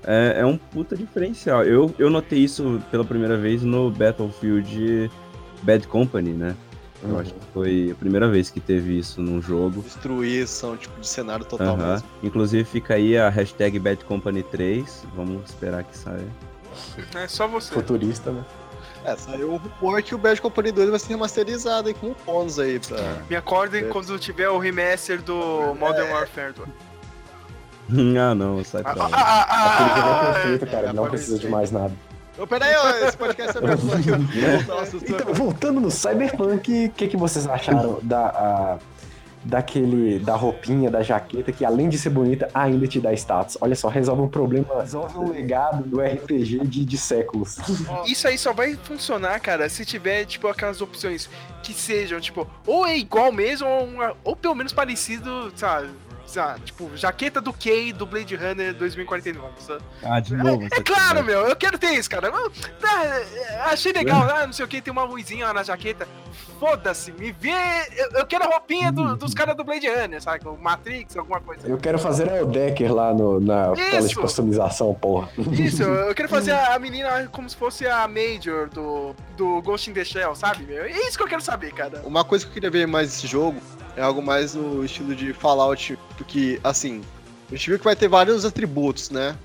é, 0.05 0.37
é 0.39 0.47
um 0.47 0.57
puta 0.57 0.97
diferencial. 0.97 1.65
Eu, 1.65 1.93
eu 1.99 2.09
notei 2.09 2.39
isso 2.39 2.81
pela 2.91 3.05
primeira 3.05 3.37
vez 3.37 3.63
no 3.63 3.91
Battlefield 3.91 5.11
Bad 5.63 5.89
Company, 5.89 6.31
né? 6.31 6.55
Eu 7.03 7.11
Uhum. 7.11 7.19
acho 7.21 7.33
que 7.35 7.41
foi 7.53 7.91
a 7.93 7.95
primeira 7.95 8.29
vez 8.29 8.49
que 8.51 8.59
teve 8.61 8.99
isso 8.99 9.21
num 9.21 9.41
jogo. 9.43 9.83
Destruição, 9.83 10.77
tipo, 10.77 10.99
de 11.01 11.07
cenário 11.07 11.45
total 11.45 11.75
Aham. 11.75 11.93
mesmo. 11.93 12.09
Inclusive 12.23 12.65
fica 12.65 12.95
aí 12.95 13.17
a 13.19 13.29
hashtag 13.29 13.79
Bad 13.79 14.05
Company 14.05 14.43
3. 14.43 15.05
Vamos 15.15 15.45
esperar 15.51 15.85
que 15.85 15.97
saia. 15.97 16.27
É 17.15 17.29
só 17.29 17.47
você. 17.47 17.73
Futurista, 17.75 18.31
né? 18.31 18.43
É, 19.05 19.15
saiu 19.15 19.53
o 19.53 19.57
rumor 19.57 20.03
que 20.03 20.15
o 20.15 20.19
Bad 20.19 20.41
Company 20.41 20.73
2 20.73 20.91
vai 20.91 20.99
ser 20.99 21.09
remasterizado 21.11 21.89
aí 21.89 21.95
com 21.95 22.15
bônus 22.25 22.59
aí 22.59 22.81
pra. 22.81 22.97
Me 23.31 23.37
acordem 23.37 23.85
É. 23.85 23.89
quando 23.89 24.19
tiver 24.19 24.49
o 24.49 24.59
remaster 24.59 25.23
do 25.23 25.75
Modern 25.79 26.11
Warfare 26.11 26.53
2. 26.55 26.69
ah, 28.19 28.35
não, 28.35 28.65
sai 28.65 28.83
pra 28.83 28.93
Ah, 28.93 28.97
lá. 28.97 29.09
ah, 29.13 29.75
Aquele 29.75 29.89
jogo 30.01 30.09
é 30.09 30.13
ah, 30.13 30.33
perfeito, 30.33 30.67
cara, 30.67 30.87
é, 30.89 30.93
não 30.93 31.09
precisa 31.09 31.39
de 31.39 31.49
mais 31.49 31.71
nada. 31.71 31.93
Ô, 32.39 32.47
peraí, 32.47 32.75
esse 33.07 33.17
podcast 33.17 33.57
é 33.57 33.61
Cyberpunk. 33.61 34.11
Nossa, 34.69 34.97
Então, 34.97 35.35
voltando 35.35 35.81
no 35.81 35.91
Cyberpunk, 35.91 36.87
o 36.87 36.91
que, 36.91 37.09
que 37.09 37.17
vocês 37.17 37.47
acharam 37.47 37.99
da, 38.03 38.27
a- 38.27 38.79
daquele 39.43 40.19
da 40.19 40.35
roupinha, 40.37 40.91
da 40.91 41.03
jaqueta, 41.03 41.51
que 41.53 41.65
além 41.65 41.89
de 41.89 41.97
ser 41.97 42.11
bonita, 42.11 42.49
ainda 42.53 42.87
te 42.87 43.01
dá 43.01 43.13
status. 43.15 43.57
Olha 43.61 43.75
só, 43.75 43.89
resolve 43.89 44.23
um 44.23 44.29
problema, 44.29 44.67
resolve 44.81 45.17
um 45.19 45.31
legado 45.31 45.83
do 45.85 46.01
RPG 46.01 46.59
de, 46.67 46.85
de 46.85 46.99
séculos. 46.99 47.57
Isso 48.07 48.27
aí 48.29 48.37
só 48.37 48.53
vai 48.53 48.75
funcionar, 48.75 49.39
cara, 49.41 49.69
se 49.69 49.85
tiver, 49.87 50.25
tipo, 50.25 50.49
aquelas 50.49 50.81
opções 50.81 51.31
que 51.63 51.73
sejam, 51.73 52.21
tipo, 52.21 52.47
ou 52.67 52.87
é 52.87 52.99
igual 52.99 53.33
mesmo, 53.33 53.67
ou, 53.69 53.85
uma- 53.85 54.13
ou 54.25 54.35
pelo 54.37 54.55
menos 54.55 54.73
parecido, 54.73 55.53
sabe? 55.57 55.89
Tipo, 56.65 56.91
jaqueta 56.97 57.41
do 57.41 57.53
Kay 57.53 57.93
do 57.93 58.05
Blade 58.05 58.35
Runner 58.37 58.75
2049, 58.75 59.49
sabe? 59.61 59.81
Ah, 60.03 60.21
de 60.21 60.35
novo. 60.37 60.63
É 60.63 60.67
essa 60.67 60.83
claro, 60.83 61.21
conversa. 61.21 61.23
meu, 61.25 61.49
eu 61.49 61.57
quero 61.57 61.79
ter 61.79 61.91
isso, 61.93 62.11
cara. 62.11 62.29
Eu- 62.29 62.51
tá, 62.81 63.05
é, 63.05 63.61
achei 63.67 63.93
legal, 63.93 64.23
ah, 64.29 64.47
não 64.47 64.53
sei 64.53 64.65
o 64.65 64.69
que, 64.69 64.81
tem 64.83 64.93
uma 64.93 65.05
luzinha 65.05 65.47
lá 65.47 65.55
na 65.55 65.63
jaqueta. 65.63 66.07
Foda-se, 66.59 67.13
me 67.13 67.33
vê. 67.33 67.51
Eu, 67.97 68.11
eu 68.21 68.27
quero 68.27 68.45
a 68.45 68.49
roupinha 68.49 68.91
do- 68.93 69.17
dos 69.17 69.35
caras 69.35 69.57
do 69.57 69.65
Blade 69.65 69.89
Runner, 69.89 70.21
sabe? 70.23 70.47
O 70.49 70.57
Matrix, 70.57 71.17
alguma 71.17 71.41
coisa. 71.41 71.67
Eu 71.69 71.79
quero 71.79 71.99
fazer 71.99 72.31
a 72.31 72.43
Decker 72.45 72.93
lá 72.95 73.13
no, 73.15 73.41
na 73.41 73.73
Isso! 73.73 73.91
tela 73.91 74.09
de 74.09 74.15
customização, 74.17 74.95
porra. 74.95 75.29
Isso, 75.53 75.83
eu 75.85 76.15
quero 76.15 76.29
fazer 76.29 76.53
a 76.53 76.79
menina 76.79 77.29
como 77.31 77.49
se 77.49 77.57
fosse 77.57 77.87
a 77.87 78.07
Major 78.09 78.69
do, 78.69 79.15
do 79.37 79.63
Ghost 79.63 79.91
in 79.91 79.95
the 79.95 80.05
Shell, 80.05 80.35
sabe? 80.35 80.65
Meu? 80.65 80.85
É 80.85 80.91
isso 80.91 81.17
que 81.17 81.23
eu 81.23 81.29
quero 81.29 81.43
saber, 81.43 81.73
cara. 81.73 82.03
Uma 82.05 82.25
coisa 82.25 82.45
que 82.45 82.51
eu 82.51 82.55
queria 82.55 82.71
ver 82.71 82.87
mais 82.87 83.09
nesse 83.09 83.27
jogo 83.27 83.61
é 83.97 84.03
algo 84.03 84.23
mais 84.23 84.55
no 84.55 84.85
estilo 84.85 85.15
de 85.15 85.33
Fallout, 85.33 85.99
porque, 86.17 86.61
assim, 86.63 87.03
a 87.51 87.55
gente 87.57 87.71
viu 87.71 87.79
que 87.79 87.85
vai 87.85 87.97
ter 87.97 88.09
vários 88.09 88.45
atributos, 88.45 89.11
né? 89.11 89.37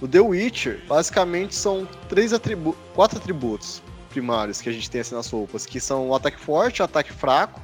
No 0.00 0.06
The 0.06 0.20
Witcher, 0.20 0.80
basicamente 0.86 1.54
são 1.54 1.88
três 2.08 2.32
atributos, 2.32 2.80
quatro 2.94 3.18
atributos 3.18 3.82
primários 4.10 4.60
que 4.60 4.68
a 4.68 4.72
gente 4.72 4.88
tem 4.88 5.00
assim 5.00 5.14
nas 5.14 5.28
roupas, 5.28 5.66
que 5.66 5.80
são 5.80 6.08
o 6.08 6.14
ataque 6.14 6.38
forte, 6.38 6.82
o 6.82 6.84
ataque 6.84 7.12
fraco, 7.12 7.60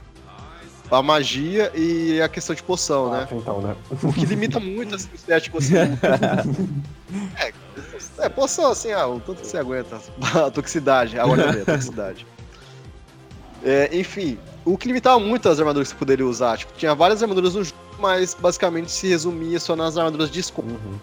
a 0.90 1.02
magia 1.02 1.70
e 1.74 2.20
a 2.20 2.28
questão 2.28 2.54
de 2.54 2.62
poção, 2.62 3.10
né? 3.10 3.28
Então, 3.30 3.60
né? 3.60 3.76
O 4.02 4.12
que 4.12 4.26
limita 4.26 4.58
muito 4.60 4.94
assim, 4.94 5.08
o 5.14 5.18
set 5.18 5.50
que 5.50 5.54
você 5.54 5.78
é, 7.38 7.52
é, 8.18 8.28
poção 8.28 8.70
assim, 8.70 8.92
ah, 8.92 9.06
o 9.06 9.20
tanto 9.20 9.40
que 9.40 9.46
você 9.46 9.58
aguenta. 9.58 10.00
A 10.34 10.50
toxicidade, 10.50 11.18
agora 11.18 11.62
a 11.62 11.64
toxicidade. 11.64 12.26
É, 13.62 13.88
enfim, 13.96 14.38
o 14.64 14.78
que 14.78 14.86
limitava 14.88 15.18
muito 15.20 15.48
as 15.48 15.58
armaduras 15.58 15.88
que 15.88 15.94
você 15.94 15.98
poderia 15.98 16.26
usar. 16.26 16.58
Tipo, 16.58 16.72
tinha 16.74 16.94
várias 16.94 17.22
armaduras 17.22 17.54
no 17.54 17.64
jogo, 17.64 17.78
mas 17.98 18.34
basicamente 18.34 18.90
se 18.90 19.08
resumia 19.08 19.60
só 19.60 19.76
nas 19.76 19.96
armaduras 19.96 20.30
de 20.30 20.40
escudo. 20.40 20.72
Uhum. 20.72 20.98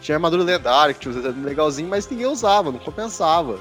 Tinha 0.00 0.16
armadura 0.16 0.42
lendária, 0.42 0.94
que 0.94 1.00
tinha 1.00 1.30
um 1.30 1.42
legalzinho, 1.44 1.88
mas 1.88 2.08
ninguém 2.08 2.26
usava, 2.26 2.70
não 2.72 2.78
compensava. 2.78 3.58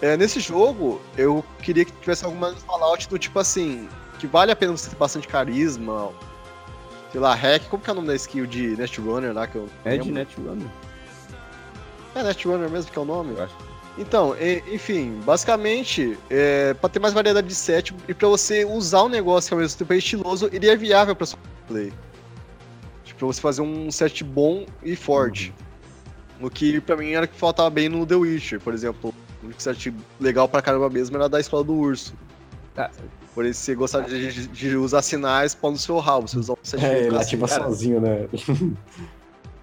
É, 0.00 0.16
nesse 0.16 0.40
jogo, 0.40 1.00
eu 1.16 1.44
queria 1.62 1.84
que 1.84 1.92
tivesse 1.92 2.24
alguma 2.24 2.54
Fallout 2.54 3.08
do 3.08 3.18
tipo 3.18 3.38
assim, 3.38 3.88
que 4.18 4.26
vale 4.26 4.52
a 4.52 4.56
pena 4.56 4.76
você 4.76 4.90
ter 4.90 4.96
bastante 4.96 5.26
carisma, 5.26 6.10
sei 7.10 7.20
lá, 7.20 7.34
hack, 7.34 7.64
como 7.68 7.82
que 7.82 7.88
é 7.88 7.92
o 7.92 7.96
nome 7.96 8.08
da 8.08 8.14
skill 8.14 8.46
de 8.46 8.76
Netrunner 8.76 9.32
lá 9.32 9.46
que 9.46 9.56
eu 9.56 9.68
É 9.84 9.96
de? 9.96 10.10
Netrunner, 10.10 10.68
É 12.14 12.22
Netrunner 12.22 12.68
mesmo 12.68 12.90
que 12.90 12.98
é 12.98 13.02
o 13.02 13.06
nome? 13.06 13.34
eu 13.34 13.44
acho. 13.44 13.54
Então, 13.98 14.36
enfim, 14.70 15.20
basicamente, 15.24 16.18
é, 16.28 16.74
para 16.74 16.90
ter 16.90 16.98
mais 16.98 17.14
variedade 17.14 17.46
de 17.48 17.54
set 17.54 17.94
e 18.06 18.12
pra 18.12 18.28
você 18.28 18.64
usar 18.64 19.04
um 19.04 19.08
negócio 19.08 19.48
que 19.48 19.54
ao 19.54 19.60
mesmo 19.60 19.78
tempo 19.78 19.92
é 19.92 19.96
estiloso, 19.96 20.50
ele 20.52 20.68
é 20.68 20.76
viável 20.76 21.16
pra 21.16 21.26
sua 21.26 21.38
play. 21.66 21.92
Tipo, 23.04 23.18
pra 23.20 23.26
você 23.28 23.40
fazer 23.40 23.62
um 23.62 23.90
set 23.90 24.22
bom 24.22 24.66
e 24.82 24.94
forte. 24.94 25.54
O 26.40 26.50
que 26.50 26.78
pra 26.82 26.94
mim 26.96 27.12
era 27.12 27.24
o 27.24 27.28
que 27.28 27.34
faltava 27.38 27.70
bem 27.70 27.88
no 27.88 28.04
The 28.04 28.16
Witcher, 28.16 28.60
por 28.60 28.74
exemplo. 28.74 29.14
O 29.42 29.46
único 29.46 29.62
set 29.62 29.94
legal 30.20 30.46
pra 30.46 30.60
caramba 30.60 30.90
mesmo 30.90 31.16
era 31.16 31.26
da 31.28 31.40
escola 31.40 31.64
do 31.64 31.72
urso. 31.74 32.12
Ah. 32.76 32.90
Por 33.34 33.46
isso, 33.46 33.60
você 33.60 33.74
gostar 33.74 34.00
de, 34.00 34.32
de- 34.32 34.46
de 34.48 34.76
usar 34.76 35.00
sinais, 35.00 35.54
pau 35.54 35.70
no 35.70 35.78
seu 35.78 35.98
rabo. 35.98 36.28
Você 36.28 36.38
usar 36.38 36.52
um 36.52 36.56
set 36.62 36.84
É, 36.84 37.06
ele 37.06 37.16
ativa 37.16 37.48
sozinho, 37.48 38.00
né? 38.00 38.26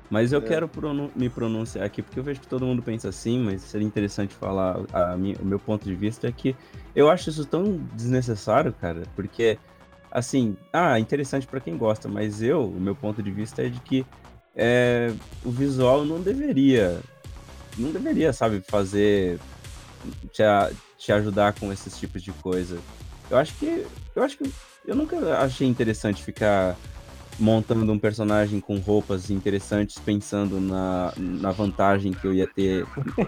Mas 0.10 0.32
eu 0.32 0.40
É. 0.40 0.42
quero 0.46 0.70
me 1.16 1.30
pronunciar 1.30 1.86
aqui, 1.86 2.02
porque 2.02 2.20
eu 2.20 2.24
vejo 2.24 2.40
que 2.42 2.48
todo 2.48 2.66
mundo 2.66 2.84
pensa 2.84 3.10
assim, 3.10 3.40
mas 3.40 3.62
seria 3.64 3.88
interessante 3.88 4.34
falar 4.36 4.78
minha- 5.18 5.38
o 5.40 5.46
meu 5.46 5.60
ponto 5.60 5.84
de 5.86 5.96
vista 5.96 6.28
é 6.28 6.32
que 6.32 6.56
eu 6.96 7.10
acho 7.10 7.30
isso 7.30 7.46
tão 7.48 7.78
desnecessário, 7.94 8.72
cara, 8.74 9.04
porque, 9.16 9.58
assim, 10.12 10.56
ah, 10.72 11.00
interessante 11.00 11.48
pra 11.48 11.60
quem 11.60 11.76
gosta, 11.78 12.08
mas 12.08 12.42
eu, 12.42 12.64
o 12.68 12.80
meu 12.80 12.96
ponto 12.96 13.24
de 13.24 13.32
vista 13.32 13.64
é 13.66 13.70
de 13.70 13.80
que 13.80 14.06
é, 14.56 15.12
o 15.44 15.50
visual 15.50 16.06
não 16.06 16.22
deveria, 16.22 17.02
não 17.76 17.92
deveria, 17.92 18.32
sabe, 18.32 18.62
fazer, 18.62 19.40
te, 20.32 20.44
te 20.98 21.12
ajudar 21.12 21.54
com 21.54 21.72
esses 21.74 21.98
tipos 21.98 22.22
de 22.22 22.32
coisa. 22.34 22.78
Eu 23.32 23.38
acho 23.38 23.58
que, 23.58 23.88
eu 24.16 24.22
acho 24.22 24.38
que, 24.38 24.44
eu 24.86 24.96
nunca 24.96 25.40
achei 25.40 25.68
interessante 25.68 26.24
ficar 26.24 26.78
montando 27.40 27.92
um 27.92 28.00
personagem 28.00 28.60
com 28.60 28.78
roupas 28.78 29.30
interessantes, 29.30 29.98
pensando 30.00 30.60
na, 30.60 31.14
na 31.18 31.52
vantagem 31.52 32.12
que 32.12 32.26
eu 32.26 32.34
ia 32.34 32.48
ter 32.48 32.86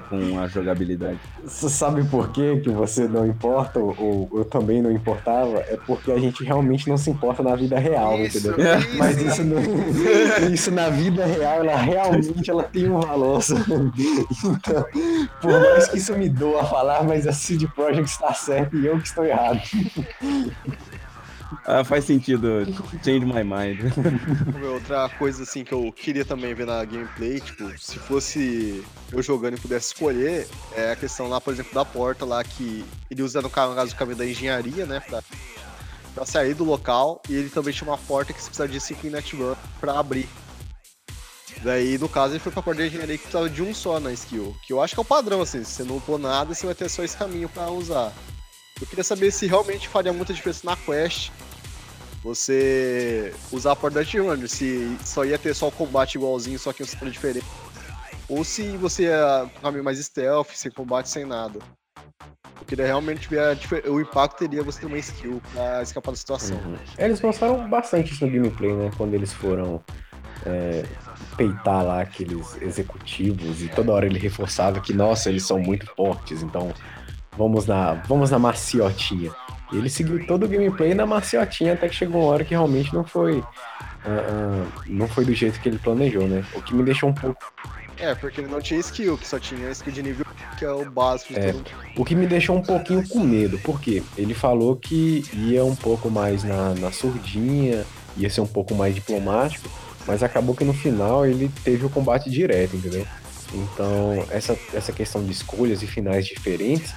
com 0.09 0.39
a 0.39 0.47
jogabilidade. 0.47 1.19
Você 1.43 1.69
sabe 1.69 2.03
por 2.05 2.29
quê 2.31 2.59
que 2.63 2.69
você 2.69 3.07
não 3.07 3.25
importa, 3.25 3.79
ou 3.79 4.29
eu 4.33 4.45
também 4.45 4.81
não 4.81 4.91
importava? 4.91 5.59
É 5.59 5.77
porque 5.85 6.11
a 6.11 6.17
gente 6.19 6.43
realmente 6.43 6.87
não 6.89 6.97
se 6.97 7.09
importa 7.09 7.41
na 7.43 7.55
vida 7.55 7.77
real, 7.79 8.19
Isso, 8.19 8.37
entendeu? 8.37 8.57
isso. 8.79 8.97
Mas 8.97 9.21
isso, 9.21 9.43
no- 9.43 9.59
isso 10.53 10.71
na 10.71 10.89
vida 10.89 11.25
real, 11.25 11.59
ela 11.59 11.75
realmente 11.75 12.49
ela 12.49 12.63
tem 12.63 12.89
um 12.89 12.99
valor. 12.99 13.39
Então, 14.43 14.85
por 15.41 15.61
mais 15.61 15.87
que 15.87 15.97
isso 15.97 16.15
me 16.17 16.29
doa 16.29 16.61
a 16.61 16.65
falar, 16.65 17.03
mas 17.03 17.25
a 17.27 17.33
CD 17.33 17.67
Projekt 17.67 18.09
está 18.11 18.33
certa 18.33 18.75
e 18.75 18.85
eu 18.85 18.99
que 18.99 19.07
estou 19.07 19.25
errado. 19.25 19.59
Ah, 21.65 21.83
faz 21.83 22.05
sentido. 22.05 22.65
Change 23.03 23.25
my 23.25 23.43
mind. 23.43 23.79
Outra 24.63 25.09
coisa 25.09 25.43
assim 25.43 25.63
que 25.63 25.73
eu 25.73 25.91
queria 25.91 26.23
também 26.23 26.53
ver 26.53 26.65
na 26.65 26.83
gameplay, 26.85 27.39
tipo, 27.39 27.77
se 27.77 27.97
fosse 27.97 28.83
eu 29.11 29.21
jogando 29.21 29.57
e 29.57 29.59
pudesse 29.59 29.87
escolher, 29.87 30.47
é 30.73 30.91
a 30.91 30.95
questão 30.95 31.27
lá, 31.27 31.41
por 31.41 31.53
exemplo, 31.53 31.73
da 31.73 31.83
porta 31.83 32.25
lá 32.25 32.43
que 32.43 32.85
ele 33.09 33.23
usa 33.23 33.41
no 33.41 33.49
caso 33.49 33.73
no 33.75 33.95
caminho 33.95 34.17
da 34.17 34.25
engenharia, 34.25 34.85
né, 34.85 34.99
pra, 34.99 35.23
pra 36.13 36.25
sair 36.25 36.53
do 36.53 36.63
local, 36.63 37.21
e 37.29 37.35
ele 37.35 37.49
também 37.49 37.73
tinha 37.73 37.89
uma 37.89 37.97
porta 37.97 38.33
que 38.33 38.41
você 38.41 38.47
precisa 38.47 38.67
de 38.67 38.79
5 38.79 39.07
Run 39.37 39.55
pra 39.79 39.99
abrir. 39.99 40.27
Daí, 41.63 41.97
no 41.97 42.09
caso, 42.09 42.33
ele 42.33 42.39
foi 42.39 42.51
pra 42.51 42.61
porta 42.61 42.81
da 42.81 42.87
engenharia 42.87 43.17
que 43.17 43.23
precisava 43.23 43.49
de 43.49 43.63
um 43.63 43.73
só 43.73 43.99
na 43.99 44.11
skill, 44.11 44.55
que 44.65 44.73
eu 44.73 44.81
acho 44.81 44.93
que 44.93 44.99
é 44.99 45.01
o 45.01 45.05
padrão, 45.05 45.41
assim, 45.41 45.63
se 45.63 45.71
você 45.71 45.83
não 45.83 45.97
upou 45.97 46.17
nada, 46.17 46.53
você 46.53 46.65
vai 46.65 46.75
ter 46.75 46.89
só 46.89 47.03
esse 47.03 47.17
caminho 47.17 47.49
pra 47.49 47.69
usar. 47.71 48.13
Eu 48.79 48.87
queria 48.87 49.03
saber 49.03 49.31
se 49.31 49.47
realmente 49.47 49.87
faria 49.87 50.11
muita 50.11 50.33
diferença 50.33 50.61
na 50.65 50.75
quest 50.75 51.31
você 52.21 53.33
usar 53.51 53.73
a 53.73 53.75
porta 53.75 54.03
da 54.03 54.09
Runner, 54.09 54.49
se 54.49 54.97
só 55.03 55.23
ia 55.23 55.37
ter 55.37 55.53
só 55.53 55.67
o 55.67 55.71
combate 55.71 56.15
igualzinho, 56.15 56.57
só 56.57 56.73
que 56.73 56.81
um 56.81 56.85
cenário 56.85 57.11
diferente. 57.11 57.45
Ou 58.27 58.43
se 58.43 58.75
você 58.77 59.03
ia 59.03 59.43
um 59.45 59.61
caminho 59.61 59.83
mais 59.83 59.99
stealth, 59.99 60.49
sem 60.55 60.71
combate, 60.71 61.07
sem 61.07 61.23
nada. 61.23 61.59
Eu 62.59 62.65
queria 62.65 62.85
realmente 62.85 63.29
ver 63.29 63.39
a 63.39 63.91
o 63.91 64.01
impacto 64.01 64.39
teria 64.39 64.63
você 64.63 64.79
ter 64.79 64.87
uma 64.87 64.97
skill 64.97 65.39
pra 65.53 65.83
escapar 65.83 66.11
da 66.11 66.17
situação. 66.17 66.59
Eles 66.97 67.21
mostraram 67.21 67.69
bastante 67.69 68.11
isso 68.11 68.25
no 68.25 68.31
gameplay, 68.31 68.73
né? 68.73 68.89
Quando 68.97 69.13
eles 69.13 69.31
foram 69.31 69.83
é, 70.45 70.83
peitar 71.37 71.85
lá 71.85 72.01
aqueles 72.01 72.59
executivos 72.59 73.61
e 73.61 73.69
toda 73.69 73.91
hora 73.91 74.07
ele 74.07 74.17
reforçava 74.17 74.79
que, 74.79 74.93
nossa, 74.93 75.29
eles 75.29 75.45
são 75.45 75.59
muito 75.59 75.85
fortes, 75.95 76.41
então 76.41 76.73
vamos 77.37 77.65
na, 77.65 77.93
vamos 78.07 78.31
na 78.31 78.39
maciotinha. 78.39 79.31
Ele 79.73 79.89
seguiu 79.89 80.25
todo 80.25 80.45
o 80.45 80.47
gameplay 80.47 80.93
na 80.93 81.05
maciotinha 81.05 81.73
até 81.73 81.89
que 81.89 81.95
chegou 81.95 82.21
uma 82.21 82.31
hora 82.31 82.43
que 82.43 82.51
realmente 82.51 82.93
não 82.93 83.03
foi. 83.03 83.43
ah, 84.05 84.07
ah, 84.07 84.65
não 84.87 85.07
foi 85.07 85.25
do 85.25 85.33
jeito 85.33 85.59
que 85.59 85.67
ele 85.69 85.79
planejou, 85.79 86.27
né? 86.27 86.43
O 86.53 86.61
que 86.61 86.73
me 86.73 86.83
deixou 86.83 87.09
um 87.09 87.13
pouco. 87.13 87.51
É, 87.97 88.13
porque 88.13 88.41
ele 88.41 88.49
não 88.51 88.61
tinha 88.61 88.79
skill, 88.79 89.17
que 89.17 89.27
só 89.27 89.39
tinha 89.39 89.69
skill 89.71 89.93
de 89.93 90.03
nível 90.03 90.25
que 90.59 90.65
é 90.65 90.71
o 90.71 90.89
básico 90.89 91.33
de 91.33 91.39
É. 91.39 91.51
todo. 91.53 91.65
O 91.97 92.05
que 92.05 92.13
me 92.15 92.27
deixou 92.27 92.55
um 92.55 92.61
pouquinho 92.61 93.07
com 93.07 93.19
medo, 93.19 93.57
porque 93.63 94.03
ele 94.17 94.33
falou 94.33 94.75
que 94.75 95.23
ia 95.33 95.63
um 95.65 95.75
pouco 95.75 96.09
mais 96.09 96.43
na, 96.43 96.73
na 96.75 96.91
surdinha, 96.91 97.85
ia 98.17 98.29
ser 98.29 98.41
um 98.41 98.47
pouco 98.47 98.75
mais 98.75 98.93
diplomático, 98.95 99.69
mas 100.05 100.21
acabou 100.23 100.53
que 100.55 100.63
no 100.63 100.73
final 100.73 101.25
ele 101.25 101.49
teve 101.63 101.85
o 101.85 101.89
combate 101.89 102.29
direto, 102.29 102.75
entendeu? 102.75 103.05
Então, 103.53 104.25
essa, 104.29 104.57
essa 104.73 104.91
questão 104.91 105.23
de 105.23 105.31
escolhas 105.31 105.81
e 105.81 105.87
finais 105.87 106.25
diferentes, 106.25 106.93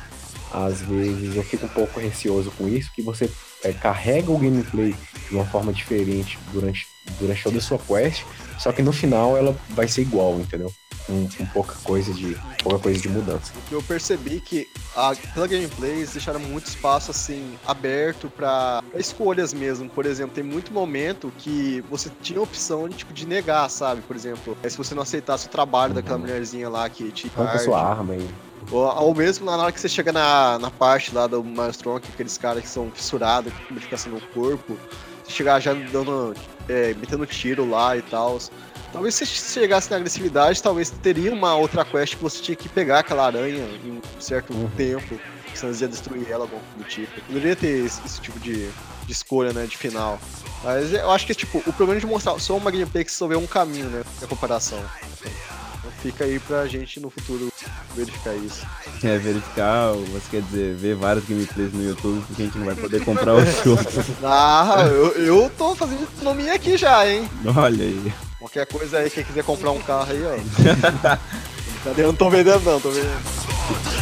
às 0.53 0.81
vezes 0.83 1.37
eu 1.37 1.43
fico 1.43 1.67
um 1.67 1.71
pouco 1.71 2.01
receoso 2.01 2.51
com 2.53 2.69
isso, 2.69 2.91
que 2.93 3.03
você 3.03 3.31
é, 3.63 3.73
carrega 3.73 4.31
o 4.31 4.39
gameplay 4.39 4.95
de 5.29 5.35
uma 5.35 5.45
forma 5.45 5.73
diferente 5.73 6.39
durante, 6.53 6.87
durante 7.19 7.43
toda 7.43 7.59
a 7.59 7.61
sua 7.61 7.79
quest, 7.79 8.25
só 8.59 8.73
que 8.73 8.83
no 8.83 8.93
final 8.93 9.37
ela 9.37 9.57
vai 9.71 9.89
ser 9.89 10.03
igual, 10.03 10.39
entendeu? 10.39 10.73
Com, 11.07 11.27
com 11.27 11.47
pouca 11.47 11.75
coisa 11.85 12.13
de 12.13 12.37
pouca 12.63 12.79
coisa 12.79 13.01
de 13.01 13.09
mudança. 13.09 13.53
Eu 13.71 13.83
percebi 13.83 14.41
que 14.41 14.69
a, 14.95 15.15
pela 15.33 15.47
gameplay 15.47 15.93
eles 15.93 16.13
deixaram 16.13 16.39
muito 16.41 16.67
espaço 16.67 17.11
assim 17.11 17.57
aberto 17.67 18.29
pra 18.29 18.83
pra 18.91 19.01
escolhas 19.01 19.53
mesmo. 19.53 19.89
Por 19.89 20.07
exemplo, 20.07 20.35
tem 20.35 20.45
muito 20.45 20.73
momento 20.73 21.33
que 21.39 21.83
você 21.89 22.11
tinha 22.21 22.39
a 22.39 22.43
opção 22.43 22.89
de, 22.89 22.97
tipo, 22.97 23.13
de 23.13 23.27
negar, 23.27 23.69
sabe? 23.71 24.03
Por 24.03 24.17
exemplo, 24.17 24.57
é 24.63 24.69
se 24.69 24.77
você 24.77 24.95
não 24.95 25.03
aceitasse 25.03 25.47
o 25.47 25.51
trabalho 25.51 25.95
daquela 25.95 26.19
mulherzinha 26.19 26.69
lá 26.69 26.89
que 26.89 27.11
te 27.13 27.31
Arranca 27.37 27.59
sua 27.61 27.81
arma 27.81 28.15
aí. 28.15 28.29
Ou 28.71 29.15
mesmo 29.15 29.47
na 29.47 29.57
hora 29.57 29.73
que 29.73 29.81
você 29.81 29.89
chega 29.89 30.13
na, 30.13 30.59
na 30.59 30.71
parte 30.71 31.15
lá 31.15 31.27
do 31.27 31.43
Maelstrom, 31.43 31.99
que 32.01 32.09
aqueles 32.13 32.37
caras 32.37 32.63
que 32.63 32.69
são 32.69 32.91
fissurados, 32.91 33.53
com 33.67 33.75
modificação 33.75 34.13
no 34.13 34.21
corpo. 34.21 34.79
chegar 35.27 35.61
já 35.61 35.75
dando. 35.75 36.35
É, 36.69 36.93
metendo 36.95 37.25
tiro 37.27 37.69
lá 37.69 37.97
e 37.97 38.03
tal. 38.03 38.39
Talvez 38.93 39.15
se 39.15 39.25
chegasse 39.27 39.91
na 39.91 39.97
agressividade, 39.97 40.63
talvez 40.63 40.91
teria 40.91 41.33
uma 41.33 41.55
outra 41.55 41.85
quest 41.85 42.17
que 42.17 42.23
você 42.23 42.43
tinha 42.43 42.57
que 42.57 42.69
pegar 42.69 43.01
aquela 43.01 43.27
aranha 43.27 43.67
em 43.85 43.91
um 43.93 44.01
certo 44.21 44.53
Uhum. 44.55 44.69
tempo, 44.77 45.19
senão 45.55 45.75
ia 45.75 45.89
destruir 45.89 46.31
ela, 46.31 46.45
algum 46.45 46.59
do 46.77 46.85
tipo. 46.85 47.21
Poderia 47.23 47.55
ter 47.57 47.85
esse, 47.85 48.01
esse 48.05 48.21
tipo 48.21 48.39
de, 48.41 48.67
de 49.07 49.13
escolha, 49.13 49.53
né, 49.53 49.67
de 49.67 49.77
final. 49.77 50.19
Mas 50.65 50.93
eu 50.93 51.11
acho 51.11 51.27
que, 51.27 51.35
tipo, 51.35 51.59
o 51.67 51.73
problema 51.73 52.01
de 52.01 52.07
mostrar 52.07 52.39
só 52.39 52.57
uma 52.57 52.71
gameplay 52.71 53.05
que 53.05 53.13
só 53.13 53.27
vê 53.27 53.37
um 53.37 53.47
caminho, 53.47 53.87
né, 53.91 54.03
da 54.21 54.27
comparação. 54.27 54.83
Fica 56.03 56.25
aí 56.25 56.39
pra 56.39 56.67
gente 56.67 57.01
no 57.01 57.11
futuro 57.11 57.49
verificar 57.95 58.35
isso. 58.37 58.65
É, 59.03 59.19
verificar, 59.19 59.93
você 59.93 60.31
quer 60.31 60.43
dizer, 60.43 60.75
ver 60.77 60.95
várias 60.95 61.25
gameplays 61.25 61.73
no 61.73 61.83
YouTube 61.83 62.25
porque 62.27 62.43
a 62.43 62.45
gente 62.45 62.59
não 62.59 62.67
vai 62.67 62.75
poder 62.77 63.05
comprar 63.05 63.35
o 63.35 63.45
jogo. 63.65 63.83
Ah, 64.23 64.85
eu, 64.89 65.13
eu 65.13 65.51
tô 65.57 65.75
fazendo 65.75 66.05
economia 66.05 66.55
aqui 66.55 66.77
já, 66.77 67.09
hein? 67.09 67.29
Olha 67.57 67.85
aí. 67.85 68.13
Qualquer 68.39 68.67
coisa 68.67 68.99
aí, 68.99 69.11
quem 69.11 69.25
quiser 69.25 69.43
comprar 69.43 69.73
um 69.73 69.81
carro 69.81 70.13
aí, 70.13 70.23
ó. 70.25 71.19
Cadê? 71.85 72.03
Eu 72.03 72.09
não 72.09 72.15
tô 72.15 72.31
vendendo 72.31 72.61
não, 72.65 72.81
tô 72.81 72.91
vendendo. 72.91 73.98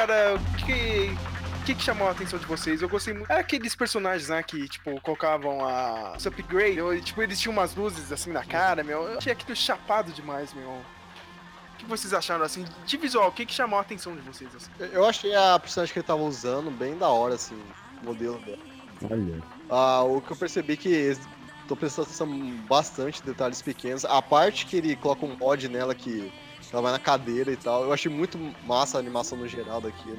Cara, 0.00 0.34
o 0.36 0.56
que, 0.64 1.14
o 1.60 1.64
que, 1.64 1.74
que 1.74 1.82
chamou 1.82 2.08
a 2.08 2.12
atenção 2.12 2.38
de 2.38 2.46
vocês? 2.46 2.80
Eu 2.80 2.88
gostei 2.88 3.12
muito. 3.12 3.30
Era 3.30 3.40
aqueles 3.40 3.74
personagens, 3.74 4.28
né, 4.28 4.42
que, 4.42 4.68
tipo, 4.68 4.98
colocavam 5.00 5.66
a 5.66 6.14
os 6.16 6.26
upgrade, 6.26 6.78
eu, 6.78 6.98
tipo, 7.02 7.22
eles 7.22 7.38
tinham 7.38 7.52
umas 7.52 7.74
luzes 7.74 8.10
assim 8.10 8.32
na 8.32 8.44
cara, 8.44 8.82
meu. 8.82 9.02
Eu 9.02 9.18
achei 9.18 9.32
aquilo 9.32 9.54
chapado 9.54 10.10
demais, 10.12 10.54
meu. 10.54 10.68
O 10.68 11.76
que 11.76 11.84
vocês 11.86 12.14
acharam, 12.14 12.44
assim, 12.44 12.64
de 12.86 12.96
visual? 12.96 13.28
O 13.28 13.32
que, 13.32 13.44
que 13.44 13.52
chamou 13.52 13.78
a 13.78 13.82
atenção 13.82 14.14
de 14.14 14.22
vocês, 14.22 14.50
assim? 14.54 14.70
Eu 14.78 15.06
achei 15.06 15.34
a 15.34 15.58
personagem 15.58 15.92
que 15.92 15.98
ele 15.98 16.06
tava 16.06 16.22
usando 16.22 16.70
bem 16.70 16.96
da 16.96 17.08
hora, 17.08 17.34
assim, 17.34 17.58
o 18.02 18.06
modelo 18.06 18.38
dela. 18.38 18.58
Olha. 19.10 19.42
Ah, 19.70 20.02
o 20.02 20.20
que 20.20 20.32
eu 20.32 20.36
percebi 20.36 20.76
que 20.76 20.88
eles 20.88 21.20
tô 21.66 21.76
prestando 21.76 22.06
atenção 22.08 22.28
bastante 22.68 23.22
em 23.22 23.26
detalhes 23.26 23.62
pequenos. 23.62 24.04
A 24.04 24.20
parte 24.20 24.66
que 24.66 24.76
ele 24.76 24.96
coloca 24.96 25.24
um 25.24 25.36
mod 25.36 25.68
nela 25.68 25.94
que 25.94 26.32
ela 26.72 26.82
vai 26.82 26.92
na 26.92 26.98
cadeira 26.98 27.50
e 27.50 27.56
tal, 27.56 27.84
eu 27.84 27.92
achei 27.92 28.10
muito 28.10 28.38
massa 28.66 28.96
a 28.96 29.00
animação 29.00 29.36
no 29.38 29.48
geral 29.48 29.80
daquilo. 29.80 30.18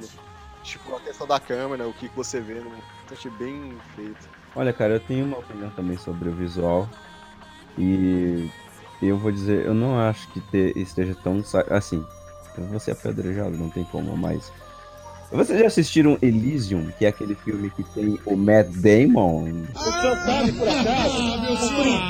Tipo, 0.62 0.94
a 0.94 1.00
questão 1.00 1.26
da 1.26 1.40
câmera, 1.40 1.88
o 1.88 1.92
que 1.92 2.08
que 2.08 2.16
você 2.16 2.40
vê, 2.40 2.54
no... 2.54 2.70
eu 2.70 2.74
achei 3.10 3.30
bem 3.32 3.74
feito. 3.96 4.28
Olha, 4.54 4.72
cara, 4.72 4.94
eu 4.94 5.00
tenho 5.00 5.24
uma 5.24 5.38
opinião 5.38 5.70
também 5.70 5.96
sobre 5.98 6.28
o 6.28 6.32
visual. 6.32 6.88
E 7.78 8.48
eu 9.00 9.16
vou 9.18 9.32
dizer, 9.32 9.66
eu 9.66 9.74
não 9.74 9.98
acho 9.98 10.28
que 10.28 10.40
te- 10.40 10.72
esteja 10.76 11.14
tão. 11.14 11.42
Assim, 11.70 12.04
eu 12.58 12.64
vou 12.66 12.78
ser 12.78 12.92
apedrejado, 12.92 13.56
não 13.56 13.70
tem 13.70 13.84
como, 13.84 14.16
mas. 14.16 14.52
Vocês 15.32 15.58
já 15.58 15.66
assistiram 15.66 16.18
Elysium, 16.20 16.92
que 16.98 17.06
é 17.06 17.08
aquele 17.08 17.34
filme 17.34 17.70
que 17.70 17.82
tem 17.82 18.20
o 18.26 18.36
Matt 18.36 18.66
Damon? 18.68 19.64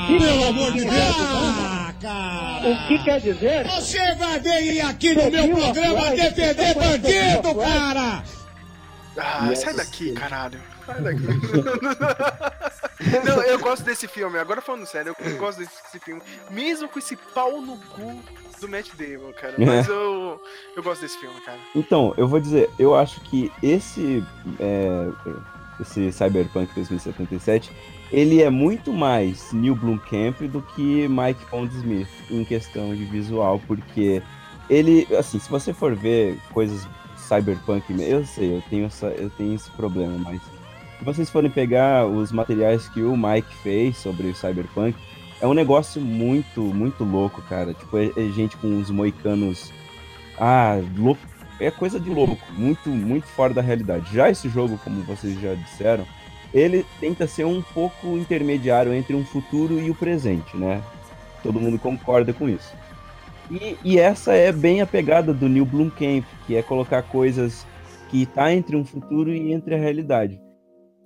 Pelo 0.07 0.43
amor 0.49 0.73
de 0.73 0.81
Deus! 0.81 1.82
O 2.09 2.87
que 2.87 3.03
quer 3.03 3.19
dizer? 3.19 3.65
Você 3.65 4.15
vai 4.15 4.39
vir 4.39 4.81
aqui 4.81 5.13
no 5.13 5.31
meu 5.31 5.55
programa 5.55 6.09
defender 6.11 6.75
bandido, 6.75 7.55
cara! 7.55 8.23
Ah, 9.17 9.55
sai 9.55 9.73
daqui, 9.75 10.11
caralho. 10.13 10.59
Sai 10.85 11.01
daqui. 11.01 11.21
Não, 13.25 13.41
eu 13.43 13.59
gosto 13.59 13.83
desse 13.83 14.07
filme. 14.07 14.39
Agora 14.39 14.61
falando 14.61 14.85
sério, 14.85 15.15
eu 15.19 15.37
gosto 15.37 15.59
desse 15.59 15.99
filme. 15.99 16.21
Mesmo 16.49 16.89
com 16.89 16.99
esse 16.99 17.15
pau 17.15 17.61
no 17.61 17.77
cu 17.77 18.19
do 18.59 18.67
Matt 18.67 18.89
Damon, 18.95 19.31
cara. 19.33 19.53
Mas 19.57 19.87
eu, 19.87 20.41
eu 20.75 20.83
gosto 20.83 21.01
desse 21.01 21.17
filme, 21.19 21.39
cara. 21.41 21.59
Então, 21.75 22.13
eu 22.17 22.27
vou 22.27 22.39
dizer, 22.39 22.69
eu 22.79 22.95
acho 22.95 23.21
que 23.21 23.51
esse, 23.61 24.23
é, 24.59 25.09
esse 25.79 26.11
Cyberpunk 26.11 26.73
2077, 26.73 27.71
ele 28.13 28.43
é 28.43 28.49
muito 28.49 28.93
mais 28.93 29.51
Neil 29.51 29.75
Blomkamp 29.75 30.39
do 30.43 30.61
que 30.61 31.07
Mike 31.07 31.45
Pondsmith 31.49 32.07
em 32.29 32.45
questão 32.45 32.95
de 32.95 33.03
visual, 33.05 33.59
porque 33.67 34.21
ele, 34.69 35.07
assim, 35.17 35.39
se 35.39 35.49
você 35.49 35.73
for 35.73 35.95
ver 35.95 36.37
coisas 36.53 36.87
Cyberpunk, 37.17 37.85
eu 37.99 38.23
sei, 38.23 38.55
eu 38.55 38.63
tenho, 38.69 38.85
essa, 38.85 39.07
eu 39.07 39.31
tenho 39.31 39.55
esse 39.55 39.71
problema, 39.71 40.15
mas 40.19 40.39
se 40.99 41.03
vocês 41.03 41.29
forem 41.29 41.49
pegar 41.49 42.05
os 42.05 42.31
materiais 42.31 42.87
que 42.87 43.01
o 43.01 43.17
Mike 43.17 43.55
fez 43.63 43.97
sobre 43.97 44.27
o 44.27 44.35
Cyberpunk, 44.35 44.95
é 45.41 45.47
um 45.47 45.53
negócio 45.53 45.99
muito, 45.99 46.61
muito 46.61 47.03
louco, 47.03 47.41
cara. 47.41 47.73
Tipo, 47.73 47.97
é, 47.97 48.11
é 48.15 48.29
gente 48.29 48.55
com 48.57 48.67
uns 48.67 48.89
moicanos. 48.89 49.73
Ah, 50.37 50.79
louco. 50.95 51.19
É 51.59 51.69
coisa 51.69 51.99
de 51.99 52.09
louco. 52.09 52.37
Muito, 52.51 52.89
muito 52.89 53.25
fora 53.27 53.53
da 53.53 53.61
realidade. 53.61 54.13
Já 54.13 54.29
esse 54.29 54.47
jogo, 54.47 54.79
como 54.83 55.01
vocês 55.01 55.37
já 55.41 55.53
disseram, 55.55 56.05
ele 56.53 56.85
tenta 56.99 57.25
ser 57.27 57.45
um 57.45 57.61
pouco 57.61 58.17
intermediário 58.17 58.93
entre 58.93 59.15
um 59.15 59.25
futuro 59.25 59.79
e 59.79 59.89
o 59.89 59.95
presente, 59.95 60.55
né? 60.55 60.81
Todo 61.41 61.59
mundo 61.59 61.77
concorda 61.79 62.31
com 62.33 62.47
isso. 62.47 62.73
E, 63.51 63.75
e 63.83 63.99
essa 63.99 64.33
é 64.33 64.51
bem 64.51 64.81
a 64.81 64.85
pegada 64.87 65.33
do 65.33 65.49
Neil 65.49 65.65
Blomkamp, 65.65 66.23
que 66.47 66.55
é 66.55 66.61
colocar 66.61 67.01
coisas 67.03 67.65
que 68.09 68.25
tá 68.25 68.53
entre 68.53 68.75
um 68.75 68.85
futuro 68.85 69.33
e 69.33 69.51
entre 69.51 69.75
a 69.75 69.77
realidade. 69.77 70.39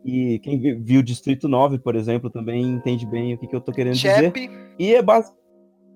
E 0.06 0.40
quem 0.40 0.60
vi- 0.60 0.76
viu 0.76 1.02
Distrito 1.02 1.48
9, 1.48 1.80
por 1.80 1.96
exemplo, 1.96 2.30
também 2.30 2.62
entende 2.64 3.06
bem 3.06 3.34
o 3.34 3.38
que, 3.38 3.48
que 3.48 3.56
eu 3.56 3.62
tô 3.62 3.72
querendo 3.72 3.94
dizer. 3.96 4.26
Chap, 4.26 4.50
E 4.78 4.94
é 4.94 5.02
bas... 5.02 5.34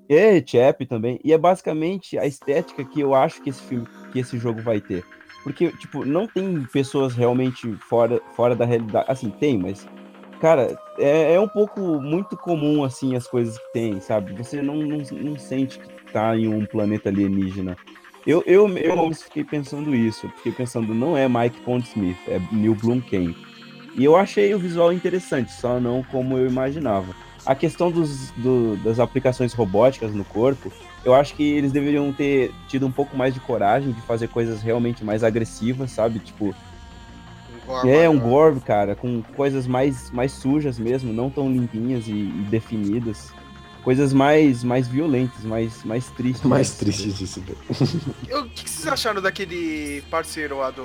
É, 0.09 0.43
Chap 0.45 0.85
também. 0.87 1.19
E 1.23 1.31
é 1.31 1.37
basicamente 1.37 2.17
a 2.17 2.25
estética 2.25 2.83
que 2.83 2.99
eu 2.99 3.13
acho 3.13 3.41
que 3.41 3.49
esse 3.51 3.61
filme, 3.61 3.87
que 4.11 4.19
esse 4.19 4.37
jogo 4.37 4.61
vai 4.61 4.81
ter. 4.81 5.05
Porque, 5.43 5.71
tipo, 5.73 6.05
não 6.05 6.27
tem 6.27 6.61
pessoas 6.71 7.15
realmente 7.15 7.71
fora, 7.89 8.21
fora 8.35 8.55
da 8.55 8.65
realidade. 8.65 9.05
Assim, 9.09 9.29
tem, 9.29 9.57
mas. 9.57 9.87
Cara, 10.39 10.75
é, 10.97 11.33
é 11.35 11.39
um 11.39 11.47
pouco 11.47 11.79
muito 12.01 12.35
comum, 12.35 12.83
assim, 12.83 13.15
as 13.15 13.27
coisas 13.27 13.57
que 13.59 13.73
tem, 13.73 13.99
sabe? 14.01 14.33
Você 14.33 14.61
não, 14.61 14.75
não, 14.75 14.97
não 15.11 15.37
sente 15.37 15.77
que 15.79 15.87
tá 16.11 16.35
em 16.35 16.47
um 16.47 16.65
planeta 16.65 17.09
alienígena. 17.09 17.77
Eu, 18.25 18.43
eu, 18.45 18.67
eu 18.77 19.13
fiquei 19.13 19.43
pensando 19.43 19.93
isso. 19.95 20.27
Fiquei 20.37 20.51
pensando, 20.51 20.93
não 20.95 21.15
é 21.17 21.27
Mike 21.27 21.61
Pondsmith, 21.61 22.17
é 22.27 22.39
Neil 22.51 22.75
Blomkamp. 22.75 23.35
E 23.95 24.03
eu 24.03 24.15
achei 24.15 24.53
o 24.53 24.59
visual 24.59 24.91
interessante, 24.93 25.51
só 25.51 25.79
não 25.79 26.01
como 26.03 26.37
eu 26.37 26.47
imaginava. 26.47 27.13
A 27.45 27.53
questão 27.55 27.91
dos, 27.91 28.31
do- 28.37 28.77
das 28.77 28.99
aplicações 28.99 29.53
robóticas 29.53 30.13
no 30.13 30.23
corpo, 30.23 30.71
eu 31.03 31.13
acho 31.13 31.33
que 31.35 31.43
eles 31.43 31.71
deveriam 31.71 32.11
ter 32.13 32.53
tido 32.67 32.85
um 32.85 32.91
pouco 32.91 33.15
mais 33.17 33.33
de 33.33 33.39
coragem 33.39 33.91
de 33.91 34.01
fazer 34.01 34.27
coisas 34.27 34.61
realmente 34.61 35.03
mais 35.03 35.23
agressivas, 35.23 35.91
sabe? 35.91 36.19
Tipo, 36.19 36.55
é 37.85 38.09
um 38.09 38.19
gore, 38.19 38.59
cara, 38.59 38.95
com 38.95 39.21
coisas 39.35 39.65
mais, 39.65 40.11
mais 40.11 40.31
sujas 40.31 40.77
mesmo, 40.77 41.13
não 41.13 41.29
tão 41.29 41.51
limpinhas 41.51 42.07
e, 42.07 42.11
e 42.11 42.47
definidas. 42.49 43.31
Coisas 43.83 44.13
mais, 44.13 44.63
mais 44.63 44.87
violentas, 44.87 45.43
mais, 45.43 45.83
mais 45.83 46.07
tristes. 46.11 46.45
Mais 46.45 46.71
triste 46.77 47.11
disso. 47.11 47.41
o 47.71 48.43
que, 48.43 48.63
que 48.63 48.69
vocês 48.69 48.87
acharam 48.87 49.19
daquele 49.19 50.03
parceiro 50.03 50.59
lá 50.59 50.69
do, 50.69 50.83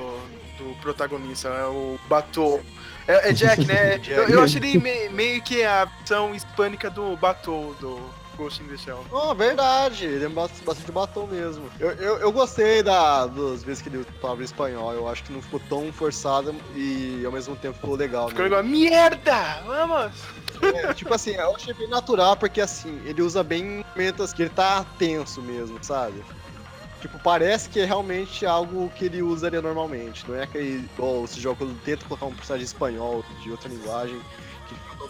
do 0.56 0.74
protagonista, 0.80 1.48
é 1.48 1.66
o 1.66 1.98
Batou? 2.08 2.62
É, 3.06 3.28
é 3.28 3.32
Jack, 3.34 3.66
né? 3.66 4.00
eu, 4.08 4.28
eu 4.30 4.42
achei 4.42 4.58
ele 4.62 4.78
me- 4.78 5.10
meio 5.10 5.42
que 5.42 5.62
a 5.62 5.84
versão 5.84 6.34
hispânica 6.34 6.88
do 6.88 7.14
Batou, 7.18 7.74
do 7.78 8.00
Ghost 8.37 8.62
in 8.62 8.66
the 8.68 8.76
Shell. 8.76 9.05
Oh, 9.11 9.34
verdade, 9.34 10.05
ele 10.05 10.24
é 10.24 10.28
bast- 10.28 10.62
bastante 10.64 10.93
batom 10.93 11.26
mesmo. 11.26 11.70
Eu, 11.80 11.91
eu, 11.93 12.18
eu 12.18 12.32
gostei 12.32 12.82
da, 12.82 13.26
das 13.26 13.62
vezes 13.62 13.82
que 13.82 13.89
ele 13.89 14.05
falava 14.20 14.43
espanhol, 14.43 14.93
eu 14.93 15.09
acho 15.09 15.24
que 15.24 15.32
não 15.32 15.43
ficou 15.43 15.61
tão 15.68 15.93
forçado 15.93 16.55
e 16.74 17.22
ao 17.24 17.32
mesmo 17.32 17.57
tempo 17.57 17.74
ficou 17.78 17.97
legal. 17.97 18.28
Ficou 18.28 18.43
né? 18.43 18.49
igual, 18.49 18.64
merda! 18.64 19.62
Vamos! 19.66 20.12
É, 20.62 20.95
tipo 20.95 21.12
assim, 21.12 21.32
eu 21.32 21.55
achei 21.55 21.74
bem 21.74 21.89
natural, 21.89 22.37
porque 22.37 22.61
assim, 22.61 23.01
ele 23.05 23.22
usa 23.22 23.43
bem 23.43 23.84
momentos 23.95 24.32
que 24.32 24.43
ele 24.43 24.51
tá 24.51 24.84
tenso 24.99 25.43
mesmo, 25.43 25.78
sabe? 25.82 26.22
Tipo, 27.01 27.18
parece 27.18 27.68
que 27.68 27.80
é 27.80 27.84
realmente 27.84 28.47
algo 28.47 28.91
que 28.97 29.05
ele 29.05 29.22
usaria 29.22 29.61
normalmente. 29.61 30.28
Não 30.28 30.34
é 30.34 30.45
aquele, 30.45 30.89
igual 30.95 31.24
esse 31.24 31.39
jogo 31.41 31.59
quando 31.59 31.78
tenta 31.82 32.05
colocar 32.07 32.26
um 32.26 32.34
personagem 32.34 32.64
espanhol 32.64 33.24
de 33.43 33.51
outra 33.51 33.68
linguagem 33.68 34.18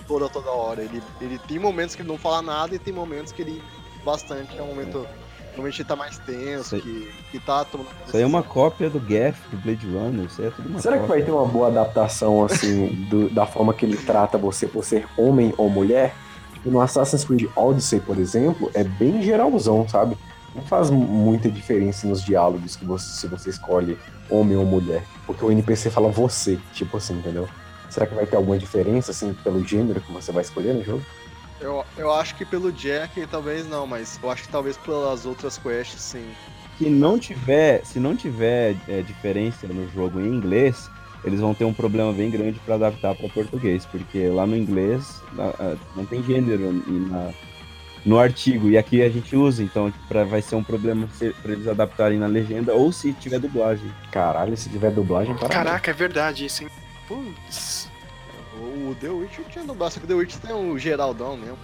toda, 0.07 0.29
toda 0.29 0.51
hora. 0.51 0.83
Ele, 0.83 1.03
ele 1.21 1.39
tem 1.47 1.59
momentos 1.59 1.95
que 1.95 2.03
ele 2.03 2.09
não 2.09 2.19
fala 2.19 2.43
nada 2.43 2.75
e 2.75 2.79
tem 2.79 2.93
momentos 2.93 3.33
que 3.33 3.43
ele 3.43 3.63
bastante, 4.05 4.57
é 4.59 4.63
um 4.63 4.67
momento. 4.69 5.07
Normalmente 5.49 5.81
ele 5.81 5.89
tá 5.89 5.97
mais 5.97 6.19
tenso, 6.19 6.61
Isso 6.61 6.75
aí- 6.77 6.81
que, 6.83 7.13
que 7.33 7.41
tá 7.41 7.65
tomando. 7.65 7.89
Isso 8.07 8.15
aí 8.17 8.23
é 8.23 8.27
uma 8.27 8.43
cópia 8.43 8.91
do 8.91 9.01
Gaff, 9.01 9.41
do 9.51 9.57
Blade 9.57 9.87
Runner, 9.87 10.27
isso 10.27 10.43
aí 10.43 10.49
é 10.49 10.51
tudo 10.51 10.69
uma 10.69 10.79
Será 10.81 10.97
que 10.97 11.01
cópia. 11.03 11.17
vai 11.17 11.25
ter 11.25 11.31
uma 11.33 11.47
boa 11.47 11.69
adaptação, 11.69 12.45
assim, 12.45 12.89
do- 13.09 13.31
da 13.31 13.47
forma 13.47 13.73
que 13.73 13.87
ele 13.87 13.97
trata 13.97 14.37
você 14.37 14.67
por 14.67 14.85
ser 14.85 15.07
homem 15.17 15.55
ou 15.57 15.71
mulher? 15.71 16.15
Tipo, 16.53 16.71
no 16.71 16.79
Assassin's 16.81 17.25
Creed 17.25 17.49
Odyssey, 17.57 18.01
por 18.01 18.19
exemplo, 18.19 18.71
é 18.75 18.85
bem 18.85 19.23
geralzão, 19.23 19.89
sabe? 19.89 20.17
não 20.55 20.63
faz 20.63 20.89
muita 20.89 21.51
diferença 21.51 22.07
nos 22.07 22.23
diálogos 22.25 22.77
que 22.77 22.85
você, 22.87 23.07
se 23.21 23.27
você 23.27 23.51
escolhe 23.51 23.99
homem 24.31 24.57
ou 24.57 24.65
mulher. 24.65 25.03
Porque 25.27 25.45
o 25.45 25.53
NPC 25.53 25.91
fala 25.91 26.09
você, 26.09 26.59
tipo 26.73 26.97
assim, 26.97 27.13
entendeu? 27.19 27.47
Será 27.97 28.07
que 28.07 28.15
vai 28.15 28.27
ter 28.27 28.37
alguma 28.37 28.59
diferença, 28.59 29.11
assim, 29.11 29.33
pelo 29.43 29.67
gênero 29.67 30.03
que 30.03 30.13
você 30.13 30.31
vai 30.31 30.43
escolher 30.43 30.75
no 30.75 30.85
jogo? 30.85 31.03
Eu, 31.59 31.83
eu 31.97 32.13
acho 32.13 32.35
que 32.35 32.45
pelo 32.45 32.71
Jack 32.71 33.27
talvez 33.29 33.67
não, 33.67 33.87
mas 33.87 34.21
eu 34.23 34.31
acho 34.31 34.43
que 34.43 34.49
talvez 34.51 34.77
pelas 34.77 35.25
outras 35.25 35.57
quests 35.57 36.03
sim. 36.03 36.27
Se 36.77 36.91
não 36.91 37.19
tiver, 37.19 37.83
se 37.87 37.99
não 37.99 38.15
tiver 38.15 38.77
é, 38.87 39.01
diferença 39.01 39.67
no 39.67 39.91
jogo 39.93 40.21
em 40.21 40.27
inglês, 40.27 40.91
eles 41.25 41.41
vão 41.41 41.55
ter 41.55 41.65
um 41.65 41.73
problema 41.73 42.13
bem 42.13 42.31
grande 42.31 42.61
para 42.67 42.75
adaptar 42.75 43.15
para 43.15 43.31
português, 43.31 43.87
porque 43.87 44.29
lá 44.29 44.47
no 44.47 44.55
inglês 44.55 45.23
não 45.97 46.05
tem 46.05 46.23
gênero 46.23 46.71
na, 46.87 47.31
no 48.05 48.19
artigo 48.19 48.69
e 48.69 48.77
aqui 48.77 49.03
a 49.03 49.09
gente 49.09 49.35
usa, 49.35 49.63
então 49.63 49.91
pra, 50.07 50.23
vai 50.23 50.43
ser 50.43 50.55
um 50.55 50.63
problema 50.63 51.09
para 51.43 51.53
eles 51.53 51.67
adaptarem 51.67 52.19
na 52.19 52.27
legenda 52.27 52.75
ou 52.75 52.93
se 52.93 53.15
tiver 53.15 53.39
dublagem. 53.39 53.91
Caralho, 54.13 54.55
se 54.55 54.69
tiver 54.69 54.91
dublagem, 54.91 55.35
para 55.35 55.49
Caraca, 55.49 55.91
é 55.91 55.95
verdade 55.95 56.45
isso, 56.45 56.63
hein? 56.63 56.69
Putz. 57.07 57.89
O 58.59 58.95
The 58.95 59.09
Witcher 59.09 59.45
tinha 59.47 59.65
dublado, 59.65 59.93
só 59.93 60.01
que 60.01 60.07
o 60.07 60.09
The 60.09 60.15
Witcher 60.15 60.41
tem 60.41 60.55
um 60.55 60.79
Geraldão 60.79 61.37
mesmo. 61.37 61.59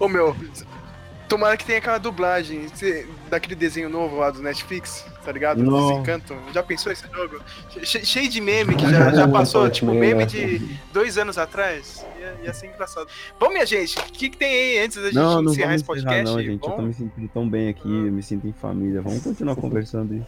Ô 0.00 0.08
meu, 0.08 0.34
tomara 1.28 1.56
que 1.56 1.64
tenha 1.64 1.78
aquela 1.78 1.98
dublagem 1.98 2.66
daquele 3.28 3.54
desenho 3.54 3.88
novo 3.88 4.16
lá 4.16 4.30
do 4.30 4.42
Netflix, 4.42 5.04
tá 5.24 5.30
ligado? 5.30 5.62
Não. 5.62 5.88
Desencanto. 5.88 6.34
Já 6.52 6.62
pensou 6.62 6.90
esse 6.90 7.04
jogo? 7.12 7.40
Che 7.82 8.04
cheio 8.04 8.28
de 8.28 8.40
meme 8.40 8.74
que 8.74 8.90
já, 8.90 9.12
já 9.12 9.28
passou, 9.28 9.68
tipo, 9.68 9.92
meme 9.92 10.24
de 10.24 10.78
dois 10.92 11.18
anos 11.18 11.36
atrás. 11.36 12.04
Ia, 12.18 12.36
ia 12.44 12.54
ser 12.54 12.68
engraçado. 12.68 13.06
Bom, 13.38 13.50
minha 13.50 13.66
gente, 13.66 13.98
o 13.98 14.02
que, 14.04 14.30
que 14.30 14.36
tem 14.36 14.48
aí 14.48 14.84
antes 14.84 14.96
da 14.96 15.04
gente 15.04 15.14
não, 15.14 15.42
não 15.42 15.52
encerrar 15.52 15.74
esse 15.74 15.84
podcast? 15.84 16.24
não, 16.24 16.42
gente. 16.42 16.60
Bom? 16.60 16.70
Eu 16.70 16.76
tô 16.76 16.82
me 16.82 16.94
sentindo 16.94 17.28
tão 17.28 17.48
bem 17.48 17.68
aqui, 17.68 17.88
eu 17.88 18.12
me 18.12 18.22
sinto 18.22 18.46
em 18.46 18.52
família. 18.52 19.02
Vamos 19.02 19.22
continuar 19.22 19.56
conversando 19.56 20.14
aí. 20.14 20.22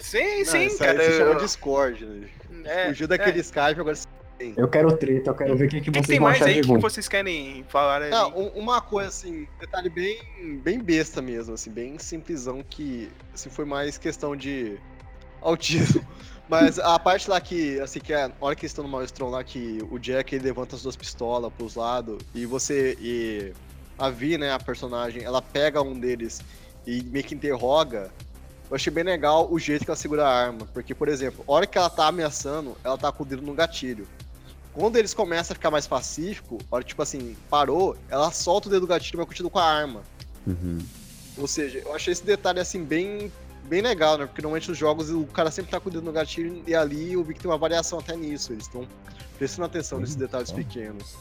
Sim, 0.00 0.38
Não, 0.38 0.44
sim, 0.44 0.66
isso 0.66 0.82
aí 0.82 0.94
cara. 0.94 1.02
se 1.10 1.16
chama 1.18 1.34
Discord, 1.36 2.04
né? 2.06 2.28
É, 2.64 2.86
Fugiu 2.88 3.08
daquele 3.08 3.38
é. 3.38 3.40
Skype, 3.40 3.80
agora 3.80 3.94
você 3.96 4.06
tem. 4.38 4.54
Eu 4.56 4.68
quero 4.68 4.96
treta, 4.96 5.30
eu 5.30 5.34
quero 5.34 5.56
ver 5.56 5.66
o 5.66 5.68
que, 5.68 5.80
que 5.80 5.90
O 5.90 5.92
que, 5.92 6.00
que 6.00 6.06
vocês 6.06 6.06
tem 6.06 6.18
vão 6.18 6.28
mais 6.28 6.42
achar 6.42 6.50
aí? 6.50 6.60
O 6.60 6.64
que, 6.64 6.78
vocês 6.78 7.08
querem 7.08 7.64
falar 7.68 8.02
aí? 8.02 8.10
Não, 8.10 8.30
um- 8.36 8.48
uma 8.60 8.80
coisa 8.80 9.08
assim, 9.08 9.46
detalhe 9.60 9.88
bem, 9.88 10.18
bem 10.62 10.78
besta 10.78 11.20
mesmo, 11.20 11.54
assim, 11.54 11.70
bem 11.70 11.98
simplesão 11.98 12.62
que 12.68 13.10
assim, 13.34 13.50
foi 13.50 13.64
mais 13.64 13.98
questão 13.98 14.36
de 14.36 14.78
autismo. 15.40 16.04
Mas 16.48 16.78
a 16.78 16.98
parte 16.98 17.28
lá 17.28 17.38
que, 17.40 17.78
assim, 17.80 18.00
que 18.00 18.10
é 18.12 18.24
a 18.24 18.32
hora 18.40 18.56
que 18.56 18.62
eles 18.64 18.70
estão 18.70 18.82
no 18.82 18.90
Maelstrom 18.90 19.28
lá, 19.28 19.44
que 19.44 19.78
o 19.90 19.98
Jack 19.98 20.34
ele 20.34 20.44
levanta 20.44 20.76
as 20.76 20.82
duas 20.82 20.96
pistolas 20.96 21.52
pros 21.52 21.74
lados 21.74 22.18
e 22.34 22.46
você. 22.46 22.96
E 22.98 23.52
a 23.98 24.08
Vi, 24.08 24.38
né, 24.38 24.50
a 24.52 24.58
personagem, 24.58 25.22
ela 25.24 25.42
pega 25.42 25.82
um 25.82 25.92
deles 25.98 26.40
e 26.86 27.02
meio 27.02 27.24
que 27.24 27.34
interroga. 27.34 28.10
Eu 28.70 28.76
achei 28.76 28.92
bem 28.92 29.04
legal 29.04 29.48
o 29.50 29.58
jeito 29.58 29.84
que 29.84 29.90
ela 29.90 29.96
segura 29.96 30.26
a 30.26 30.30
arma. 30.46 30.66
Porque, 30.72 30.94
por 30.94 31.08
exemplo, 31.08 31.44
a 31.48 31.52
hora 31.52 31.66
que 31.66 31.78
ela 31.78 31.88
tá 31.88 32.06
ameaçando, 32.06 32.76
ela 32.84 32.98
tá 32.98 33.10
com 33.10 33.22
o 33.22 33.26
dedo 33.26 33.42
no 33.42 33.54
gatilho. 33.54 34.06
Quando 34.74 34.96
eles 34.96 35.14
começam 35.14 35.52
a 35.52 35.56
ficar 35.56 35.70
mais 35.70 35.86
pacífico, 35.86 36.58
a 36.70 36.76
hora 36.76 36.84
tipo 36.84 37.02
assim, 37.02 37.36
parou, 37.50 37.96
ela 38.08 38.30
solta 38.30 38.68
o 38.68 38.70
dedo 38.70 38.82
do 38.82 38.86
gatilho 38.86 39.16
e 39.16 39.18
vai 39.18 39.26
continuar 39.26 39.50
com 39.50 39.58
a 39.58 39.64
arma. 39.64 40.02
Uhum. 40.46 40.78
Ou 41.36 41.48
seja, 41.48 41.78
eu 41.78 41.94
achei 41.94 42.12
esse 42.12 42.24
detalhe, 42.24 42.60
assim, 42.60 42.84
bem, 42.84 43.32
bem 43.64 43.80
legal, 43.80 44.18
né? 44.18 44.26
Porque 44.26 44.42
normalmente 44.42 44.68
nos 44.68 44.78
jogos 44.78 45.10
o 45.10 45.24
cara 45.26 45.50
sempre 45.50 45.70
tá 45.70 45.80
com 45.80 45.88
o 45.88 45.92
dedo 45.92 46.04
no 46.04 46.12
gatilho 46.12 46.62
e 46.66 46.74
ali 46.74 47.14
eu 47.14 47.24
vi 47.24 47.34
que 47.34 47.40
tem 47.40 47.50
uma 47.50 47.58
variação 47.58 47.98
até 47.98 48.14
nisso. 48.16 48.52
Eles 48.52 48.64
estão 48.64 48.86
prestando 49.38 49.66
atenção 49.66 49.98
nesses 49.98 50.14
Hum, 50.14 50.18
detalhes 50.20 50.50
pequenos. 50.52 51.16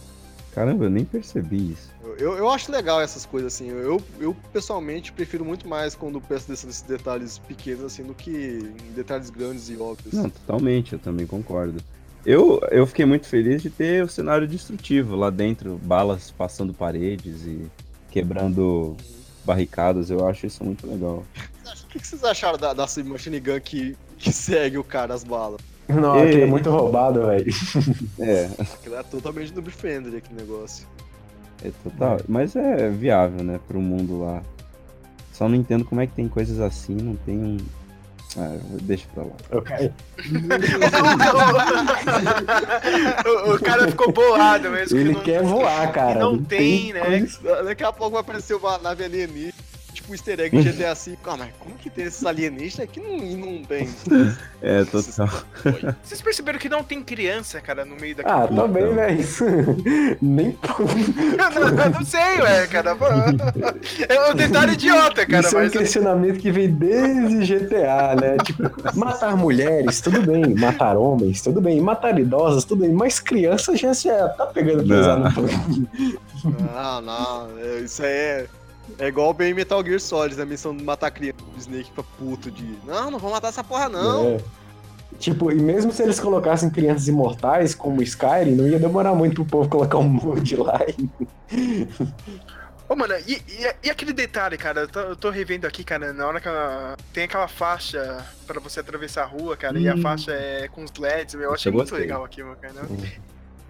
Caramba, 0.53 0.85
eu 0.85 0.89
nem 0.89 1.05
percebi 1.05 1.71
isso. 1.71 1.89
Eu, 2.17 2.37
eu, 2.37 2.49
acho 2.49 2.71
legal 2.71 3.01
essas 3.01 3.25
coisas, 3.25 3.53
assim. 3.53 3.69
Eu, 3.69 4.01
eu, 4.19 4.35
pessoalmente, 4.53 5.11
prefiro 5.11 5.43
muito 5.43 5.67
mais 5.67 5.95
quando 5.95 6.21
peço 6.21 6.47
desses 6.47 6.81
detalhes 6.81 7.37
pequenos, 7.39 7.83
assim, 7.83 8.03
do 8.03 8.13
que 8.13 8.31
em 8.31 8.93
detalhes 8.93 9.29
grandes 9.29 9.69
e 9.69 9.77
óbvios. 9.77 10.13
Não, 10.13 10.29
totalmente, 10.29 10.93
eu 10.93 10.99
também 10.99 11.25
concordo. 11.25 11.81
Eu, 12.25 12.59
eu 12.71 12.85
fiquei 12.85 13.05
muito 13.05 13.27
feliz 13.27 13.61
de 13.61 13.69
ter 13.69 14.03
o 14.03 14.09
cenário 14.09 14.47
destrutivo 14.47 15.15
lá 15.15 15.29
dentro, 15.29 15.79
balas 15.83 16.29
passando 16.31 16.73
paredes 16.73 17.45
e 17.45 17.65
quebrando 18.11 18.97
barricadas, 19.45 20.09
eu 20.09 20.27
acho 20.27 20.45
isso 20.45 20.63
muito 20.63 20.85
legal. 20.85 21.23
O 21.65 21.87
que, 21.87 22.05
vocês 22.05 22.23
acharam 22.23 22.57
da, 22.57 22.73
da 22.73 22.85
submachine 22.85 23.39
gun 23.39 23.61
que, 23.61 23.97
que 24.17 24.33
segue 24.33 24.77
o 24.77 24.83
cara, 24.83 25.13
as 25.13 25.23
balas? 25.23 25.61
Não, 25.87 26.19
aquele 26.19 26.41
é 26.41 26.45
muito 26.45 26.69
roubado, 26.69 27.25
velho. 27.27 27.45
É, 28.19 28.49
Aquilo 28.73 28.95
é 28.95 29.03
totalmente 29.03 29.53
noob 29.53 29.71
friendly, 29.71 30.17
aquele 30.17 30.41
negócio. 30.41 30.85
É 31.63 31.71
total. 31.83 32.19
Mas 32.27 32.55
é 32.55 32.89
viável, 32.89 33.43
né, 33.43 33.59
pro 33.67 33.79
mundo 33.81 34.21
lá. 34.21 34.41
Só 35.33 35.47
não 35.47 35.55
entendo 35.55 35.85
como 35.85 36.01
é 36.01 36.07
que 36.07 36.13
tem 36.13 36.27
coisas 36.27 36.59
assim, 36.59 36.95
não 36.95 37.15
tem 37.15 37.37
um. 37.37 37.57
Ah, 38.37 38.57
deixa 38.81 39.05
pra 39.13 39.23
lá. 39.23 39.61
Quero- 39.65 39.93
o, 43.47 43.53
o 43.55 43.59
cara 43.59 43.87
ficou 43.87 44.11
bolado 44.11 44.69
mesmo. 44.69 44.97
Ele 44.97 45.13
não- 45.13 45.21
quer 45.21 45.43
voar, 45.43 45.91
cara. 45.91 46.19
não 46.19 46.41
tem, 46.43 46.93
né? 46.93 47.01
coisa- 47.01 47.63
Daqui 47.63 47.83
a 47.83 47.91
pouco 47.91 48.13
vai 48.13 48.21
aparecer 48.21 48.55
uma 48.55 48.77
nave 48.79 49.03
alienígena, 49.05 49.53
tipo 50.07 50.11
um 50.11 50.13
easter 50.13 50.39
egg 50.39 50.57
de 50.61 50.71
GTA 50.71 50.93
V. 50.93 51.17
Ah, 51.25 51.35
mas 51.37 51.49
como 51.59 51.75
que 51.75 51.89
tem 51.89 52.05
esses 52.05 52.25
alienígenas 52.25 52.87
aqui 52.89 52.99
não, 52.99 53.17
não 53.17 53.63
tem? 53.63 53.89
É, 54.61 54.83
total. 54.85 55.29
Vocês 56.03 56.21
perceberam 56.21 56.57
que 56.59 56.69
não 56.69 56.83
tem 56.83 57.03
criança, 57.03 57.59
cara, 57.61 57.83
no 57.85 57.95
meio 57.95 58.15
daquele 58.15 58.35
Ah, 58.35 58.47
também, 58.47 58.93
velho. 58.93 60.17
Nem. 60.21 60.57
Eu 60.77 61.61
não, 61.71 61.83
eu 61.83 61.89
não 61.91 62.05
sei, 62.05 62.41
ué, 62.41 62.67
cara. 62.67 62.97
É 64.09 64.31
um 64.31 64.35
detalhe 64.35 64.73
idiota, 64.73 65.25
cara, 65.25 65.45
Isso 65.45 65.55
é 65.55 65.59
um 65.59 65.63
mas. 65.63 65.71
questionamento 65.71 66.39
que 66.39 66.51
vem 66.51 66.69
desde 66.71 67.45
GTA, 67.59 68.15
né? 68.19 68.37
Tipo, 68.43 68.63
matar 68.97 69.35
mulheres, 69.35 70.01
tudo 70.01 70.21
bem. 70.21 70.53
Matar 70.55 70.97
homens, 70.97 71.41
tudo 71.41 71.59
bem. 71.61 71.79
Matar 71.81 72.17
idosos, 72.19 72.63
tudo 72.65 72.81
bem. 72.81 72.91
Mas 72.93 73.19
criança 73.19 73.75
já, 73.75 73.93
já 73.93 74.29
tá 74.29 74.45
pegando 74.47 74.87
pesado. 74.87 75.23
Não, 76.43 77.01
não, 77.01 77.47
é- 77.59 77.79
isso 77.79 78.01
aí 78.03 78.09
é. 78.09 78.45
É 78.99 79.07
igual 79.07 79.33
bem 79.33 79.53
Metal 79.53 79.83
Gear 79.85 79.99
Solid, 79.99 80.39
a 80.41 80.45
missão 80.45 80.75
de 80.75 80.83
matar 80.83 81.11
criança 81.11 81.37
do 81.53 81.59
Snake 81.59 81.91
pra 81.91 82.03
puto 82.03 82.49
de. 82.49 82.77
Não, 82.85 83.11
não 83.11 83.19
vou 83.19 83.31
matar 83.31 83.49
essa 83.49 83.63
porra, 83.63 83.87
não. 83.89 84.25
É. 84.35 84.37
Tipo, 85.19 85.51
e 85.51 85.55
mesmo 85.55 85.91
se 85.91 86.03
eles 86.03 86.19
colocassem 86.19 86.69
crianças 86.69 87.07
imortais, 87.07 87.73
como 87.73 88.01
Skyrim, 88.03 88.55
não 88.55 88.67
ia 88.67 88.77
demorar 88.79 89.13
muito 89.15 89.35
pro 89.35 89.45
povo 89.45 89.69
colocar 89.69 89.97
um 89.97 90.03
mod 90.09 90.55
lá. 90.57 90.79
Ô, 92.89 92.95
mano, 92.95 93.13
e, 93.27 93.33
e- 93.33 93.75
e 93.83 93.89
aquele 93.89 94.13
detalhe, 94.13 94.57
cara, 94.57 94.81
eu 94.81 94.87
tô, 94.87 94.99
eu 94.99 95.15
tô 95.15 95.29
revendo 95.29 95.67
aqui, 95.67 95.83
cara, 95.83 96.13
na 96.13 96.25
hora 96.25 96.39
que 96.39 96.47
ela- 96.47 96.95
tem 97.13 97.25
aquela 97.25 97.47
faixa 97.47 98.25
pra 98.45 98.59
você 98.61 98.79
atravessar 98.79 99.23
a 99.23 99.25
rua, 99.25 99.57
cara, 99.57 99.77
e 99.77 99.89
a 99.89 99.95
Hum. 99.95 100.01
faixa 100.01 100.31
é 100.31 100.69
com 100.69 100.83
os 100.85 100.91
LEDs, 100.97 101.35
meu, 101.35 101.45
eu 101.49 101.53
achei 101.53 101.69
Eu 101.69 101.75
muito 101.75 101.93
legal 101.93 102.23
aquilo, 102.23 102.55
cara. 102.55 102.87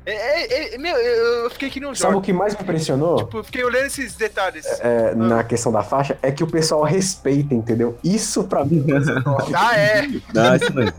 É, 0.10 0.14
é- 0.14 0.76
é- 0.76 0.78
meu, 0.78 0.96
eu 0.96 1.50
fiquei 1.50 1.68
aqui 1.68 1.82
no 1.82 1.94
Sabe 1.94 2.16
o 2.16 2.22
que 2.22 2.32
mais 2.32 2.56
me 2.56 2.62
impressionou? 2.62 3.18
Tipo, 3.18 3.40
eu 3.40 3.44
fiquei 3.44 3.62
olhando 3.64 3.88
esses 3.88 4.16
detalhes. 4.16 4.66
é, 4.80 5.14
na 5.14 5.44
questão 5.44 5.70
da 5.70 5.84
faixa 5.84 6.18
é 6.22 6.32
que 6.32 6.42
o 6.42 6.48
pessoal 6.48 6.84
respeita, 6.84 7.54
entendeu? 7.54 7.98
Isso 8.02 8.46
pra 8.46 8.64
mim. 8.64 8.86
Ah, 9.54 9.78
é. 9.78 10.08
Não, 10.34 10.56
isso 10.56 10.74
não. 10.74 10.94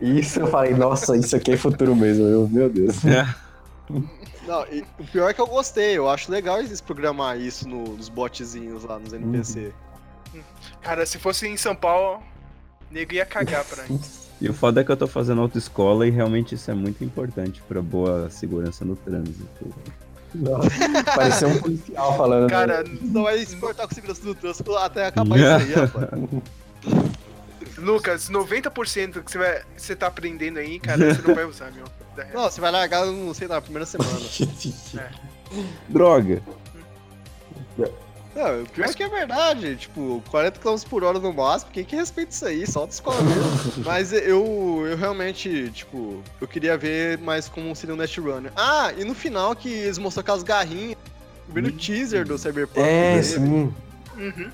Isso 0.00 0.40
eu 0.40 0.46
falei, 0.46 0.72
nossa, 0.72 1.14
isso 1.18 1.36
aqui 1.36 1.52
é 1.52 1.56
futuro 1.58 1.94
mesmo, 1.94 2.24
eu, 2.26 2.48
meu 2.48 2.70
Deus. 2.70 2.96
Não, 4.46 4.66
e 4.72 4.82
o 4.98 5.04
pior 5.04 5.28
é 5.28 5.34
que 5.34 5.40
eu 5.40 5.46
gostei, 5.46 5.96
eu 5.98 6.08
acho 6.08 6.30
legal 6.32 6.58
eles 6.60 6.80
programar 6.80 7.38
isso 7.38 7.68
no- 7.68 7.96
nos 7.96 8.08
botzinhos 8.08 8.84
lá 8.84 8.98
nos 8.98 9.12
NPC. 9.12 9.70
Cara, 10.80 11.04
se 11.04 11.18
fosse 11.18 11.46
em 11.46 11.56
São 11.58 11.74
Paulo, 11.76 12.22
o 12.90 12.94
nego 12.94 13.12
ia 13.12 13.26
cagar 13.26 13.64
pra 13.64 13.82
mim. 13.84 14.00
E 14.40 14.48
o 14.48 14.54
foda 14.54 14.80
é 14.80 14.84
que 14.84 14.90
eu 14.90 14.96
tô 14.96 15.06
fazendo 15.06 15.40
autoescola 15.40 16.06
e 16.06 16.10
realmente 16.10 16.54
isso 16.54 16.70
é 16.70 16.74
muito 16.74 17.02
importante 17.04 17.62
pra 17.68 17.80
boa 17.80 18.28
segurança 18.30 18.84
no 18.84 18.96
trânsito. 18.96 19.74
Nossa, 20.34 20.68
pareceu 21.14 21.48
um 21.48 21.58
policial 21.58 22.16
falando. 22.16 22.42
né? 22.44 22.48
Cara, 22.48 22.84
Só 23.12 23.22
vai 23.22 23.38
exportar 23.38 23.86
com 23.86 23.94
segurança 23.94 24.22
do 24.22 24.34
trânsito 24.34 24.76
até 24.76 25.06
acabar 25.06 25.36
isso 25.38 25.46
aí, 25.46 25.72
rapaz. 25.72 26.10
Lucas, 27.78 28.30
90% 28.30 29.22
que 29.22 29.30
você, 29.30 29.38
vai, 29.38 29.62
você 29.76 29.96
tá 29.96 30.06
aprendendo 30.06 30.58
aí, 30.58 30.78
cara, 30.78 31.14
você 31.14 31.26
não 31.26 31.34
vai 31.34 31.44
usar, 31.44 31.72
meu. 31.72 31.84
Não, 32.32 32.42
você 32.48 32.60
vai 32.60 32.70
largar, 32.70 33.04
não 33.06 33.34
sei, 33.34 33.48
na 33.48 33.60
primeira 33.60 33.84
semana. 33.84 34.20
Droga! 35.88 36.40
Não, 38.34 38.62
o 38.62 38.68
pior 38.68 38.88
é 38.88 38.92
que 38.92 39.02
é 39.02 39.08
verdade, 39.08 39.76
tipo, 39.76 40.22
40 40.30 40.58
km 40.58 40.76
por 40.90 41.04
hora 41.04 41.18
no 41.20 41.32
máximo, 41.32 41.70
quem 41.70 41.84
que 41.84 41.94
respeita 41.94 42.32
isso 42.32 42.44
aí? 42.46 42.66
Solta 42.66 42.92
escola 42.92 43.22
mesmo. 43.22 43.82
Mas 43.86 44.12
eu, 44.12 44.84
eu 44.88 44.96
realmente, 44.96 45.70
tipo, 45.70 46.20
eu 46.40 46.48
queria 46.48 46.76
ver 46.76 47.16
mais 47.18 47.48
como 47.48 47.74
seria 47.76 47.94
o 47.94 47.98
Netrunner. 47.98 48.50
Ah, 48.56 48.92
e 48.96 49.04
no 49.04 49.14
final 49.14 49.54
que 49.54 49.68
eles 49.68 49.98
mostraram 49.98 50.22
aquelas 50.24 50.42
garrinhas, 50.42 50.96
primeiro 51.50 51.76
teaser 51.76 52.26
do 52.26 52.36
Cyberpunk. 52.36 52.80
É, 52.80 53.22
sim. 53.22 53.72
Uhum. 54.16 54.50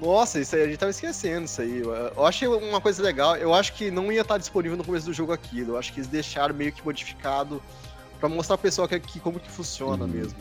Nossa, 0.00 0.40
isso 0.40 0.56
aí 0.56 0.62
a 0.62 0.66
gente 0.66 0.78
tava 0.78 0.90
esquecendo 0.90 1.44
isso 1.44 1.60
aí. 1.62 1.80
Eu 2.16 2.26
achei 2.26 2.48
uma 2.48 2.80
coisa 2.80 3.00
legal. 3.02 3.36
Eu 3.36 3.54
acho 3.54 3.72
que 3.74 3.90
não 3.90 4.10
ia 4.10 4.22
estar 4.22 4.36
disponível 4.38 4.76
no 4.76 4.82
começo 4.82 5.06
do 5.06 5.12
jogo 5.12 5.32
aquilo. 5.32 5.72
Eu 5.74 5.78
acho 5.78 5.92
que 5.92 6.00
eles 6.00 6.08
deixaram 6.08 6.54
meio 6.54 6.72
que 6.72 6.84
modificado 6.84 7.62
pra 8.18 8.28
mostrar 8.28 8.56
pro 8.56 8.62
pessoal 8.64 8.88
que, 8.88 8.98
que 8.98 9.20
como 9.20 9.38
que 9.38 9.48
funciona 9.50 10.04
Uhum. 10.04 10.10
mesmo. 10.10 10.38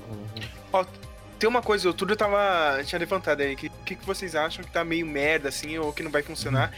Tem 1.42 1.50
uma 1.50 1.62
coisa, 1.64 1.90
o 1.90 1.94
Túlio 1.94 2.16
tava. 2.16 2.84
tinha 2.86 3.00
levantado 3.00 3.42
aí. 3.42 3.56
O 3.56 3.58
que, 3.58 3.70
que, 3.84 3.96
que 3.96 4.06
vocês 4.06 4.36
acham 4.36 4.64
que 4.64 4.70
tá 4.70 4.84
meio 4.84 5.08
merda, 5.08 5.50
assim, 5.50 5.76
ou 5.80 5.92
que 5.92 6.04
não 6.04 6.12
vai 6.12 6.22
funcionar? 6.22 6.72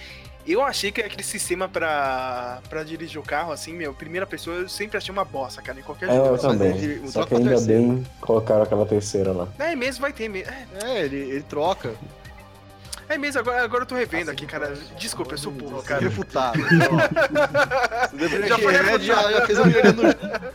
Eu 0.47 0.61
achei 0.63 0.89
que 0.89 1.01
aquele 1.01 1.21
sistema 1.23 1.67
pra, 1.67 2.59
pra 2.69 2.81
dirigir 2.83 3.19
o 3.19 3.23
carro, 3.23 3.51
assim, 3.51 3.73
meu, 3.73 3.93
primeira 3.93 4.25
pessoa, 4.25 4.55
eu 4.57 4.69
sempre 4.69 4.97
achei 4.97 5.11
uma 5.11 5.25
bosta, 5.25 5.61
cara, 5.61 5.79
em 5.79 5.83
qualquer 5.83 6.07
É, 6.09 6.15
jogo. 6.15 6.27
eu 6.29 6.35
assim. 6.35 6.47
também. 6.47 6.77
ele- 6.77 7.11
Só 7.11 7.25
que 7.25 7.35
ainda 7.35 7.49
terceira. 7.49 7.81
bem 7.81 8.07
colocaram 8.21 8.63
aquela 8.63 8.85
terceira 8.85 9.33
lá. 9.33 9.47
É 9.59 9.75
mesmo, 9.75 10.01
vai 10.01 10.13
ter 10.13 10.29
mesmo. 10.29 10.49
É, 10.49 10.67
É, 10.85 11.05
ele, 11.05 11.17
ele 11.17 11.43
troca. 11.43 11.93
é 13.09 13.17
mesmo, 13.17 13.39
agora, 13.41 13.63
agora 13.63 13.83
eu 13.83 13.87
tô 13.87 13.95
revendo 13.95 14.31
aqui, 14.31 14.45
cara. 14.45 14.73
Desculpa, 14.97 15.33
eu 15.33 15.37
sou 15.37 15.51
burro, 15.51 15.83
cara. 15.83 16.01
Refutado. 16.01 16.57
Você 18.11 18.15
deveria 18.17 18.47
Já 18.47 18.57
foi 18.59 18.73
Red 18.73 18.99
já, 18.99 19.31
já 19.31 19.45
fez 19.45 19.59
a 19.59 19.65
melhoria 19.65 19.91
no 19.91 20.03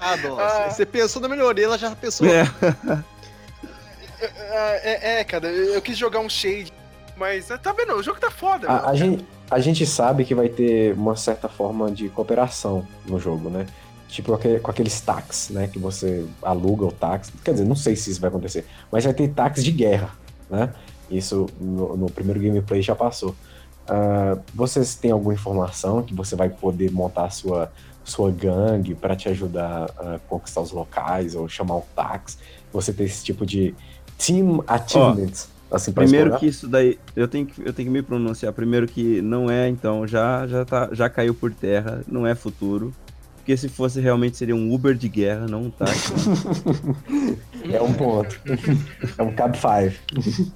Ah, 0.00 0.16
nossa. 0.16 0.42
Ah. 0.66 0.70
Você 0.70 0.86
pensou 0.86 1.20
na 1.22 1.28
melhoria, 1.28 1.64
ela 1.66 1.78
já 1.78 1.90
pensou. 1.94 2.26
É. 2.26 2.44
É, 4.50 5.20
é, 5.20 5.24
cara, 5.24 5.48
eu 5.48 5.80
quis 5.82 5.96
jogar 5.98 6.20
um 6.20 6.28
shade, 6.28 6.72
mas 7.16 7.46
tá 7.62 7.72
vendo? 7.72 7.94
O 7.94 8.02
jogo 8.02 8.18
tá 8.18 8.30
foda. 8.30 8.68
A, 8.68 8.90
a 8.90 8.94
gente, 8.94 9.24
a 9.50 9.58
gente 9.60 9.84
sabe 9.86 10.24
que 10.24 10.34
vai 10.34 10.48
ter 10.48 10.94
uma 10.94 11.16
certa 11.16 11.48
forma 11.48 11.90
de 11.90 12.08
cooperação 12.08 12.86
no 13.06 13.18
jogo, 13.20 13.50
né? 13.50 13.66
Tipo 14.08 14.32
aque- 14.34 14.60
com 14.60 14.70
aqueles 14.70 15.00
tax, 15.00 15.50
né? 15.50 15.68
Que 15.68 15.78
você 15.78 16.24
aluga 16.42 16.84
o 16.86 16.92
tax. 16.92 17.30
Quer 17.44 17.52
dizer, 17.52 17.64
não 17.66 17.76
sei 17.76 17.94
se 17.96 18.10
isso 18.10 18.20
vai 18.20 18.28
acontecer, 18.28 18.64
mas 18.90 19.04
vai 19.04 19.12
ter 19.12 19.28
tax 19.28 19.62
de 19.62 19.70
guerra, 19.72 20.10
né? 20.48 20.72
Isso 21.10 21.46
no, 21.60 21.96
no 21.96 22.10
primeiro 22.10 22.40
gameplay 22.40 22.80
já 22.82 22.94
passou. 22.94 23.34
Ah, 23.88 24.38
vocês 24.54 24.94
têm 24.94 25.10
alguma 25.10 25.34
informação 25.34 26.02
que 26.02 26.14
você 26.14 26.34
vai 26.34 26.48
poder 26.48 26.90
montar 26.90 27.26
a 27.26 27.30
sua, 27.30 27.70
sua 28.06 28.30
gangue 28.30 28.94
para 28.94 29.16
te 29.16 29.28
ajudar 29.28 29.90
a 29.98 30.18
conquistar 30.28 30.60
os 30.60 30.70
locais 30.70 31.34
ou 31.34 31.48
chamar 31.48 31.76
um 31.76 31.82
tax? 31.94 32.38
Você 32.72 32.92
ter 32.92 33.04
esse 33.04 33.24
tipo 33.24 33.44
de 33.44 33.74
team 34.16 34.62
achievements, 34.66 35.48
assim, 35.70 35.92
pra 35.92 36.04
Primeiro 36.04 36.26
explorar? 36.26 36.40
que 36.40 36.46
isso 36.46 36.68
daí, 36.68 36.98
eu 37.14 37.26
tenho 37.26 37.46
que, 37.46 37.60
eu 37.60 37.72
tenho 37.72 37.88
que 37.88 37.92
me 37.92 38.02
pronunciar. 38.02 38.52
Primeiro 38.52 38.86
que 38.86 39.20
não 39.20 39.50
é, 39.50 39.68
então, 39.68 40.06
já, 40.06 40.46
já, 40.46 40.64
tá, 40.64 40.88
já 40.92 41.08
caiu 41.10 41.34
por 41.34 41.52
terra, 41.52 42.02
não 42.06 42.26
é 42.26 42.34
futuro. 42.34 42.94
Porque 43.36 43.56
se 43.56 43.68
fosse 43.68 44.00
realmente 44.00 44.36
seria 44.36 44.56
um 44.56 44.74
Uber 44.74 44.92
de 44.92 45.08
guerra, 45.08 45.46
não 45.46 45.62
um 45.64 45.70
táxi. 45.70 46.12
É 47.72 47.82
um 47.82 47.92
ponto. 47.92 48.40
é 49.18 49.22
um 49.22 49.32
Cab 49.34 49.56
5. 49.56 50.52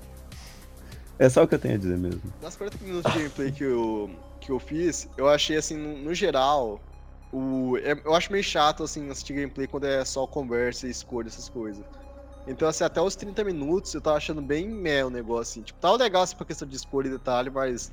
é 1.19 1.29
só 1.29 1.43
o 1.43 1.49
que 1.49 1.55
eu 1.55 1.59
tenho 1.59 1.75
a 1.75 1.79
dizer 1.79 1.99
mesmo. 1.99 2.21
Nas 2.41 2.57
40 2.57 2.85
minutos 2.85 3.13
de 3.13 3.19
gameplay 3.19 3.53
que 3.53 3.65
eu, 3.65 4.11
que 4.41 4.51
eu 4.51 4.59
fiz, 4.59 5.09
eu 5.17 5.29
achei 5.29 5.57
assim, 5.57 5.77
no, 5.77 5.99
no 5.99 6.15
geral, 6.15 6.81
o, 7.31 7.77
é- 7.79 7.93
eu 8.05 8.15
acho 8.15 8.33
meio 8.33 8.45
chato 8.45 8.83
assim 8.83 9.09
assistir 9.11 9.35
gameplay 9.35 9.67
quando 9.69 9.85
é 9.87 10.05
só 10.05 10.27
conversa 10.27 10.87
e 10.87 10.91
escolha 10.91 11.29
essas 11.29 11.49
coisas. 11.49 11.85
Então, 12.47 12.69
assim, 12.69 12.85
até 12.85 13.01
os 13.01 13.17
30 13.17 13.45
minutos 13.45 13.95
eu 13.95 14.03
tava 14.03 14.17
achando 14.19 14.43
bem 14.43 14.69
meh 14.69 15.05
o 15.05 15.11
negócio, 15.11 15.53
assim. 15.53 15.63
Tipo, 15.65 15.81
tava 15.81 15.97
legal 15.99 16.23
assim, 16.23 16.37
pra 16.37 16.47
questão 16.47 16.69
de 16.69 16.77
escolha 16.77 17.09
e 17.09 17.11
detalhe, 17.11 17.51
mas 17.51 17.93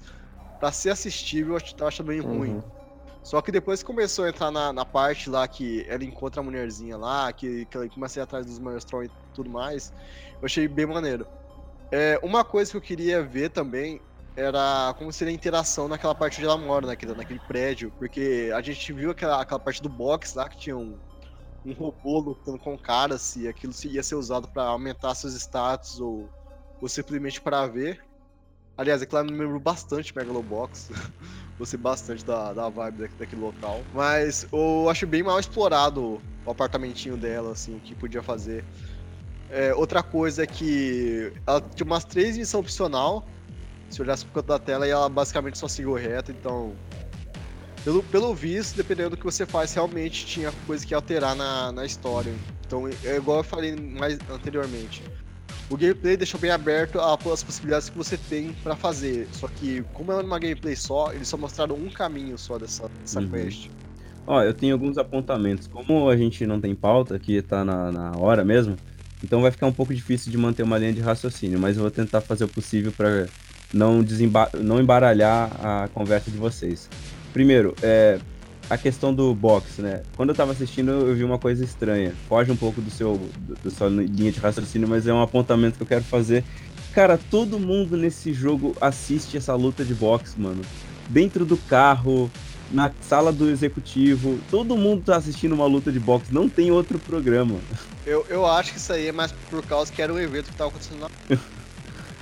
pra 0.59 0.71
ser 0.71 0.91
assistível 0.91 1.55
eu 1.55 1.61
tava 1.75 1.89
achando 1.89 2.07
bem 2.07 2.21
ruim. 2.21 2.57
Uhum. 2.57 2.71
Só 3.23 3.41
que 3.41 3.51
depois 3.51 3.81
que 3.81 3.85
começou 3.87 4.25
a 4.25 4.29
entrar 4.29 4.51
na, 4.51 4.71
na 4.73 4.85
parte 4.85 5.29
lá 5.29 5.47
que 5.47 5.85
ela 5.89 6.03
encontra 6.05 6.41
a 6.41 6.43
mulherzinha 6.43 6.97
lá, 6.97 7.31
que, 7.33 7.65
que 7.67 7.77
ela 7.77 7.89
começa 7.89 8.19
a 8.19 8.21
ir 8.21 8.23
atrás 8.23 8.45
dos 8.45 8.59
Maelstrom 8.59 9.03
e 9.03 9.11
tudo 9.33 9.49
mais, 9.49 9.93
eu 10.41 10.45
achei 10.45 10.67
bem 10.67 10.85
maneiro. 10.85 11.27
É, 11.91 12.19
uma 12.23 12.43
coisa 12.45 12.71
que 12.71 12.77
eu 12.77 12.81
queria 12.81 13.23
ver 13.23 13.49
também 13.51 14.05
era 14.37 14.93
como 14.99 15.11
seria 15.11 15.31
a 15.31 15.35
interação 15.35 15.87
naquela 15.87 16.13
parte 16.13 16.37
onde 16.37 16.45
ela 16.45 16.57
mora, 16.59 16.85
naquele, 16.85 17.15
naquele 17.15 17.39
prédio, 17.39 17.91
porque 17.97 18.51
a 18.53 18.61
gente 18.61 18.93
viu 18.93 19.09
aquela, 19.09 19.41
aquela 19.41 19.59
parte 19.59 19.81
do 19.81 19.89
box 19.89 20.35
lá 20.35 20.47
que 20.47 20.57
tinha 20.57 20.77
um, 20.77 20.95
um 21.65 21.73
robô 21.73 22.19
lutando 22.19 22.59
com 22.59 22.77
caras, 22.77 23.23
se 23.23 23.47
aquilo 23.47 23.73
ia 23.85 24.03
ser 24.03 24.13
usado 24.13 24.47
pra 24.47 24.61
aumentar 24.63 25.15
seus 25.15 25.33
status 25.33 25.99
ou, 25.99 26.29
ou 26.79 26.87
simplesmente 26.87 27.41
para 27.41 27.65
ver. 27.65 27.99
Aliás, 28.77 29.01
aquilo 29.01 29.23
me 29.25 29.31
lembrou 29.31 29.59
bastante 29.59 30.15
Megalobox. 30.15 30.91
Gostei 31.57 31.79
bastante 31.79 32.23
da, 32.23 32.53
da 32.53 32.69
vibe 32.69 32.97
da- 32.99 33.17
daquele 33.17 33.41
local. 33.41 33.81
Mas 33.91 34.47
eu 34.53 34.87
acho 34.87 35.07
bem 35.07 35.23
mal 35.23 35.39
explorado 35.39 36.21
o 36.45 36.51
apartamentinho 36.51 37.17
dela, 37.17 37.53
assim, 37.53 37.75
o 37.75 37.79
que 37.79 37.95
podia 37.95 38.21
fazer. 38.21 38.63
É, 39.49 39.73
outra 39.73 40.03
coisa 40.03 40.43
é 40.43 40.45
que 40.45 41.33
ela 41.47 41.59
tinha 41.59 41.87
umas 41.87 42.05
três 42.05 42.37
missões 42.37 42.61
opcional. 42.63 43.27
Se 43.89 44.01
olhasse 44.01 44.25
pro 44.25 44.35
canto 44.35 44.47
da 44.47 44.59
tela, 44.59 44.87
e 44.87 44.91
ela 44.91 45.07
basicamente 45.09 45.57
só 45.57 45.67
seguiu 45.67 45.93
reto, 45.93 46.31
então. 46.31 46.73
Pelo, 47.83 48.03
pelo 48.03 48.35
visto, 48.35 48.75
dependendo 48.75 49.11
do 49.11 49.17
que 49.17 49.23
você 49.23 49.45
faz, 49.45 49.73
realmente 49.73 50.25
tinha 50.25 50.51
coisa 50.65 50.85
que 50.85 50.93
ia 50.93 50.97
alterar 50.97 51.35
na, 51.35 51.71
na 51.71 51.85
história. 51.85 52.33
Então, 52.65 52.87
é 52.87 53.15
igual 53.15 53.37
eu 53.37 53.43
falei 53.43 53.75
mais 53.75 54.17
anteriormente. 54.29 55.01
O 55.69 55.77
gameplay 55.77 56.17
deixou 56.17 56.39
bem 56.39 56.51
aberto 56.51 56.99
as 56.99 57.43
possibilidades 57.43 57.89
que 57.89 57.97
você 57.97 58.17
tem 58.17 58.53
pra 58.63 58.75
fazer. 58.75 59.27
Só 59.31 59.47
que, 59.47 59.83
como 59.93 60.11
é 60.11 60.15
uma 60.15 60.39
gameplay 60.39 60.75
só, 60.75 61.13
eles 61.13 61.27
só 61.27 61.37
mostraram 61.37 61.75
um 61.75 61.89
caminho 61.89 62.37
só 62.37 62.57
dessa, 62.57 62.89
dessa 63.01 63.21
Uhum. 63.21 63.29
quest. 63.29 63.69
Ó, 64.25 64.43
eu 64.43 64.53
tenho 64.53 64.73
alguns 64.73 64.97
apontamentos. 64.97 65.67
Como 65.67 66.09
a 66.09 66.17
gente 66.17 66.45
não 66.45 66.59
tem 66.59 66.75
pauta, 66.75 67.17
que 67.17 67.41
tá 67.41 67.63
na, 67.63 67.91
na 67.91 68.11
hora 68.17 68.43
mesmo, 68.43 68.75
então 69.23 69.41
vai 69.41 69.51
ficar 69.51 69.67
um 69.67 69.73
pouco 69.73 69.93
difícil 69.93 70.29
de 70.31 70.37
manter 70.37 70.63
uma 70.63 70.77
linha 70.77 70.91
de 70.93 70.99
raciocínio, 70.99 71.57
mas 71.59 71.77
eu 71.77 71.81
vou 71.81 71.91
tentar 71.91 72.19
fazer 72.21 72.43
o 72.43 72.47
possível 72.47 72.91
para 72.91 73.27
não, 73.73 74.01
desemba 74.03 74.49
não 74.59 74.79
embaralhar 74.79 75.49
a 75.63 75.89
conversa 75.93 76.31
de 76.31 76.37
vocês. 76.37 76.89
Primeiro, 77.33 77.75
é, 77.81 78.19
a 78.69 78.77
questão 78.77 79.13
do 79.13 79.33
box, 79.33 79.81
né? 79.81 80.01
Quando 80.15 80.29
eu 80.29 80.35
tava 80.35 80.51
assistindo, 80.51 80.91
eu 80.91 81.15
vi 81.15 81.23
uma 81.23 81.37
coisa 81.39 81.63
estranha. 81.63 82.13
Foge 82.27 82.51
um 82.51 82.55
pouco 82.55 82.81
do 82.81 82.89
seu 82.89 83.17
do, 83.39 83.55
da 83.63 83.69
sua 83.69 83.87
linha 83.89 84.31
de 84.31 84.39
raciocínio, 84.39 84.87
mas 84.87 85.07
é 85.07 85.13
um 85.13 85.21
apontamento 85.21 85.77
que 85.77 85.83
eu 85.83 85.87
quero 85.87 86.03
fazer. 86.03 86.43
Cara, 86.93 87.17
todo 87.29 87.59
mundo 87.59 87.95
nesse 87.95 88.33
jogo 88.33 88.75
assiste 88.81 89.37
essa 89.37 89.53
luta 89.55 89.85
de 89.85 89.93
boxe, 89.93 90.39
mano. 90.39 90.61
Dentro 91.09 91.45
do 91.45 91.55
carro, 91.55 92.29
na 92.71 92.91
sala 93.01 93.31
do 93.31 93.49
executivo, 93.49 94.39
todo 94.49 94.75
mundo 94.75 95.03
tá 95.05 95.15
assistindo 95.15 95.53
uma 95.53 95.65
luta 95.65 95.91
de 95.91 95.99
boxe, 95.99 96.33
não 96.33 96.49
tem 96.49 96.71
outro 96.71 96.97
programa. 96.99 97.55
Eu, 98.05 98.25
eu 98.29 98.45
acho 98.45 98.71
que 98.73 98.79
isso 98.79 98.91
aí 98.91 99.07
é 99.07 99.11
mais 99.11 99.31
por 99.49 99.63
causa 99.65 99.91
que 99.91 100.01
era 100.01 100.11
um 100.11 100.19
evento 100.19 100.49
que 100.49 100.55
tava 100.57 100.69
acontecendo 100.71 100.99
na. 101.01 101.37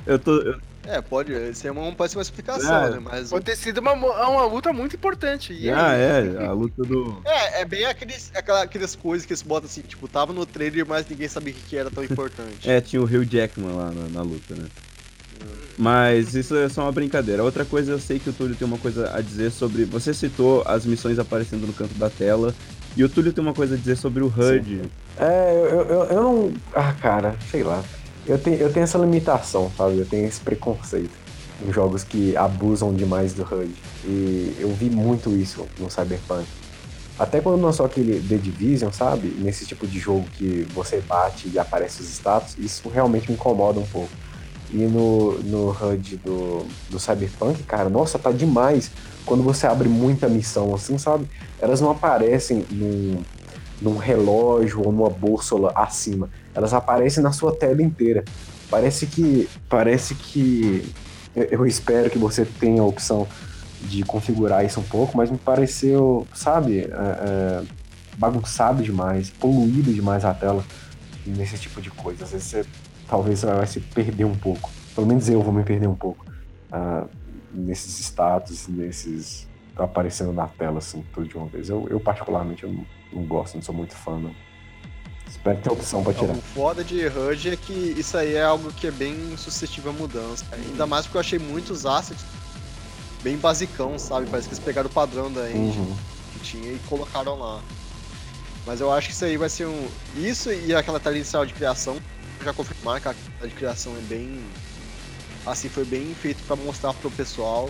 Eu 0.05 0.19
tô. 0.19 0.35
eu- 0.39 0.59
É, 0.87 1.01
pode. 1.01 1.31
Isso 1.33 1.67
aí 1.67 1.73
não 1.73 1.93
pode 1.93 2.11
ser 2.11 2.17
uma 2.17 2.21
explicação, 2.21 2.85
É. 2.85 2.89
né? 2.91 2.99
Mas. 2.99 3.29
Pode 3.29 3.45
ter 3.45 3.55
sido 3.55 3.79
uma, 3.79 3.93
uma 3.93 4.45
luta 4.45 4.71
muito 4.71 4.95
importante. 4.95 5.53
E 5.53 5.69
ah, 5.69 5.91
aí? 5.91 6.01
é, 6.01 6.45
a 6.45 6.51
luta 6.51 6.83
do. 6.83 7.21
É, 7.25 7.61
é 7.61 7.65
bem 7.65 7.85
aqueles, 7.85 8.31
aquela, 8.35 8.63
aquelas 8.63 8.95
coisas 8.95 9.25
que 9.25 9.33
eles 9.33 9.41
botam 9.41 9.67
assim, 9.69 9.81
tipo, 9.81 10.07
tava 10.07 10.33
no 10.33 10.45
trailer, 10.45 10.85
mas 10.85 11.07
ninguém 11.07 11.27
sabia 11.27 11.53
o 11.53 11.55
que, 11.55 11.63
que 11.63 11.77
era 11.77 11.89
tão 11.89 12.03
importante. 12.03 12.45
É, 12.75 12.81
tinha 12.81 13.01
o 13.01 13.05
Hugh 13.05 13.25
Jackman 13.25 13.73
lá 13.73 13.91
na, 13.91 14.09
na 14.09 14.21
luta, 14.21 14.55
né? 14.55 14.67
Mas 15.77 16.33
isso 16.35 16.55
é 16.55 16.69
só 16.69 16.83
uma 16.83 16.91
brincadeira. 16.91 17.43
Outra 17.43 17.65
coisa, 17.65 17.91
eu 17.91 17.99
sei 17.99 18.17
que 18.17 18.29
o 18.29 18.33
Túlio 18.33 18.55
tem 18.55 18.67
uma 18.67 18.77
coisa 18.77 19.13
a 19.13 19.21
dizer 19.21 19.51
sobre. 19.51 19.83
Você 19.85 20.13
citou 20.13 20.63
as 20.65 20.85
missões 20.85 21.19
aparecendo 21.19 21.67
no 21.67 21.73
canto 21.73 21.93
da 21.95 22.09
tela. 22.09 22.53
E 22.95 23.03
o 23.03 23.09
Túlio 23.09 23.33
tem 23.33 23.43
uma 23.43 23.53
coisa 23.53 23.75
a 23.75 23.77
dizer 23.77 23.97
sobre 23.97 24.23
o 24.23 24.27
HUD. 24.27 24.83
É, 25.17 25.51
eu, 25.69 25.81
eu, 25.81 26.03
eu 26.05 26.23
não. 26.23 26.53
Ah, 26.73 26.93
cara, 26.93 27.35
sei 27.51 27.61
lá. 27.61 27.83
Eu 28.27 28.37
tenho, 28.39 28.57
eu 28.57 28.71
tenho 28.71 28.83
essa 28.83 28.97
limitação, 28.97 29.71
sabe? 29.77 29.97
Eu 29.99 30.05
tenho 30.05 30.27
esse 30.27 30.39
preconceito 30.39 31.25
em 31.65 31.71
jogos 31.71 32.03
que 32.03 32.35
abusam 32.35 32.93
demais 32.93 33.33
do 33.33 33.43
HUD. 33.43 33.73
E 34.03 34.55
eu 34.59 34.69
vi 34.73 34.89
muito 34.89 35.35
isso 35.35 35.65
no 35.79 35.89
Cyberpunk. 35.89 36.45
Até 37.17 37.39
quando 37.39 37.61
lançou 37.61 37.85
aquele 37.85 38.19
The 38.19 38.35
Division, 38.35 38.91
sabe? 38.91 39.27
Nesse 39.39 39.65
tipo 39.65 39.87
de 39.87 39.99
jogo 39.99 40.25
que 40.33 40.67
você 40.73 40.99
bate 40.99 41.49
e 41.53 41.57
aparece 41.57 42.01
os 42.01 42.09
status, 42.09 42.57
isso 42.57 42.89
realmente 42.89 43.29
me 43.29 43.35
incomoda 43.35 43.79
um 43.79 43.85
pouco. 43.85 44.09
E 44.71 44.77
no, 44.77 45.39
no 45.43 45.69
HUD 45.69 46.17
do, 46.17 46.65
do 46.89 46.99
Cyberpunk, 46.99 47.63
cara, 47.63 47.89
nossa, 47.89 48.19
tá 48.19 48.31
demais. 48.31 48.91
Quando 49.25 49.43
você 49.43 49.65
abre 49.65 49.87
muita 49.87 50.27
missão 50.27 50.75
assim, 50.75 50.97
sabe? 50.97 51.29
Elas 51.59 51.79
não 51.79 51.91
aparecem 51.91 52.65
num, 52.69 53.23
num 53.85 53.97
relógio 53.97 54.81
ou 54.83 54.91
numa 54.91 55.09
bússola 55.09 55.71
acima. 55.75 56.27
Elas 56.55 56.73
aparecem 56.73 57.21
na 57.21 57.31
sua 57.31 57.55
tela 57.55 57.81
inteira. 57.83 58.25
Parece 58.69 59.05
que. 59.05 59.47
Parece 59.69 60.15
que. 60.15 60.91
Eu, 61.35 61.65
espero 61.65 62.09
que 62.09 62.17
você 62.17 62.45
tenha 62.45 62.81
a 62.81 62.85
opção 62.85 63.27
de 63.81 64.03
configurar 64.03 64.65
isso 64.65 64.79
um 64.79 64.83
pouco, 64.83 65.15
mas 65.15 65.29
me 65.29 65.37
pareceu, 65.37 66.25
sabe, 66.33 66.79
é, 66.79 66.85
é, 66.85 67.63
bagunçado 68.17 68.81
demais, 68.81 69.29
poluído 69.29 69.93
demais 69.93 70.23
a 70.23 70.33
tela 70.33 70.63
nesse 71.25 71.57
tipo 71.57 71.81
de 71.81 71.91
coisa. 71.91 72.23
Às 72.23 72.31
vezes 72.31 72.47
você 72.47 72.65
talvez 73.07 73.41
vai 73.41 73.67
se 73.67 73.81
perder 73.81 74.23
um 74.23 74.33
pouco. 74.33 74.71
Pelo 74.95 75.05
menos 75.05 75.29
eu 75.29 75.41
vou 75.41 75.53
me 75.53 75.63
perder 75.63 75.87
um 75.87 75.95
pouco 75.95 76.25
ah, 76.71 77.05
nesses 77.53 77.99
status, 77.99 78.69
nesses 78.69 79.45
aparecendo 79.75 80.31
na 80.31 80.47
tela 80.47 80.77
assim, 80.77 81.03
tudo 81.13 81.27
de 81.27 81.37
uma 81.37 81.47
vez. 81.47 81.69
Eu, 81.69 81.85
eu 81.89 81.99
particularmente 81.99 82.63
eu 82.63 82.71
não, 82.71 82.85
não 83.15 83.23
gosto, 83.23 83.55
não 83.55 83.61
sou 83.61 83.73
muito 83.73 83.95
fã. 83.95 84.17
Não. 84.19 84.35
Espero 85.27 85.57
ter 85.59 85.71
opção 85.71 86.03
pra 86.03 86.13
tirar. 86.13 86.33
O 86.33 86.41
foda 86.41 86.83
de 86.83 87.07
HUD 87.07 87.49
é 87.49 87.55
que 87.55 87.73
isso 87.73 88.15
aí 88.17 88.35
é 88.35 88.43
algo 88.43 88.71
que 88.73 88.87
é 88.87 88.91
bem 88.91 89.35
suscetível 89.37 89.91
a 89.91 89.93
mudança. 89.93 90.45
Ainda 90.51 90.85
mais 90.85 91.05
porque 91.05 91.17
eu 91.17 91.21
achei 91.21 91.39
muitos 91.39 91.85
assets 91.85 92.23
bem 93.23 93.37
basicão, 93.37 93.97
sabe? 93.97 94.27
Parece 94.29 94.47
que 94.47 94.53
eles 94.53 94.63
pegaram 94.63 94.87
o 94.87 94.93
padrão 94.93 95.31
da 95.31 95.49
engine 95.49 95.77
Uhum. 95.87 95.95
que 96.33 96.39
tinha 96.39 96.71
e 96.73 96.79
colocaram 96.87 97.37
lá. 97.39 97.59
Mas 98.67 98.81
eu 98.81 98.91
acho 98.91 99.07
que 99.07 99.13
isso 99.13 99.25
aí 99.25 99.35
vai 99.37 99.49
ser 99.49 99.65
um. 99.67 99.87
Isso 100.15 100.51
e 100.51 100.73
aquela 100.75 100.99
tela 100.99 101.15
inicial 101.15 101.45
de 101.45 101.53
criação, 101.53 101.97
já 102.43 102.53
confirmar 102.53 103.01
que 103.01 103.07
a 103.07 103.13
tela 103.13 103.49
de 103.49 103.55
criação 103.55 103.93
é 103.97 104.01
bem. 104.01 104.39
Assim, 105.45 105.69
foi 105.69 105.85
bem 105.85 106.13
feito 106.15 106.43
para 106.47 106.55
mostrar 106.55 106.93
pro 106.93 107.09
pessoal. 107.11 107.69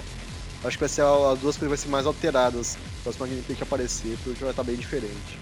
Acho 0.63 0.77
que 0.77 0.81
vai 0.81 0.89
ser 0.89 1.01
as 1.01 1.39
duas 1.39 1.57
coisas 1.57 1.67
vai 1.67 1.77
ser 1.77 1.89
mais 1.89 2.05
alteradas. 2.05 2.77
A 2.99 3.03
próxima 3.03 3.27
gameplay 3.27 3.55
que 3.55 3.63
aparecer, 3.63 4.17
porque 4.23 4.39
vai 4.41 4.49
estar 4.51 4.63
bem 4.63 4.75
diferente. 4.75 5.39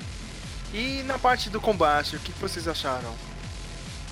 E 0.73 1.03
na 1.03 1.19
parte 1.19 1.49
do 1.49 1.61
combate, 1.61 2.15
o 2.15 2.19
que 2.19 2.31
vocês 2.33 2.67
acharam? 2.67 3.13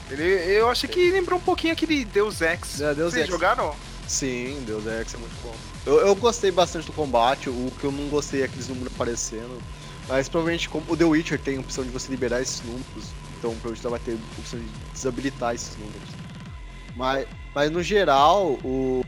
Ele, 0.10 0.24
eu 0.24 0.70
achei 0.70 0.90
que 0.90 1.12
lembrou 1.12 1.40
um 1.40 1.42
pouquinho 1.42 1.74
aquele 1.74 2.06
Deus 2.06 2.42
Ex. 2.42 2.82
É, 2.82 2.94
Deus 2.94 3.14
Vocês 3.14 3.24
Ex. 3.24 3.32
jogaram? 3.32 3.74
Sim, 4.08 4.62
Deus 4.66 4.86
Ex 4.86 5.14
é 5.14 5.18
muito 5.18 5.42
bom. 5.42 5.56
Eu, 5.86 6.00
eu 6.00 6.16
gostei 6.16 6.52
bastante 6.52 6.86
do 6.86 6.94
combate, 6.94 7.50
o 7.50 7.72
que 7.80 7.86
eu 7.86 7.92
não 7.92 8.08
gostei 8.10 8.42
é 8.42 8.46
aqueles 8.46 8.68
números 8.68 8.94
aparecendo. 8.94 9.62
Mas 10.08 10.28
provavelmente 10.28 10.68
como 10.68 10.84
o 10.90 10.98
The 10.98 11.06
Witcher 11.06 11.40
tem 11.40 11.58
a 11.58 11.62
opção 11.62 11.84
de 11.84 11.90
você 11.90 12.12
liberar 12.12 12.42
esses 12.42 12.62
números, 12.62 13.10
então 13.40 13.56
provavelmente 13.62 13.88
vai 13.88 14.00
ter 14.00 14.12
a 14.12 14.40
opção 14.40 14.60
de 14.60 14.66
desabilitar 14.94 15.56
esses 15.56 15.78
números. 15.78 16.10
Mas, 16.96 17.28
mas 17.56 17.72
no 17.72 17.82
geral, 17.82 18.60
o, 18.64 19.06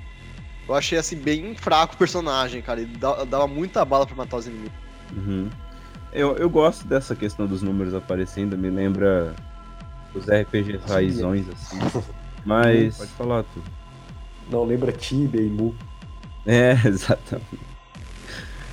eu 0.68 0.76
achei 0.76 0.98
assim 0.98 1.18
bem 1.18 1.56
fraco 1.56 1.96
o 1.96 1.98
personagem, 1.98 2.62
cara. 2.62 2.82
Ele 2.82 2.96
dava 2.98 3.48
muita 3.48 3.84
bala 3.84 4.06
pra 4.06 4.16
matar 4.16 4.38
os 4.38 4.48
inimigos. 4.48 4.74
Uhum. 5.16 5.50
Eu, 6.12 6.38
eu 6.38 6.50
gosto 6.50 6.86
dessa 6.88 7.16
questão 7.16 7.48
dos 7.48 7.62
números 7.62 7.94
aparecendo, 7.94 8.58
me 8.58 8.70
lembra 8.70 9.34
os 10.14 10.26
RPGs 10.28 10.80
raizões, 10.88 11.46
assim. 11.50 11.80
Mas. 12.46 12.98
Pode 12.98 13.12
falar, 13.12 13.44
tu. 13.44 13.64
Não, 14.52 14.64
lembra 14.64 14.92
Tibia 14.92 15.42
e 15.42 15.50
Mu. 15.50 15.76
É, 16.46 16.74
exatamente. 16.86 17.60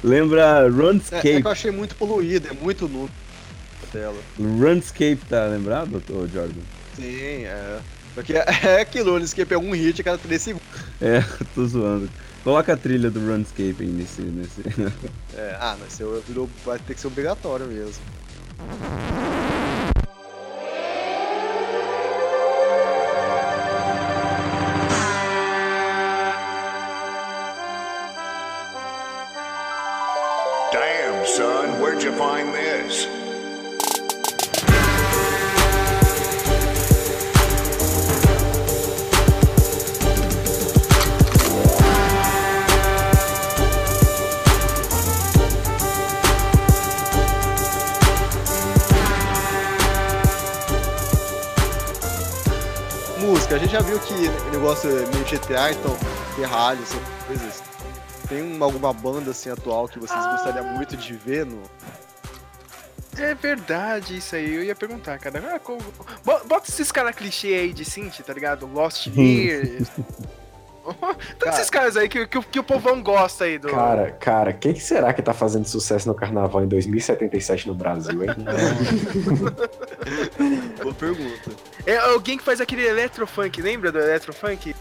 Lembra 0.03 0.63
É, 0.63 0.67
é 0.67 0.69
RuneScape. 0.69 1.41
que 1.41 1.47
eu 1.47 1.51
achei 1.51 1.71
muito 1.71 1.95
poluído, 1.95 2.49
é 2.49 2.53
muito 2.53 2.89
tela. 3.93 4.17
RuneScape, 4.39 5.21
tá 5.29 5.47
lembrado, 5.47 6.03
ô 6.11 6.27
Jordan? 6.27 6.61
Sim, 6.95 7.45
é. 7.45 7.81
Porque 8.15 8.35
é 8.35 8.81
aquilo, 8.81 9.17
eles 9.17 9.33
que 9.33 9.45
pegam 9.45 9.65
um 9.65 9.73
hit 9.73 10.01
a 10.01 10.05
cada 10.05 10.19
3 10.19 10.43
segundos. 10.43 10.67
É, 11.01 11.25
tô 11.55 11.67
zoando. 11.67 12.09
Coloca 12.43 12.73
a 12.73 12.77
trilha 12.77 13.11
do 13.11 13.21
RuneScape 13.21 13.77
aí 13.81 13.87
nesse. 13.89 14.23
nesse... 14.23 14.63
É, 15.33 15.57
ah, 15.61 15.77
mas 15.79 15.97
virou, 16.27 16.51
vai 16.65 16.79
ter 16.79 16.95
que 16.95 17.01
ser 17.01 17.07
obrigatório 17.07 17.67
mesmo. 17.67 18.03
Meio 55.51 55.51
GTA, 55.51 55.73
então 55.73 55.97
rádio, 56.49 56.83
essas 56.85 57.01
coisas. 57.27 57.63
Tem 58.29 58.41
uma- 58.43 58.67
alguma 58.67 58.93
banda 58.93 59.33
assim 59.33 59.51
atual 59.51 59.89
que 59.89 59.99
vocês 59.99 60.25
gostariam 60.27 60.67
muito 60.75 60.97
de 60.97 61.13
ver 61.15 61.45
no. 61.45 61.61
É 63.19 63.35
verdade 63.35 64.17
isso 64.17 64.37
aí, 64.37 64.55
eu 64.55 64.63
ia 64.65 64.75
perguntar, 64.75 65.19
cara. 65.19 65.55
Ah, 65.55 65.59
como- 65.59 65.81
bo- 66.25 66.41
Bota 66.47 66.71
esses 66.71 66.91
caras 66.93 67.15
clichê 67.15 67.49
aí 67.49 67.73
de 67.73 67.85
synth, 67.85 68.21
tá 68.25 68.33
ligado? 68.33 68.67
Lost 68.67 69.09
Years. 69.09 69.89
Todos 71.39 71.55
esses 71.57 71.69
caras 71.71 71.97
aí 71.97 72.09
que, 72.09 72.27
que, 72.27 72.39
o- 72.39 72.43
que 72.43 72.59
o 72.59 72.65
povão 72.65 73.03
gosta 73.03 73.45
aí 73.45 73.59
do. 73.59 73.69
Cara, 73.69 74.11
cara, 74.13 74.53
quem 74.53 74.73
que 74.73 74.81
será 74.81 75.13
que 75.13 75.21
tá 75.21 75.35
fazendo 75.35 75.67
sucesso 75.69 76.09
no 76.09 76.15
carnaval 76.15 76.65
em 76.65 76.69
2077 76.69 77.69
no 77.69 77.75
Brasil, 77.75 78.23
hein? 78.25 78.31
Boa 80.83 80.95
pergunta. 80.95 81.51
É 81.85 81.99
alguém 81.99 82.39
que 82.39 82.45
faz 82.45 82.61
aquele 82.61 82.87
electrofunk, 82.87 83.61
lembra 83.61 83.93
do 83.93 83.99
electrofunk? 83.99 84.75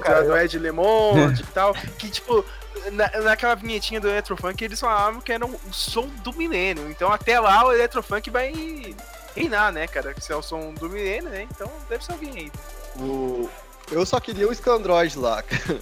Cara, 0.00 0.18
lá 0.18 0.22
do 0.22 0.36
Ed 0.36 0.58
Lemond 0.58 1.40
e 1.40 1.46
tal. 1.46 1.74
Que, 1.98 2.08
tipo, 2.10 2.44
na, 2.92 3.08
naquela 3.22 3.54
vinhetinha 3.54 4.00
do 4.00 4.08
electrofunk 4.08 4.64
eles 4.64 4.80
falavam 4.80 5.20
que 5.20 5.32
era 5.32 5.44
o 5.44 5.58
som 5.72 6.06
do 6.22 6.32
milênio. 6.32 6.90
Então 6.90 7.12
até 7.12 7.38
lá 7.38 7.66
o 7.66 7.72
electrofunk 7.72 8.30
vai 8.30 8.52
reinar, 9.34 9.72
né, 9.72 9.86
cara? 9.86 10.14
Que 10.14 10.22
se 10.22 10.32
é 10.32 10.36
o 10.36 10.42
som 10.42 10.72
do 10.74 10.88
milênio, 10.88 11.30
né? 11.30 11.46
Então 11.50 11.70
deve 11.88 12.04
ser 12.04 12.12
alguém 12.12 12.32
aí. 12.36 12.52
O... 12.96 13.48
Eu 13.90 14.06
só 14.06 14.20
queria 14.20 14.48
o 14.48 14.54
Scandroid 14.54 15.18
lá, 15.18 15.42
cara. 15.42 15.80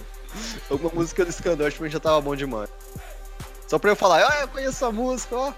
Alguma 0.69 0.91
música 0.93 1.25
do 1.25 1.31
Scandroid 1.31 1.75
pra 1.75 1.85
mim 1.85 1.91
já 1.91 1.99
tava 1.99 2.21
bom 2.21 2.35
demais. 2.35 2.69
Só 3.67 3.77
pra 3.77 3.91
eu 3.91 3.95
falar, 3.95 4.27
ah, 4.27 4.41
eu 4.41 4.47
conheço 4.47 4.69
essa 4.69 4.91
música, 4.91 5.35
ó. 5.35 5.53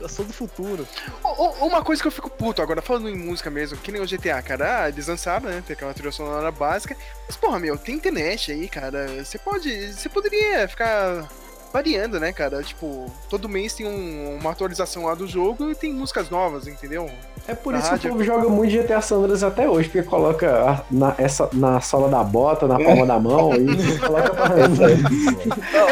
Eu 0.00 0.08
sou 0.08 0.24
do 0.24 0.32
futuro. 0.32 0.86
Uma 1.60 1.82
coisa 1.82 2.00
que 2.00 2.08
eu 2.08 2.12
fico 2.12 2.30
puto 2.30 2.62
agora, 2.62 2.82
falando 2.82 3.08
em 3.08 3.16
música 3.16 3.50
mesmo, 3.50 3.78
que 3.78 3.92
nem 3.92 4.00
o 4.00 4.06
GTA, 4.06 4.42
cara, 4.42 4.84
ah, 4.84 4.88
eles 4.88 5.06
lançaram, 5.06 5.48
né? 5.48 5.62
Tem 5.66 5.74
aquela 5.74 5.94
trilha 5.94 6.12
sonora 6.12 6.50
básica. 6.50 6.96
Mas, 7.26 7.36
porra, 7.36 7.58
meu, 7.58 7.76
tem 7.76 7.96
internet 7.96 8.52
aí, 8.52 8.68
cara. 8.68 9.24
Você 9.24 9.38
pode. 9.38 9.92
Você 9.92 10.08
poderia 10.08 10.66
ficar 10.68 11.28
variando, 11.72 12.20
né, 12.20 12.32
cara? 12.32 12.62
Tipo, 12.62 13.10
todo 13.30 13.48
mês 13.48 13.72
tem 13.74 13.86
um- 13.86 14.38
uma 14.40 14.50
atualização 14.50 15.04
lá 15.06 15.14
do 15.14 15.26
jogo 15.26 15.70
e 15.70 15.74
tem 15.74 15.92
músicas 15.92 16.28
novas, 16.30 16.66
entendeu? 16.66 17.08
É 17.48 17.54
por 17.54 17.72
Na 17.72 17.78
isso 17.78 17.88
que 17.88 17.92
rádio. 17.94 18.10
o 18.10 18.12
povo 18.12 18.24
joga 18.24 18.48
muito 18.48 18.70
GTA 18.70 19.00
San 19.00 19.16
Andreas 19.16 19.42
até 19.42 19.68
hoje, 19.68 19.88
porque 19.88 20.06
coloca 20.08 20.48
a- 20.70 20.82
na, 20.90 21.14
essa, 21.18 21.48
na 21.52 21.80
sola 21.80 22.08
da 22.08 22.22
bota, 22.22 22.68
na 22.68 22.78
palma 22.78 23.04
da 23.06 23.18
mão 23.18 23.50
e 23.54 23.98
coloca 23.98 24.30
pra 24.34 24.54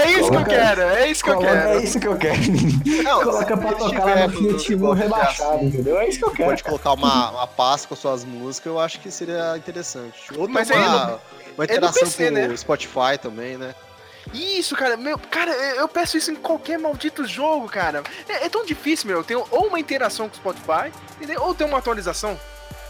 É 0.02 0.10
isso 0.12 0.30
que 0.30 0.36
eu 0.36 0.44
quero, 0.44 0.80
é 0.82 1.10
isso 1.10 1.24
que 1.24 1.30
eu 1.30 1.38
quero. 1.38 1.68
É 1.68 1.82
isso 1.82 2.00
que 2.00 2.08
eu 2.08 2.16
quero. 2.16 2.40
Não, 3.02 3.22
coloca 3.24 3.56
pra 3.56 3.72
tocar 3.72 4.04
lá 4.04 4.28
no 4.28 4.32
Fiat 4.32 4.74
Uno 4.74 4.92
rebaixado, 4.92 5.64
entendeu? 5.64 5.98
É 5.98 6.08
isso 6.08 6.18
que 6.18 6.24
eu 6.24 6.30
quero. 6.30 6.50
Pode 6.50 6.62
colocar 6.64 6.92
uma, 6.92 7.30
uma 7.30 7.46
pasta 7.46 7.88
com 7.88 7.96
suas 7.96 8.24
músicas, 8.24 8.66
eu 8.72 8.78
acho 8.78 9.00
que 9.00 9.10
seria 9.10 9.56
interessante. 9.56 10.30
Ou 10.36 10.48
Mas 10.48 10.70
uma, 10.70 10.78
no- 10.78 10.86
uma 10.86 10.94
é 11.14 11.56
no 11.58 11.64
interação 11.64 12.02
PC, 12.02 12.28
com 12.28 12.30
né? 12.34 12.46
o 12.48 12.56
Spotify 12.58 13.18
também, 13.20 13.56
né? 13.56 13.74
Isso, 14.32 14.76
cara, 14.76 14.96
meu, 14.96 15.18
cara, 15.18 15.50
eu 15.50 15.88
peço 15.88 16.16
isso 16.16 16.30
em 16.30 16.36
qualquer 16.36 16.78
maldito 16.78 17.24
jogo, 17.24 17.68
cara. 17.68 18.02
É, 18.28 18.46
é 18.46 18.48
tão 18.48 18.64
difícil, 18.64 19.08
meu. 19.08 19.24
Tem 19.24 19.36
ou 19.36 19.66
uma 19.66 19.80
interação 19.80 20.28
com 20.28 20.34
o 20.34 20.38
Spotify, 20.38 20.92
entendeu? 21.16 21.42
ou 21.42 21.54
tem 21.54 21.66
uma 21.66 21.78
atualização. 21.78 22.38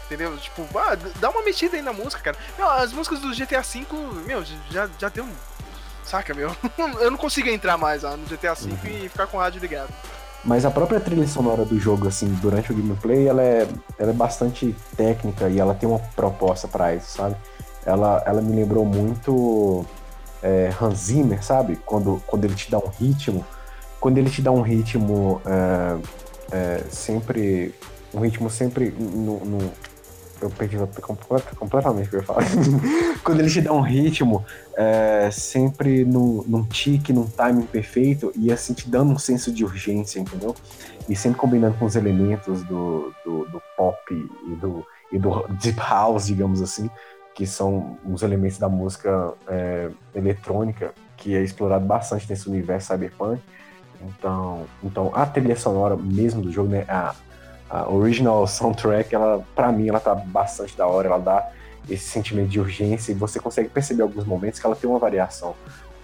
Entendeu? 0.05 0.37
Tipo, 0.37 0.67
ah, 0.77 0.97
dá 1.19 1.29
uma 1.29 1.41
mexida 1.41 1.77
aí 1.77 1.81
na 1.81 1.93
música, 1.93 2.21
cara. 2.21 2.37
Meu, 2.57 2.69
as 2.69 2.91
músicas 2.91 3.19
do 3.19 3.33
GTA 3.33 3.61
V, 3.61 3.85
meu, 4.25 4.43
já, 4.69 4.89
já 4.99 5.09
deu 5.09 5.23
um. 5.23 5.33
Saca, 6.03 6.33
meu? 6.33 6.55
Eu 6.99 7.09
não 7.09 7.17
consigo 7.17 7.47
entrar 7.47 7.77
mais 7.77 8.03
lá 8.03 8.17
no 8.17 8.25
GTA 8.25 8.53
V 8.53 9.05
e 9.05 9.09
ficar 9.09 9.27
com 9.27 9.37
o 9.37 9.39
rádio 9.39 9.61
ligado. 9.61 9.89
Mas 10.43 10.65
a 10.65 10.71
própria 10.71 10.99
trilha 10.99 11.27
sonora 11.27 11.63
do 11.63 11.79
jogo, 11.79 12.07
assim, 12.07 12.27
durante 12.41 12.71
o 12.71 12.75
gameplay, 12.75 13.27
ela 13.27 13.41
é, 13.41 13.67
ela 13.97 14.09
é 14.09 14.13
bastante 14.13 14.75
técnica 14.97 15.47
e 15.47 15.59
ela 15.59 15.73
tem 15.75 15.87
uma 15.87 15.99
proposta 15.99 16.67
pra 16.67 16.95
isso, 16.95 17.17
sabe? 17.17 17.35
Ela, 17.85 18.21
ela 18.25 18.41
me 18.41 18.55
lembrou 18.55 18.83
muito 18.83 19.85
é, 20.43 20.71
Hans 20.81 20.97
Zimmer, 21.05 21.43
sabe? 21.43 21.77
Quando, 21.85 22.21
quando 22.27 22.45
ele 22.45 22.55
te 22.55 22.69
dá 22.69 22.77
um 22.79 22.87
ritmo. 22.87 23.45
Quando 23.99 24.17
ele 24.17 24.29
te 24.29 24.41
dá 24.41 24.51
um 24.51 24.61
ritmo 24.61 25.41
é, 25.45 25.97
é, 26.51 26.83
sempre. 26.89 27.73
Um 28.13 28.19
ritmo 28.19 28.49
sempre 28.49 28.89
no. 28.91 29.43
no- 29.45 29.71
eu 30.41 30.49
perdi 30.49 30.75
complet- 31.01 31.55
completamente 31.55 32.07
o 32.07 32.09
que 32.09 32.15
eu 32.15 32.19
ia 32.21 32.25
falar. 32.25 32.43
quando 33.23 33.39
ele 33.41 33.49
te 33.51 33.61
dá 33.61 33.71
um 33.71 33.81
ritmo 33.81 34.43
é, 34.75 35.29
sempre 35.31 36.03
num, 36.03 36.43
num 36.47 36.63
tique, 36.63 37.13
num 37.13 37.27
timing 37.27 37.67
perfeito 37.67 38.31
e 38.35 38.51
assim 38.51 38.73
te 38.73 38.89
dando 38.89 39.13
um 39.13 39.19
senso 39.19 39.51
de 39.51 39.63
urgência, 39.63 40.19
entendeu? 40.19 40.55
E 41.07 41.15
sempre 41.15 41.37
combinando 41.37 41.77
com 41.77 41.85
os 41.85 41.95
elementos 41.95 42.63
do, 42.63 43.13
do, 43.23 43.45
do 43.49 43.61
pop 43.77 43.97
e 44.11 44.55
do, 44.55 44.83
e 45.11 45.19
do 45.19 45.45
deep 45.61 45.79
house, 45.79 46.25
digamos 46.25 46.59
assim, 46.59 46.89
que 47.41 47.47
são 47.47 47.97
os 48.05 48.21
elementos 48.21 48.59
da 48.59 48.69
música 48.69 49.33
é, 49.47 49.89
eletrônica 50.13 50.93
que 51.17 51.35
é 51.35 51.41
explorado 51.41 51.83
bastante 51.83 52.29
nesse 52.29 52.47
universo 52.47 52.93
cyberpunk. 52.93 53.41
Então, 53.99 54.67
então 54.83 55.11
a 55.11 55.25
trilha 55.25 55.55
sonora 55.55 55.97
mesmo 55.97 56.39
do 56.39 56.51
jogo, 56.51 56.69
né, 56.69 56.85
a, 56.87 57.15
a 57.67 57.89
original 57.89 58.45
soundtrack, 58.45 59.15
ela 59.15 59.43
para 59.55 59.71
mim 59.71 59.89
ela 59.89 59.99
tá 59.99 60.13
bastante 60.13 60.77
da 60.77 60.85
hora, 60.85 61.07
ela 61.07 61.17
dá 61.17 61.49
esse 61.89 62.09
sentimento 62.09 62.49
de 62.49 62.59
urgência 62.59 63.11
e 63.11 63.15
você 63.15 63.39
consegue 63.39 63.69
perceber 63.69 64.03
alguns 64.03 64.23
momentos 64.23 64.59
que 64.59 64.65
ela 64.67 64.75
tem 64.75 64.87
uma 64.87 64.99
variação. 64.99 65.55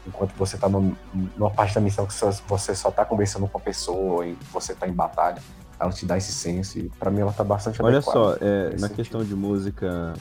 Enquanto 0.07 0.33
você 0.33 0.57
tá 0.57 0.67
num- 0.67 0.95
numa 1.37 1.51
parte 1.51 1.75
da 1.75 1.81
missão 1.81 2.07
que 2.07 2.13
você 2.47 2.73
só 2.73 2.89
tá 2.89 3.05
conversando 3.05 3.47
com 3.47 3.59
a 3.59 3.61
pessoa 3.61 4.25
e 4.25 4.35
você 4.51 4.73
tá 4.73 4.87
em 4.87 4.93
batalha, 4.93 5.39
ela 5.79 5.91
te 5.91 6.05
dá 6.05 6.17
esse 6.17 6.31
senso 6.31 6.79
e 6.79 6.89
pra 6.99 7.11
mim 7.11 7.19
ela 7.19 7.31
tá 7.31 7.43
bastante 7.43 7.81
Olha 7.81 7.97
adequada 7.97 8.19
só, 8.19 8.37
é, 8.41 8.69
na 8.71 8.77
sentido. 8.77 8.95
questão 8.95 9.23
de 9.23 9.35
música, 9.35 10.13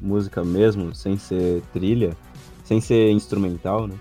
música 0.00 0.44
mesmo, 0.44 0.94
sem 0.94 1.16
ser 1.18 1.62
trilha, 1.72 2.16
sem 2.64 2.80
ser 2.80 3.10
instrumental, 3.10 3.86
né? 3.86 3.94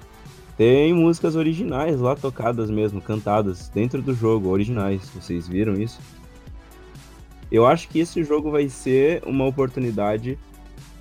Tem 0.57 0.93
músicas 0.93 1.36
originais 1.36 1.99
lá 2.01 2.16
tocadas 2.16 2.70
mesmo, 2.70 3.01
cantadas 3.01 3.70
dentro 3.70 4.01
do 4.01 4.14
jogo, 4.14 4.49
originais. 4.49 5.10
Vocês 5.16 5.47
viram 5.47 5.74
isso? 5.74 5.99
Eu 7.49 7.66
acho 7.66 7.88
que 7.88 7.99
esse 7.99 8.24
jogo 8.24 8.51
vai 8.51 8.68
ser 8.68 9.24
uma 9.26 9.45
oportunidade 9.45 10.38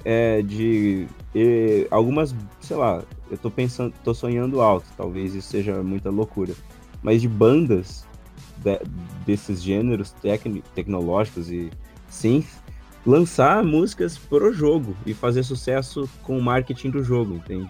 é, 0.05 0.41
de 0.43 1.09
e, 1.35 1.87
algumas, 1.91 2.35
sei 2.61 2.77
lá, 2.77 3.03
eu 3.31 3.37
tô 3.37 3.51
pensando, 3.51 3.93
tô 4.03 4.15
sonhando 4.15 4.61
alto, 4.61 4.87
talvez 4.97 5.35
isso 5.35 5.49
seja 5.49 5.83
muita 5.83 6.11
loucura, 6.11 6.55
mas 7.03 7.21
de 7.21 7.29
bandas 7.29 8.07
de, 8.57 8.81
desses 9.29 9.63
gêneros 9.63 10.15
tecnológicos 10.75 11.51
e 11.51 11.71
synth 12.09 12.49
lançar 13.05 13.63
músicas 13.63 14.17
pro 14.17 14.55
jogo 14.55 14.97
e 15.05 15.13
fazer 15.13 15.43
sucesso 15.43 16.09
com 16.23 16.39
o 16.39 16.43
marketing 16.43 16.89
do 16.91 17.05
jogo, 17.05 17.35
entende? 17.35 17.69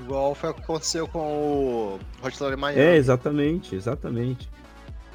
Igual 0.00 0.34
foi 0.34 0.50
o 0.50 0.54
que 0.54 0.62
aconteceu 0.62 1.06
com 1.06 1.18
o 1.18 2.00
Hotline 2.24 2.56
Miami. 2.56 2.80
É, 2.80 2.96
exatamente, 2.96 3.74
exatamente. 3.74 4.48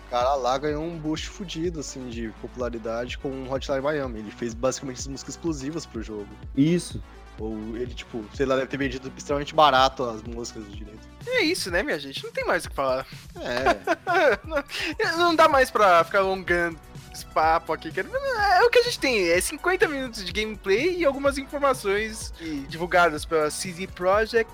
O 0.08 0.12
cara 0.12 0.36
lá 0.36 0.56
ganhou 0.60 0.84
um 0.84 1.00
boost 1.00 1.28
fudido, 1.30 1.80
assim, 1.80 2.10
de 2.10 2.30
popularidade 2.40 3.18
com 3.18 3.30
o 3.30 3.52
Hotline 3.52 3.82
Miami. 3.82 4.20
Ele 4.20 4.32
fez 4.32 4.54
basicamente 4.54 5.00
as 5.00 5.08
músicas 5.08 5.34
exclusivas 5.34 5.88
pro 5.88 6.04
jogo. 6.04 6.28
Isso. 6.56 7.02
Ou 7.40 7.56
ele, 7.76 7.94
tipo, 7.94 8.24
sei 8.34 8.46
lá, 8.46 8.56
deve 8.56 8.68
ter 8.68 8.78
vendido 8.78 9.12
extremamente 9.18 9.54
barato 9.56 10.04
as 10.04 10.22
músicas 10.22 10.64
do 10.64 10.72
direito. 10.72 11.00
É 11.26 11.42
isso, 11.42 11.72
né, 11.72 11.82
minha 11.82 12.00
gente? 12.00 12.24
Não 12.24 12.32
tem 12.32 12.46
mais 12.46 12.66
o 12.66 12.70
que 12.70 12.76
falar. 12.76 13.06
É. 13.40 14.38
não, 14.46 15.18
não 15.18 15.36
dá 15.36 15.48
mais 15.48 15.72
pra 15.72 16.04
ficar 16.04 16.20
alongando 16.20 16.78
esse 17.14 17.26
papo 17.28 17.74
aqui. 17.74 17.92
cara. 17.92 18.08
É 18.58 18.64
o 18.64 18.70
que 18.70 18.80
a 18.80 18.84
gente 18.84 19.00
tem, 19.00 19.30
é 19.30 19.40
50 19.40 19.88
minutos 19.88 20.24
de 20.24 20.32
gameplay 20.32 20.98
e 20.98 21.06
algumas 21.06 21.38
informações 21.38 22.34
divulgadas 22.68 23.26
pela 23.26 23.50
CD 23.50 23.88
Projekt 23.88 24.52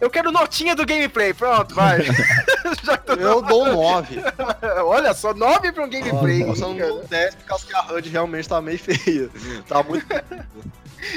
eu 0.00 0.08
quero 0.08 0.32
notinha 0.32 0.74
do 0.74 0.86
gameplay. 0.86 1.34
Pronto, 1.34 1.74
vai. 1.74 2.00
tô... 3.04 3.12
Eu 3.12 3.42
dou 3.42 3.66
9. 3.66 4.16
Olha 4.86 5.12
só, 5.12 5.34
9 5.34 5.72
pra 5.72 5.84
um 5.84 5.90
gameplay. 5.90 6.42
Eu 6.42 6.56
só 6.56 6.68
não 6.68 6.76
dou 6.76 7.04
10 7.04 7.34
porque 7.34 7.74
a 7.74 7.92
HUD 7.92 8.08
realmente 8.08 8.48
tá 8.48 8.62
meio 8.62 8.78
feia. 8.78 9.28
Tá 9.68 9.82
muito. 9.82 10.06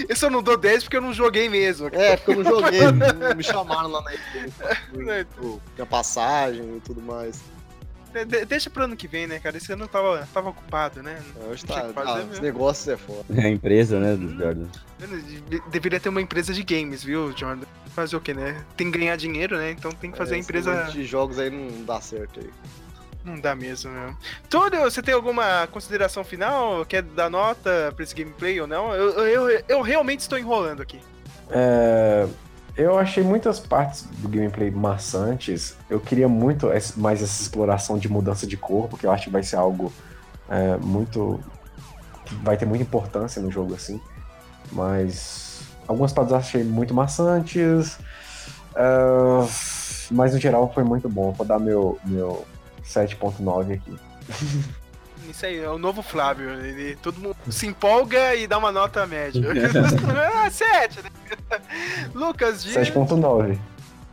Eu 0.08 0.16
só 0.16 0.30
não 0.30 0.42
dou 0.42 0.58
10 0.58 0.84
porque 0.84 0.98
eu 0.98 1.02
não 1.02 1.14
joguei 1.14 1.50
mesmo. 1.50 1.90
É, 1.92 2.18
porque 2.18 2.32
eu 2.32 2.44
não 2.44 2.62
joguei. 2.62 2.82
me 3.36 3.44
chamaram 3.44 3.90
lá 3.90 4.02
na 4.02 4.14
equipe. 4.14 4.54
a 5.82 5.86
passagem 5.86 6.78
e 6.78 6.80
tudo 6.80 7.02
mais. 7.02 7.42
De 8.14 8.46
deixa 8.46 8.70
pro 8.70 8.84
ano 8.84 8.96
que 8.96 9.08
vem, 9.08 9.26
né, 9.26 9.40
cara? 9.40 9.58
Esse 9.58 9.74
ano 9.74 9.88
tava, 9.88 10.28
tava 10.32 10.50
ocupado, 10.50 11.02
né? 11.02 11.20
É, 11.42 11.48
hoje 11.48 11.66
tá. 11.66 11.90
Ah, 11.96 12.24
os 12.32 12.40
negócios 12.40 12.88
é 12.88 12.96
foda. 12.96 13.26
É 13.36 13.48
a 13.48 13.50
empresa, 13.50 14.00
né, 14.00 14.16
do 14.16 14.30
Jordan. 14.38 14.68
Deveria 15.72 16.00
ter 16.00 16.10
uma 16.10 16.22
empresa 16.22 16.54
de 16.54 16.62
games, 16.64 17.04
viu, 17.04 17.36
Jordan? 17.36 17.66
Fazer 17.88 18.16
o 18.16 18.22
que, 18.22 18.34
né? 18.34 18.64
Tem 18.78 18.92
que 18.92 19.00
ganhar 19.00 19.16
dinheiro, 19.16 19.58
né? 19.58 19.72
Então 19.72 19.92
tem 19.92 20.12
que 20.12 20.18
fazer 20.18 20.36
é, 20.36 20.38
a 20.38 20.40
empresa. 20.40 20.84
de 20.92 21.04
jogos 21.04 21.40
aí 21.40 21.50
não 21.50 21.84
dá 21.84 22.00
certo 22.00 22.40
aí. 22.40 22.50
Não 23.24 23.40
dá 23.40 23.56
mesmo, 23.56 23.90
né? 23.90 24.16
Túlio, 24.50 24.82
você 24.82 25.02
tem 25.02 25.14
alguma 25.14 25.66
consideração 25.68 26.24
final? 26.24 26.86
Quer 26.86 27.02
dar 27.02 27.30
nota 27.30 27.94
pra 27.96 28.04
esse 28.04 28.14
gameplay 28.14 28.60
ou 28.60 28.68
não? 28.68 28.94
Eu, 28.94 29.28
eu, 29.28 29.64
eu 29.68 29.82
realmente 29.82 30.20
estou 30.20 30.38
enrolando 30.38 30.82
aqui. 30.82 31.00
É, 31.50 32.28
eu 32.76 32.98
achei 32.98 33.24
muitas 33.24 33.60
partes 33.60 34.04
do 34.18 34.28
gameplay 34.28 34.70
maçantes. 34.72 35.78
Eu 35.90 36.02
queria 36.02 36.28
muito 36.28 36.68
mais 36.98 37.22
essa 37.22 37.42
exploração 37.42 37.98
de 37.98 38.10
mudança 38.10 38.46
de 38.46 38.58
corpo, 38.58 38.98
que 38.98 39.06
eu 39.06 39.12
acho 39.12 39.26
que 39.26 39.30
vai 39.30 39.44
ser 39.44 39.56
algo 39.56 39.92
é, 40.50 40.76
muito. 40.78 41.40
que 42.26 42.36
vai 42.36 42.58
ter 42.58 42.66
muita 42.66 42.84
importância 42.84 43.42
no 43.42 43.50
jogo 43.50 43.74
assim. 43.74 44.02
Mas 44.70 45.62
algumas 45.88 46.12
partes 46.12 46.34
eu 46.34 46.38
achei 46.38 46.64
muito 46.64 46.94
maçantes. 46.94 47.98
Uh, 48.74 49.48
mas 50.12 50.34
no 50.34 50.40
geral 50.40 50.72
foi 50.74 50.84
muito 50.84 51.08
bom. 51.08 51.32
Vou 51.32 51.46
dar 51.46 51.60
meu, 51.60 51.98
meu 52.04 52.46
7.9 52.86 53.74
aqui. 53.74 54.00
Isso 55.30 55.46
aí, 55.46 55.60
é 55.60 55.70
o 55.70 55.78
novo 55.78 56.02
Flávio. 56.02 56.50
Ele, 56.50 56.96
todo 56.98 57.20
mundo 57.20 57.36
se 57.50 57.66
empolga 57.66 58.36
e 58.36 58.46
dá 58.46 58.58
uma 58.58 58.72
nota 58.72 59.06
média. 59.08 59.42
ah, 60.46 60.50
7, 60.50 61.02
né? 61.02 61.10
Lucas, 62.14 62.64
de. 62.64 62.74
7.9. 62.74 63.58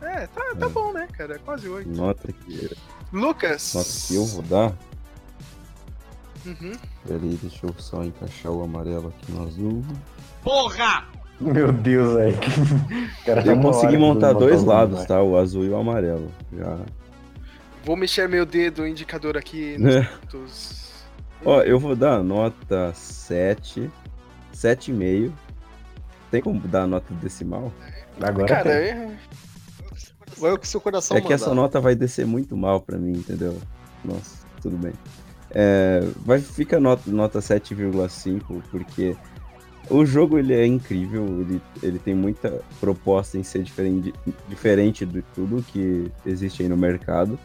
É, 0.01 0.27
tá, 0.27 0.41
tá 0.57 0.65
é. 0.65 0.69
bom, 0.69 0.93
né, 0.93 1.07
cara? 1.11 1.37
Quase 1.39 1.67
8. 1.67 1.89
Nota 1.89 2.31
que. 2.31 2.75
Lucas. 3.11 3.73
Nota 3.73 3.89
que 4.07 4.15
eu 4.15 4.25
vou 4.25 4.41
dar. 4.43 4.73
Uhum. 6.45 6.73
Peraí, 7.05 7.39
deixa 7.41 7.67
eu 7.67 7.75
só 7.77 8.03
encaixar 8.03 8.51
o 8.51 8.63
amarelo 8.63 9.09
aqui 9.09 9.31
no 9.31 9.43
azul. 9.43 9.85
Porra! 10.43 11.05
Meu 11.39 11.71
Deus, 11.71 12.13
velho. 12.15 12.37
Eu 13.45 13.61
consegui 13.61 13.97
montar 13.97 14.33
dois 14.33 14.63
lados, 14.63 15.05
tá? 15.05 15.21
O 15.21 15.37
azul 15.37 15.65
e 15.65 15.69
o 15.69 15.75
amarelo. 15.75 16.31
Já. 16.55 16.77
Vou 17.83 17.95
mexer 17.95 18.29
meu 18.29 18.45
dedo 18.45 18.85
indicador 18.85 19.37
aqui 19.37 19.77
nos 19.79 19.95
é. 19.95 20.09
Ó, 21.43 21.61
eu 21.61 21.79
vou 21.79 21.95
dar 21.95 22.23
nota 22.23 22.93
7, 22.93 23.89
7,5. 24.53 25.31
Tem 26.29 26.41
como 26.41 26.59
dar 26.67 26.85
nota 26.87 27.13
decimal? 27.15 27.73
Agora 28.21 28.47
Cara, 28.47 28.69
tem. 28.69 28.89
É... 28.89 29.17
Vai 30.37 30.51
o 30.51 30.57
que 30.57 30.67
seu 30.67 30.79
coração 30.79 31.17
É 31.17 31.19
mandar. 31.19 31.27
que 31.27 31.33
essa 31.33 31.53
nota 31.53 31.79
vai 31.79 31.95
descer 31.95 32.25
muito 32.25 32.55
mal 32.55 32.79
pra 32.79 32.97
mim, 32.97 33.13
entendeu? 33.13 33.57
Nossa, 34.05 34.45
tudo 34.61 34.77
bem. 34.77 34.93
É, 35.49 36.01
vai 36.25 36.39
fica 36.39 36.79
nota, 36.79 37.09
nota 37.11 37.39
7,5, 37.39 38.61
porque 38.71 39.15
o 39.89 40.05
jogo 40.05 40.39
ele 40.39 40.53
é 40.53 40.65
incrível, 40.65 41.25
ele, 41.41 41.61
ele 41.83 41.99
tem 41.99 42.15
muita 42.15 42.61
proposta 42.79 43.37
em 43.37 43.43
ser 43.43 43.63
diferente, 43.63 44.13
diferente 44.47 45.05
de 45.05 45.21
tudo 45.35 45.61
que 45.63 46.09
existe 46.25 46.63
aí 46.63 46.69
no 46.69 46.77
mercado, 46.77 47.37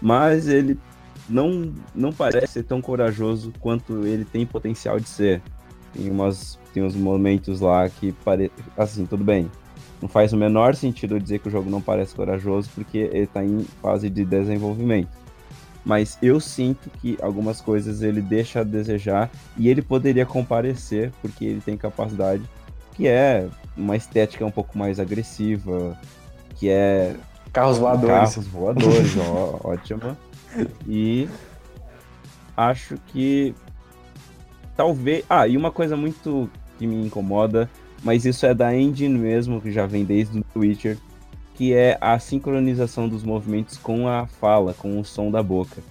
mas 0.00 0.48
ele 0.48 0.78
não, 1.28 1.72
não 1.94 2.12
parece 2.12 2.62
tão 2.62 2.80
corajoso 2.80 3.52
quanto 3.60 4.06
ele 4.06 4.24
tem 4.24 4.46
potencial 4.46 4.98
de 5.00 5.08
ser. 5.08 5.42
Tem, 5.92 6.10
umas, 6.10 6.58
tem 6.72 6.82
uns 6.82 6.94
momentos 6.94 7.60
lá 7.60 7.88
que 7.88 8.12
parece. 8.24 8.52
Assim, 8.76 9.06
tudo 9.06 9.24
bem. 9.24 9.50
Não 10.00 10.08
faz 10.08 10.32
o 10.32 10.36
menor 10.36 10.74
sentido 10.74 11.18
dizer 11.18 11.38
que 11.38 11.48
o 11.48 11.50
jogo 11.50 11.70
não 11.70 11.80
parece 11.80 12.14
corajoso 12.14 12.70
porque 12.74 12.98
ele 12.98 13.20
está 13.20 13.42
em 13.44 13.64
fase 13.80 14.10
de 14.10 14.24
desenvolvimento. 14.24 15.08
Mas 15.84 16.18
eu 16.20 16.38
sinto 16.40 16.90
que 17.00 17.16
algumas 17.22 17.60
coisas 17.60 18.02
ele 18.02 18.20
deixa 18.20 18.60
a 18.60 18.64
desejar 18.64 19.30
e 19.56 19.68
ele 19.68 19.80
poderia 19.80 20.26
comparecer 20.26 21.12
porque 21.22 21.44
ele 21.44 21.60
tem 21.60 21.76
capacidade, 21.76 22.42
que 22.94 23.06
é 23.06 23.48
uma 23.76 23.96
estética 23.96 24.44
um 24.44 24.50
pouco 24.50 24.76
mais 24.76 24.98
agressiva, 24.98 25.96
que 26.56 26.68
é 26.68 27.14
carros 27.56 27.78
voadores, 27.78 28.34
carros 28.34 28.46
voadores, 28.48 29.16
ó, 29.16 29.58
ótima. 29.64 30.18
E 30.86 31.26
acho 32.54 32.98
que 33.06 33.54
talvez. 34.76 35.24
Ah, 35.28 35.48
e 35.48 35.56
uma 35.56 35.70
coisa 35.70 35.96
muito 35.96 36.50
que 36.78 36.86
me 36.86 37.06
incomoda, 37.06 37.70
mas 38.04 38.26
isso 38.26 38.44
é 38.44 38.52
da 38.52 38.76
engine 38.76 39.18
mesmo, 39.18 39.58
que 39.62 39.72
já 39.72 39.86
vem 39.86 40.04
desde 40.04 40.44
o 40.54 40.58
Witcher, 40.58 40.98
que 41.54 41.72
é 41.72 41.96
a 41.98 42.18
sincronização 42.18 43.08
dos 43.08 43.24
movimentos 43.24 43.78
com 43.78 44.06
a 44.06 44.26
fala, 44.26 44.74
com 44.74 45.00
o 45.00 45.04
som 45.04 45.30
da 45.30 45.42
boca. 45.42 45.82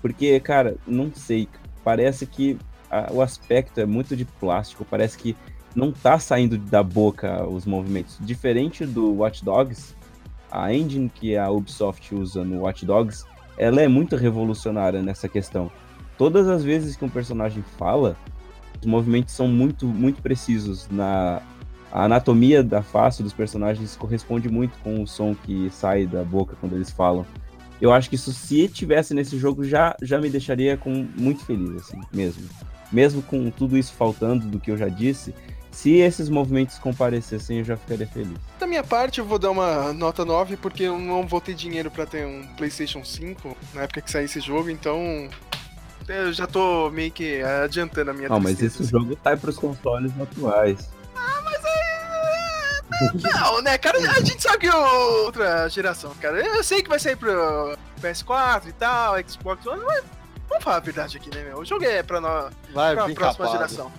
Porque, 0.00 0.38
cara, 0.38 0.76
não 0.86 1.12
sei, 1.12 1.48
parece 1.82 2.26
que 2.26 2.56
a, 2.88 3.12
o 3.12 3.20
aspecto 3.20 3.80
é 3.80 3.84
muito 3.84 4.14
de 4.14 4.24
plástico, 4.24 4.86
parece 4.88 5.18
que 5.18 5.36
não 5.74 5.90
tá 5.90 6.16
saindo 6.20 6.56
da 6.56 6.82
boca 6.84 7.44
os 7.44 7.66
movimentos. 7.66 8.18
Diferente 8.20 8.86
do 8.86 9.14
Watch 9.14 9.44
Dogs, 9.44 9.97
a 10.50 10.72
engine 10.72 11.08
que 11.08 11.36
a 11.36 11.50
Ubisoft 11.50 12.14
usa 12.14 12.44
no 12.44 12.62
Watch 12.62 12.84
Dogs 12.84 13.24
ela 13.56 13.82
é 13.82 13.88
muito 13.88 14.16
revolucionária 14.16 15.02
nessa 15.02 15.28
questão. 15.28 15.70
Todas 16.16 16.48
as 16.48 16.62
vezes 16.62 16.96
que 16.96 17.04
um 17.04 17.08
personagem 17.08 17.62
fala, 17.76 18.16
os 18.80 18.86
movimentos 18.86 19.34
são 19.34 19.48
muito, 19.48 19.86
muito 19.86 20.22
precisos. 20.22 20.88
Na 20.90 21.42
a 21.90 22.04
anatomia 22.04 22.62
da 22.62 22.82
face 22.82 23.22
dos 23.22 23.32
personagens 23.32 23.96
corresponde 23.96 24.48
muito 24.48 24.78
com 24.80 25.02
o 25.02 25.06
som 25.06 25.34
que 25.34 25.70
sai 25.70 26.06
da 26.06 26.22
boca 26.22 26.54
quando 26.60 26.74
eles 26.74 26.90
falam. 26.90 27.24
Eu 27.80 27.92
acho 27.92 28.10
que 28.10 28.16
isso, 28.16 28.32
se 28.32 28.68
tivesse 28.68 29.14
nesse 29.14 29.38
jogo, 29.38 29.64
já, 29.64 29.96
já 30.02 30.20
me 30.20 30.28
deixaria 30.28 30.76
com, 30.76 31.06
muito 31.16 31.44
feliz, 31.44 31.70
assim, 31.82 32.00
mesmo. 32.12 32.46
Mesmo 32.92 33.22
com 33.22 33.50
tudo 33.50 33.78
isso 33.78 33.92
faltando 33.94 34.46
do 34.46 34.58
que 34.58 34.70
eu 34.70 34.76
já 34.76 34.88
disse, 34.88 35.34
se 35.70 35.96
esses 35.96 36.28
movimentos 36.28 36.78
comparecessem, 36.78 37.58
eu 37.58 37.64
já 37.64 37.76
ficaria 37.76 38.06
feliz. 38.06 38.36
Da 38.58 38.66
minha 38.66 38.82
parte, 38.82 39.20
eu 39.20 39.24
vou 39.24 39.38
dar 39.38 39.50
uma 39.50 39.92
nota 39.92 40.24
9, 40.24 40.56
porque 40.56 40.84
eu 40.84 40.98
não 40.98 41.26
vou 41.26 41.40
ter 41.40 41.54
dinheiro 41.54 41.90
para 41.90 42.06
ter 42.06 42.26
um 42.26 42.46
PlayStation 42.56 43.04
5 43.04 43.56
na 43.74 43.82
época 43.82 44.00
que 44.00 44.10
sair 44.10 44.24
esse 44.24 44.40
jogo, 44.40 44.70
então. 44.70 45.28
Eu 46.08 46.32
já 46.32 46.46
tô 46.46 46.88
meio 46.90 47.12
que 47.12 47.42
adiantando 47.42 48.10
a 48.10 48.14
minha 48.14 48.30
Não, 48.30 48.40
mas 48.40 48.62
esse 48.62 48.82
jogo 48.84 49.14
tá 49.14 49.36
pros 49.36 49.58
consoles 49.58 50.10
atuais. 50.18 50.88
Ah, 51.14 51.42
mas 51.44 51.62
aí. 51.64 53.22
Não, 53.22 53.60
né, 53.60 53.76
cara? 53.76 53.98
A 53.98 54.20
gente 54.20 54.42
sabe 54.42 54.58
que 54.58 54.66
é 54.66 54.74
outra 54.74 55.68
geração, 55.68 56.14
cara. 56.14 56.40
Eu 56.40 56.64
sei 56.64 56.82
que 56.82 56.88
vai 56.88 56.98
sair 56.98 57.14
pro 57.14 57.76
PS4 58.00 58.68
e 58.68 58.72
tal, 58.72 59.16
Xbox 59.28 59.66
One, 59.66 59.84
mas 59.84 60.02
vamos 60.48 60.64
falar 60.64 60.76
a 60.76 60.80
verdade 60.80 61.18
aqui, 61.18 61.28
né, 61.34 61.44
meu? 61.44 61.58
O 61.58 61.64
jogo 61.64 61.84
é 61.84 62.02
pra, 62.02 62.20
nós, 62.20 62.54
vai, 62.72 62.94
pra 62.94 63.04
próxima 63.10 63.46
capado. 63.46 63.52
geração. 63.52 63.92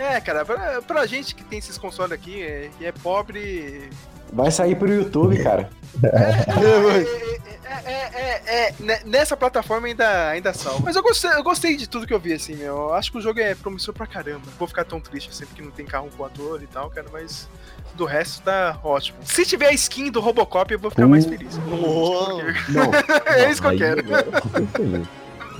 É, 0.00 0.20
cara, 0.20 0.44
pra, 0.44 0.82
pra 0.82 1.06
gente 1.06 1.34
que 1.34 1.44
tem 1.44 1.58
esses 1.58 1.76
consoles 1.76 2.12
aqui, 2.12 2.42
é, 2.42 2.70
que 2.78 2.86
é 2.86 2.92
pobre, 2.92 3.90
Vai 4.32 4.50
sair 4.50 4.76
pro 4.76 4.92
YouTube, 4.92 5.42
cara. 5.42 5.68
É, 7.72 7.92
é, 7.92 8.10
é, 8.14 8.66
é, 8.68 8.74
né, 8.80 9.00
nessa 9.04 9.36
plataforma 9.36 9.86
ainda, 9.86 10.28
ainda 10.28 10.52
salva. 10.52 10.80
Mas 10.84 10.96
eu 10.96 11.02
gostei, 11.02 11.30
eu 11.30 11.42
gostei 11.42 11.76
de 11.76 11.88
tudo 11.88 12.04
que 12.04 12.12
eu 12.12 12.18
vi, 12.18 12.32
assim, 12.32 12.56
meu. 12.56 12.76
Eu 12.76 12.94
acho 12.94 13.12
que 13.12 13.18
o 13.18 13.20
jogo 13.20 13.38
é 13.38 13.54
promissor 13.54 13.94
pra 13.94 14.08
caramba. 14.08 14.42
Não 14.44 14.52
vou 14.58 14.66
ficar 14.66 14.84
tão 14.84 15.00
triste 15.00 15.32
sempre 15.32 15.54
que 15.54 15.62
não 15.62 15.70
tem 15.70 15.86
carro 15.86 16.08
voador 16.10 16.60
e 16.62 16.66
tal, 16.66 16.90
cara, 16.90 17.06
mas 17.12 17.48
do 17.94 18.04
resto 18.04 18.42
tá 18.42 18.78
ótimo. 18.82 19.18
Se 19.24 19.46
tiver 19.46 19.68
a 19.68 19.72
skin 19.72 20.10
do 20.10 20.20
Robocop, 20.20 20.72
eu 20.72 20.80
vou 20.80 20.90
ficar 20.90 21.06
mais 21.06 21.26
feliz. 21.26 21.58
Não, 21.62 22.90
é 23.26 23.50
isso 23.50 23.62
que 23.62 23.68
eu 23.68 23.78
quero. 23.78 24.00
eu. 24.00 25.06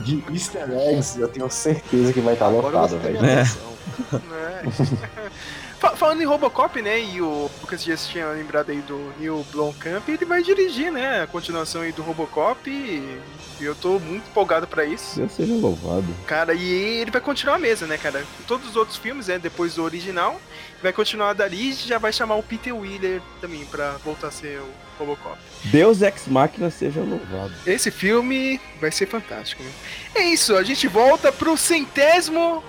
De 0.05 0.25
easter 0.33 0.69
eggs, 0.71 1.21
eu 1.21 1.29
tenho 1.29 1.49
certeza 1.49 2.13
que 2.13 2.21
vai 2.21 2.35
estar 2.35 2.49
lotado, 2.49 2.99
velho. 2.99 3.23
Né? 3.23 3.45
Fa- 5.79 5.97
Falando 5.97 6.21
em 6.23 6.27
Robocop, 6.27 6.81
né, 6.83 7.01
e 7.01 7.21
o 7.23 7.51
Lucas 7.61 7.83
Dias 7.83 8.07
tinha 8.07 8.27
lembrado 8.29 8.71
aí 8.71 8.81
do 8.83 9.13
Neil 9.19 9.45
Blomkamp, 9.51 10.07
ele 10.09 10.25
vai 10.25 10.43
dirigir, 10.43 10.93
né, 10.93 11.23
a 11.23 11.27
continuação 11.27 11.81
aí 11.83 11.93
do 11.93 12.03
Robocop 12.03 12.69
e 12.71 13.19
eu 13.65 13.75
tô 13.75 13.99
muito 13.99 14.29
empolgado 14.29 14.67
pra 14.67 14.85
isso. 14.85 15.19
Deus 15.19 15.33
seja 15.33 15.55
louvado. 15.55 16.07
Cara, 16.27 16.53
e 16.55 16.71
ele 16.73 17.11
vai 17.11 17.21
continuar 17.21 17.55
a 17.57 17.59
mesa, 17.59 17.87
né, 17.87 17.97
cara? 17.99 18.25
Todos 18.47 18.69
os 18.71 18.77
outros 18.77 18.97
filmes, 18.99 19.27
né, 19.29 19.39
depois 19.39 19.75
do 19.75 19.83
original, 19.83 20.41
vai 20.83 20.93
continuar 20.93 21.33
dali 21.35 21.71
e 21.71 21.73
já 21.75 21.99
vai 21.99 22.13
chamar 22.13 22.37
o 22.37 22.43
Peter 22.43 22.75
Wheeler 22.77 23.21
também 23.41 23.65
pra 23.67 23.93
voltar 24.05 24.29
a 24.29 24.31
ser 24.31 24.61
o 24.61 24.69
Robocop. 24.99 25.39
Deus 25.65 26.01
Ex 26.03 26.27
Machina 26.27 26.71
seja 26.71 27.01
louvado. 27.01 27.53
Esse 27.67 27.91
filme 27.91 28.61
vai 28.81 28.91
ser 28.93 29.07
fantástico. 29.07 29.63
Né? 29.63 29.71
É 30.15 30.23
isso, 30.25 30.57
a 30.57 30.63
gente 30.63 30.87
volta 30.89 31.31
pro 31.33 31.57
centésimo 31.57 32.63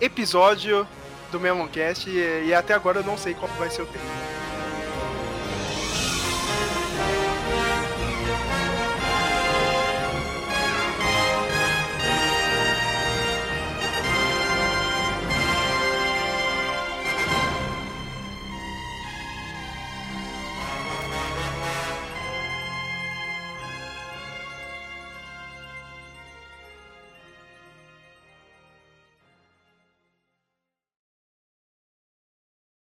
episódio 0.00 0.86
do 1.30 1.40
Memoncast 1.40 2.08
e, 2.08 2.46
e 2.46 2.54
até 2.54 2.74
agora 2.74 3.00
eu 3.00 3.04
não 3.04 3.18
sei 3.18 3.34
qual 3.34 3.50
vai 3.58 3.70
ser 3.70 3.82
o 3.82 3.86
tema. 3.86 4.04